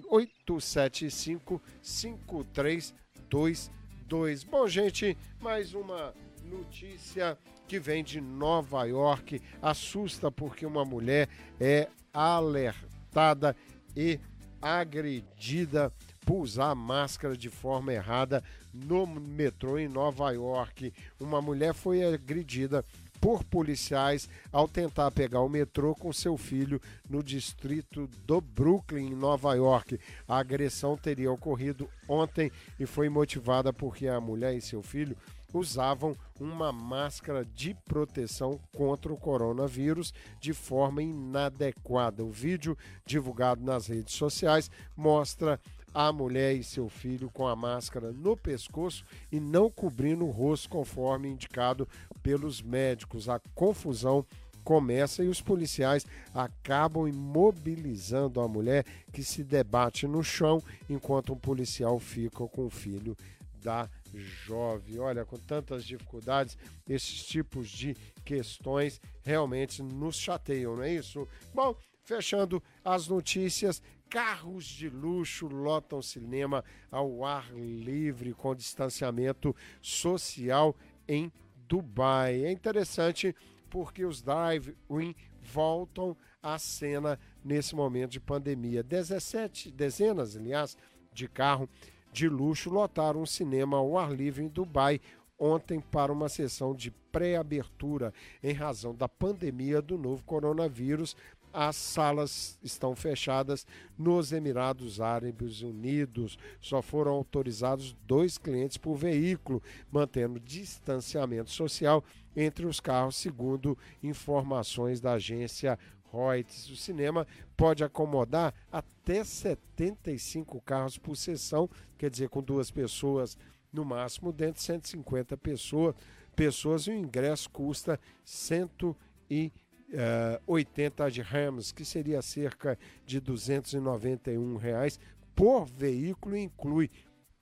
875 0.09 1.61
5322. 1.83 4.45
Bom, 4.45 4.69
gente, 4.69 5.19
mais 5.41 5.75
uma 5.75 6.15
notícia 6.45 7.37
que 7.67 7.79
vem 7.79 8.03
de 8.03 8.19
Nova 8.21 8.85
York. 8.85 9.43
Assusta 9.61 10.31
porque 10.31 10.65
uma 10.65 10.85
mulher 10.85 11.29
é 11.61 11.89
alertada 12.13 13.55
e 13.97 14.19
agredida 14.61 15.93
por 16.25 16.43
usar 16.43 16.75
máscara 16.75 17.37
de 17.37 17.49
forma 17.49 17.93
errada 17.93 18.43
no 18.73 19.07
metrô 19.07 19.79
em 19.79 19.89
Nova 19.89 20.31
York. 20.31 20.93
Uma 21.19 21.41
mulher 21.41 21.73
foi 21.73 22.03
agredida 22.05 22.85
por 23.21 23.43
policiais 23.45 24.29
ao 24.53 24.69
tentar 24.69 25.11
pegar 25.11 25.41
o 25.41 25.49
metrô 25.49 25.95
com 25.95 26.13
seu 26.13 26.37
filho 26.37 26.81
no 27.09 27.23
distrito 27.23 28.09
do 28.25 28.41
Brooklyn, 28.41 29.07
em 29.07 29.15
Nova 29.15 29.55
York. 29.55 29.99
A 30.27 30.39
agressão 30.39 30.97
teria 30.97 31.33
ocorrido 31.33 31.89
ontem 32.09 32.51
e 32.79 32.87
foi 32.87 33.09
motivada 33.09 33.73
porque 33.73 34.07
a 34.07 34.21
mulher 34.21 34.55
e 34.55 34.61
seu 34.61 34.83
filho 34.83 35.17
usavam 35.53 36.15
uma 36.39 36.73
máscara 36.73 37.45
de 37.45 37.75
proteção 37.87 38.61
contra 38.73 39.13
o 39.13 39.17
coronavírus 39.17 40.13
de 40.41 40.53
forma 40.53 41.03
inadequada. 41.03 42.25
O 42.25 42.31
vídeo 42.31 42.77
divulgado 43.07 43.65
nas 43.65 43.87
redes 43.87 44.15
sociais 44.15 44.71
mostra 44.97 45.61
a 45.95 46.13
mulher 46.13 46.55
e 46.55 46.63
seu 46.63 46.89
filho 46.89 47.31
com 47.31 47.47
a 47.47 47.57
máscara 47.57 48.13
no 48.13 48.37
pescoço 48.37 49.05
e 49.33 49.41
não 49.41 49.71
cobrindo 49.71 50.27
o 50.27 50.31
rosto 50.31 50.69
conforme 50.69 51.29
indicado 51.29 51.89
pelos 52.23 52.61
médicos. 52.63 53.29
A 53.29 53.41
confusão 53.55 54.25
começa 54.63 55.25
e 55.25 55.29
os 55.29 55.41
policiais 55.41 56.05
acabam 56.35 57.09
imobilizando 57.09 58.39
a 58.39 58.47
mulher 58.47 58.85
que 59.11 59.25
se 59.25 59.43
debate 59.43 60.07
no 60.07 60.23
chão 60.23 60.63
enquanto 60.91 61.33
um 61.33 61.39
policial 61.39 61.99
fica 61.99 62.47
com 62.47 62.67
o 62.67 62.71
filho 62.71 63.17
da 63.63 63.89
jovem. 64.15 64.99
Olha, 64.99 65.25
com 65.25 65.37
tantas 65.37 65.85
dificuldades, 65.85 66.57
esses 66.89 67.25
tipos 67.25 67.69
de 67.69 67.95
questões 68.25 69.01
realmente 69.23 69.83
nos 69.83 70.17
chateiam, 70.17 70.77
não 70.77 70.83
é 70.83 70.95
isso? 70.95 71.27
Bom, 71.55 71.77
fechando 72.05 72.63
as 72.85 73.09
notícias, 73.09 73.83
carros 74.09 74.65
de 74.65 74.89
luxo 74.89 75.47
lotam 75.47 76.01
cinema 76.01 76.65
ao 76.91 77.25
ar 77.25 77.53
livre 77.55 78.33
com 78.33 78.55
distanciamento 78.55 79.55
social 79.81 80.75
em 81.07 81.31
Dubai. 81.69 82.45
É 82.45 82.51
interessante 82.51 83.35
porque 83.69 84.05
os 84.05 84.23
drive-in 84.23 85.15
voltam 85.43 86.17
à 86.43 86.59
cena 86.59 87.19
nesse 87.45 87.75
momento 87.75 88.13
de 88.13 88.21
pandemia. 88.21 88.83
17 88.83 89.71
dezenas, 89.71 90.37
aliás, 90.37 90.77
de 91.13 91.29
carro 91.29 91.69
de 92.13 92.29
luxo 92.29 92.71
lotaram 92.71 93.23
um 93.23 93.27
cinema 93.27 93.77
ao 93.77 93.99
ar 93.99 94.13
livre 94.13 94.43
em 94.43 94.49
Dubai 94.49 95.01
ontem 95.39 95.81
para 95.81 96.13
uma 96.13 96.29
sessão 96.29 96.75
de 96.75 96.91
pré-abertura 96.91 98.13
em 98.43 98.53
razão 98.53 98.95
da 98.95 99.09
pandemia 99.09 99.81
do 99.81 99.97
novo 99.97 100.25
coronavírus. 100.25 101.17
As 101.51 101.77
salas 101.77 102.59
estão 102.63 102.95
fechadas 102.95 103.67
nos 103.97 104.33
Emirados 104.33 105.01
Árabes 105.01 105.63
Unidos. 105.63 106.39
Só 106.61 106.83
foram 106.83 107.13
autorizados 107.13 107.97
dois 108.07 108.37
clientes 108.37 108.77
por 108.77 108.97
veículo, 108.97 109.63
mantendo 109.91 110.39
distanciamento 110.39 111.51
social 111.51 112.05
entre 112.37 112.67
os 112.67 112.81
carros, 112.81 113.17
segundo 113.17 113.79
informações 114.03 115.01
da 115.01 115.13
agência 115.13 115.79
Reuters. 116.13 116.69
O 116.71 116.77
cinema 116.77 117.27
pode 117.57 117.83
acomodar 117.85 118.53
até 118.71 119.25
75 119.25 120.61
carros 120.61 120.99
por 120.99 121.17
sessão, 121.17 121.71
quer 121.97 122.11
dizer, 122.11 122.29
com 122.29 122.43
duas 122.43 122.71
pessoas 122.71 123.39
no 123.73 123.83
máximo, 123.85 124.33
dentro 124.33 124.55
de 124.55 124.63
150 124.63 125.37
pessoas, 125.37 125.95
pessoas 126.35 126.87
e 126.87 126.91
o 126.91 126.95
ingresso 126.95 127.51
custa 127.51 128.01
180 128.25 131.11
dirhams, 131.11 131.73
que 131.73 131.85
seria 131.85 132.23
cerca 132.23 132.79
de 133.05 133.21
291 133.21 134.57
reais 134.57 134.99
por 135.39 135.67
veículo, 135.67 136.37
inclui 136.37 136.91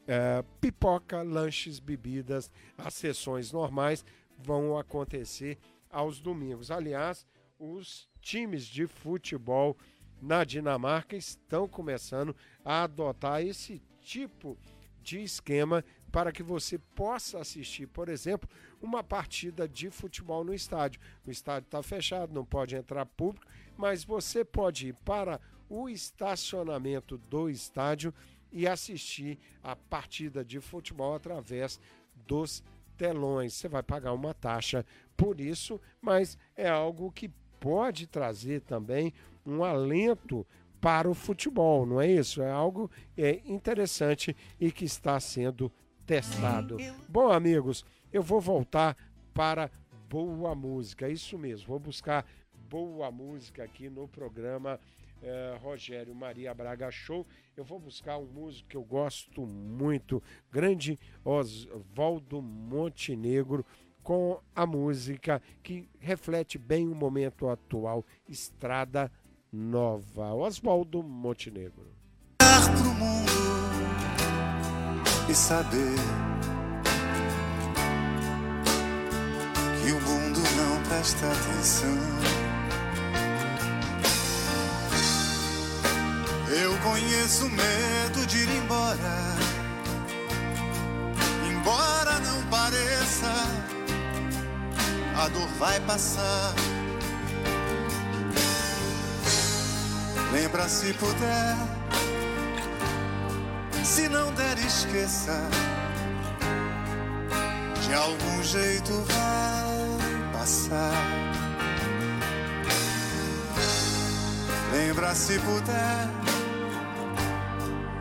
uh, 0.03 0.45
pipoca, 0.61 1.23
lanches, 1.23 1.79
bebidas, 1.79 2.51
as 2.77 2.93
sessões 2.93 3.53
normais 3.53 4.05
vão 4.39 4.77
acontecer 4.77 5.57
aos 5.91 6.21
domingos. 6.21 6.71
Aliás, 6.71 7.27
os 7.59 8.07
times 8.27 8.65
de 8.65 8.89
futebol 8.89 9.77
na 10.21 10.43
Dinamarca 10.43 11.17
estão 11.17 11.69
começando 11.69 12.35
a 12.65 12.83
adotar 12.83 13.41
esse 13.41 13.81
tipo 14.01 14.59
de 15.01 15.23
esquema 15.23 15.85
para 16.11 16.33
que 16.33 16.43
você 16.43 16.77
possa 16.77 17.39
assistir, 17.39 17.87
por 17.87 18.09
exemplo, 18.09 18.49
uma 18.83 19.05
partida 19.05 19.69
de 19.69 19.91
futebol 19.91 20.43
no 20.43 20.53
estádio. 20.53 21.01
O 21.25 21.31
estádio 21.31 21.67
está 21.67 21.81
fechado, 21.85 22.35
não 22.35 22.45
pode 22.45 22.75
entrar 22.75 23.07
público, 23.07 23.47
mas 23.77 24.03
você 24.03 24.45
pode 24.45 24.89
ir 24.89 24.95
para 25.05 25.41
o 25.69 25.89
estacionamento 25.89 27.17
do 27.17 27.49
estádio 27.49 28.13
e 28.51 28.67
assistir 28.67 29.39
a 29.63 29.77
partida 29.77 30.45
de 30.45 30.61
futebol 30.61 31.15
através 31.15 31.79
dos 32.27 32.61
telões. 32.97 33.55
Você 33.55 33.69
vai 33.69 33.85
pagar 33.85 34.13
uma 34.13 34.35
taxa 34.35 34.85
por 35.17 35.41
isso, 35.41 35.81
mas 36.01 36.37
é 36.57 36.69
algo 36.69 37.13
que 37.13 37.31
pode 37.67 38.07
trazer 38.07 38.61
também 38.61 39.13
um 39.45 39.65
alento 39.65 40.47
para 40.81 41.11
o 41.11 41.15
futebol, 41.15 41.85
não 41.85 42.01
é 42.01 42.09
isso? 42.09 42.41
É 42.41 42.49
algo 42.49 42.89
é, 43.19 43.41
interessante 43.45 44.37
e 44.61 44.71
que 44.71 44.85
está 44.85 45.19
sendo 45.19 45.73
testado. 46.07 46.77
Bom, 47.09 47.29
amigos, 47.29 47.85
eu 48.13 48.23
vou 48.23 48.41
voltar 48.41 48.97
para 49.35 49.69
boa 50.09 50.55
música, 50.55 51.09
isso 51.09 51.37
mesmo, 51.37 51.67
vou 51.67 51.81
buscar 51.81 52.25
boa 52.71 53.11
música 53.11 53.65
aqui 53.65 53.91
no 53.91 54.07
programa 54.07 54.79
é, 55.21 55.59
Rogério 55.61 56.15
Maria 56.15 56.55
Braga 56.55 56.89
Show. 56.93 57.27
Eu 57.57 57.65
vou 57.65 57.81
buscar 57.81 58.17
um 58.17 58.27
músico 58.27 58.69
que 58.69 58.77
eu 58.77 58.85
gosto 58.85 59.45
muito, 59.45 60.23
grande 60.53 60.97
Oswaldo 61.25 62.41
Montenegro 62.41 63.67
com 64.07 64.39
a 64.55 64.65
música 64.65 65.43
que 65.65 65.89
reflete 65.99 66.57
bem 66.59 66.87
o 66.87 66.95
momento 66.95 67.49
atual, 67.49 68.07
Estrada 68.29 69.11
Nova. 69.53 70.33
Oswaldo 70.33 71.03
Montenegro. 71.03 71.93
Pro 72.39 72.95
mundo 72.95 73.33
e 75.29 75.35
saber 75.35 75.97
que 79.83 79.91
o 79.91 80.01
mundo 80.01 80.39
não 80.57 80.83
presta 80.89 81.27
atenção. 81.27 81.99
Eu 86.63 86.79
conheço 86.79 87.49
medo 87.51 88.25
de 88.29 88.39
ir 88.39 88.49
embora, 88.63 89.19
embora 91.51 92.21
não 92.21 92.49
pareça 92.49 93.66
a 95.19 95.29
dor 95.29 95.49
vai 95.59 95.81
passar. 95.81 96.55
Lembra 100.33 100.69
se 100.69 100.93
puder, 100.95 101.57
se 103.83 104.09
não 104.09 104.33
der, 104.35 104.59
esqueça. 104.59 105.41
De 107.87 107.95
algum 107.95 108.43
jeito 108.43 108.93
vai 109.09 110.33
passar. 110.33 110.93
Lembra 114.73 115.15
se 115.15 115.39
puder, 115.39 116.09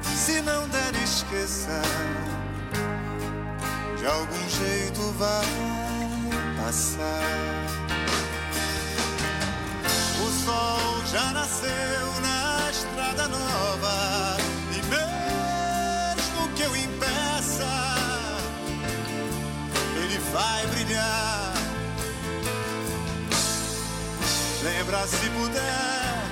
se 0.02 0.42
não 0.42 0.68
der, 0.68 0.96
esqueça. 1.04 1.82
De 3.98 4.06
algum 4.06 4.50
jeito 4.50 5.02
vai 5.18 5.85
passar. 6.66 7.68
O 10.20 10.46
sol 10.46 11.06
já 11.12 11.32
nasceu 11.32 12.22
na 12.22 12.72
estrada 12.72 13.28
nova 13.28 14.38
e 14.72 14.82
mesmo 14.96 16.50
que 16.56 16.64
eu 16.64 16.76
impeça, 16.76 17.72
ele 19.96 20.18
vai 20.34 20.66
brilhar. 20.68 21.54
Lembra 24.64 25.06
se 25.06 25.30
puder, 25.38 26.24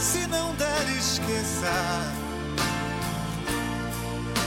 se 0.00 0.26
não 0.28 0.54
der, 0.54 0.88
esqueça. 0.98 1.74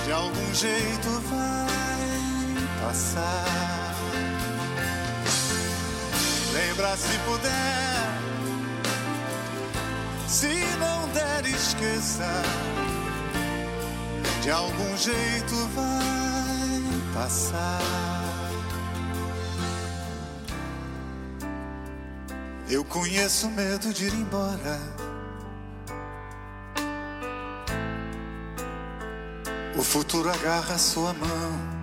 De 0.04 0.12
algum 0.12 0.54
jeito 0.54 1.10
vai 1.30 2.86
passar. 2.88 3.85
Se 6.94 7.18
puder, 7.26 8.08
se 10.28 10.48
não 10.80 11.10
der, 11.10 11.46
esqueça. 11.46 12.24
De 14.42 14.50
algum 14.50 14.96
jeito 14.96 15.56
vai 15.76 17.14
passar. 17.14 17.82
Eu 22.70 22.86
conheço 22.86 23.50
medo 23.50 23.94
de 23.94 24.06
ir 24.06 24.14
embora. 24.14 24.80
O 29.76 29.84
futuro 29.84 30.30
agarra 30.30 30.78
sua 30.78 31.14
mão. 31.14 31.75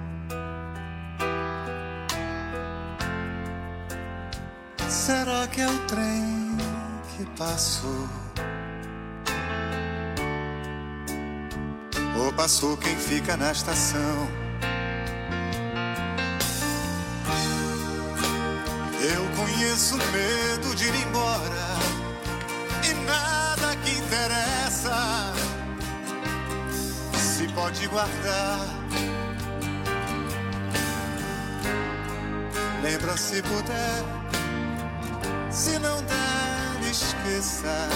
Será 5.12 5.46
que 5.46 5.60
é 5.60 5.68
o 5.68 5.78
trem 5.80 6.56
que 7.10 7.26
passou? 7.36 8.08
Ou 12.16 12.32
passou 12.32 12.78
quem 12.78 12.96
fica 12.96 13.36
na 13.36 13.52
estação? 13.52 14.26
Eu 19.02 19.22
conheço 19.36 19.98
medo 19.98 20.74
de 20.74 20.86
ir 20.86 20.94
embora 21.06 21.68
e 22.88 22.94
nada 23.04 23.76
que 23.84 23.90
interessa 23.90 25.34
se 27.18 27.46
pode 27.48 27.86
guardar. 27.88 28.60
Lembra 32.82 33.16
se 33.18 33.42
puder, 33.42 34.21
se 35.52 35.78
não 35.78 36.02
der, 36.02 36.90
esqueça. 36.90 37.88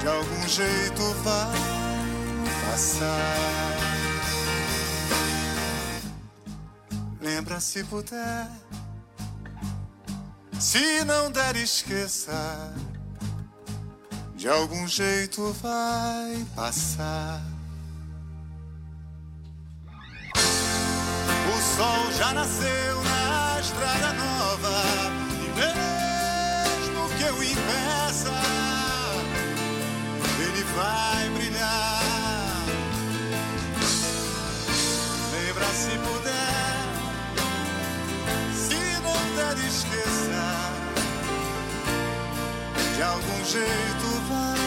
De 0.00 0.06
algum 0.06 0.48
jeito 0.48 1.02
vai 1.24 2.70
passar. 2.70 3.78
Lembra 7.20 7.60
se 7.60 7.82
puder. 7.84 8.48
Se 10.60 11.04
não 11.04 11.30
der, 11.30 11.56
esqueça. 11.56 12.72
De 14.36 14.48
algum 14.48 14.86
jeito 14.86 15.52
vai 15.54 16.46
passar. 16.54 17.42
O 21.48 21.76
sol 21.76 22.12
já 22.12 22.32
nasceu 22.32 23.02
na 23.02 23.60
estrada 23.60 24.12
nova. 24.12 25.17
E 27.38 27.40
eu 27.40 27.44
impeça, 27.44 28.32
ele 30.40 30.64
vai 30.74 31.30
brilhar. 31.30 32.64
Lembra 35.32 35.66
se 35.66 35.98
puder. 35.98 36.78
Se 38.54 38.74
não 39.02 39.20
der, 39.36 39.56
esqueça. 39.68 40.46
De 42.96 43.02
algum 43.02 43.44
jeito 43.44 44.08
vai 44.28 44.58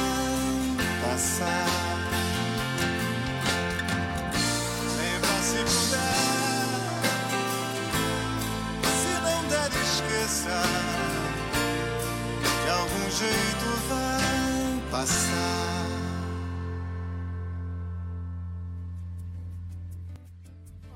passar. 1.04 1.68
Lembra 4.98 5.36
se 5.44 5.58
puder. 5.58 6.22
Se 9.02 9.12
não 9.22 9.44
der, 9.50 9.72
esqueça. 9.82 10.91
Jeito 13.12 13.66
vai 13.90 14.90
passar. 14.90 15.52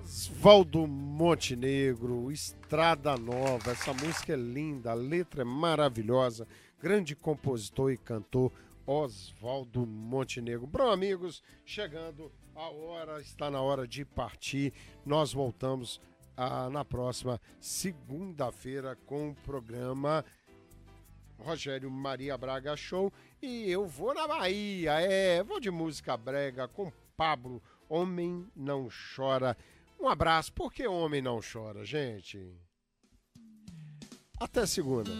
Oswaldo 0.01 0.87
Montenegro, 0.87 2.31
Estrada 2.31 3.17
Nova. 3.17 3.71
Essa 3.71 3.93
música 3.93 4.31
é 4.31 4.37
linda, 4.37 4.91
a 4.91 4.93
letra 4.93 5.41
é 5.41 5.43
maravilhosa. 5.43 6.47
Grande 6.79 7.17
compositor 7.17 7.91
e 7.91 7.97
cantor 7.97 8.49
Oswaldo 8.87 9.85
Montenegro. 9.85 10.65
Bom, 10.65 10.89
amigos, 10.89 11.43
chegando 11.65 12.31
a 12.55 12.69
hora, 12.69 13.19
está 13.19 13.51
na 13.51 13.59
hora 13.59 13.85
de 13.85 14.05
partir. 14.05 14.71
Nós 15.05 15.33
voltamos 15.33 15.99
ah, 16.37 16.69
na 16.69 16.85
próxima 16.85 17.41
segunda-feira 17.59 18.97
com 19.05 19.31
o 19.31 19.35
programa 19.35 20.23
Rogério 21.37 21.89
Maria 21.89 22.37
Braga 22.37 22.75
Show. 22.75 23.11
E 23.41 23.69
eu 23.69 23.87
vou 23.87 24.13
na 24.13 24.27
Bahia, 24.27 24.99
é, 25.01 25.43
vou 25.43 25.59
de 25.59 25.71
música 25.71 26.15
brega 26.17 26.67
com 26.67 26.91
Pablo. 27.15 27.61
Homem 27.87 28.47
não 28.55 28.89
chora. 29.15 29.55
Um 29.99 30.07
abraço, 30.07 30.51
porque 30.53 30.87
homem 30.87 31.21
não 31.21 31.39
chora, 31.41 31.85
gente. 31.85 32.51
Até 34.39 34.65
segunda. 34.65 35.11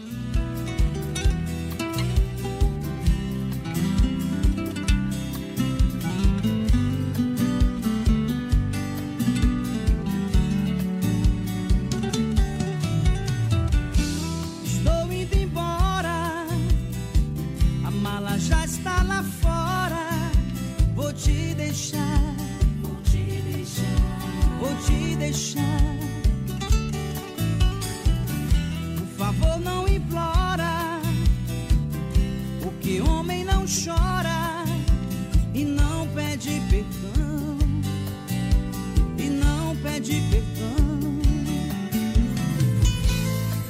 deixar. 25.26 25.96
Por 28.96 29.06
favor, 29.18 29.58
não 29.60 29.88
implora. 29.88 31.00
O 32.64 32.70
que 32.80 33.00
homem 33.00 33.44
não 33.44 33.64
chora 33.66 34.64
e 35.54 35.64
não 35.64 36.06
pede 36.08 36.62
perdão. 36.70 37.58
E 39.18 39.28
não 39.28 39.76
pede 39.76 40.22
perdão. 40.30 41.20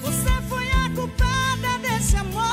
Você 0.03 0.43
foi 0.49 0.71
a 0.73 0.91
culpada 0.95 1.79
desse 1.83 2.17
amor. 2.17 2.47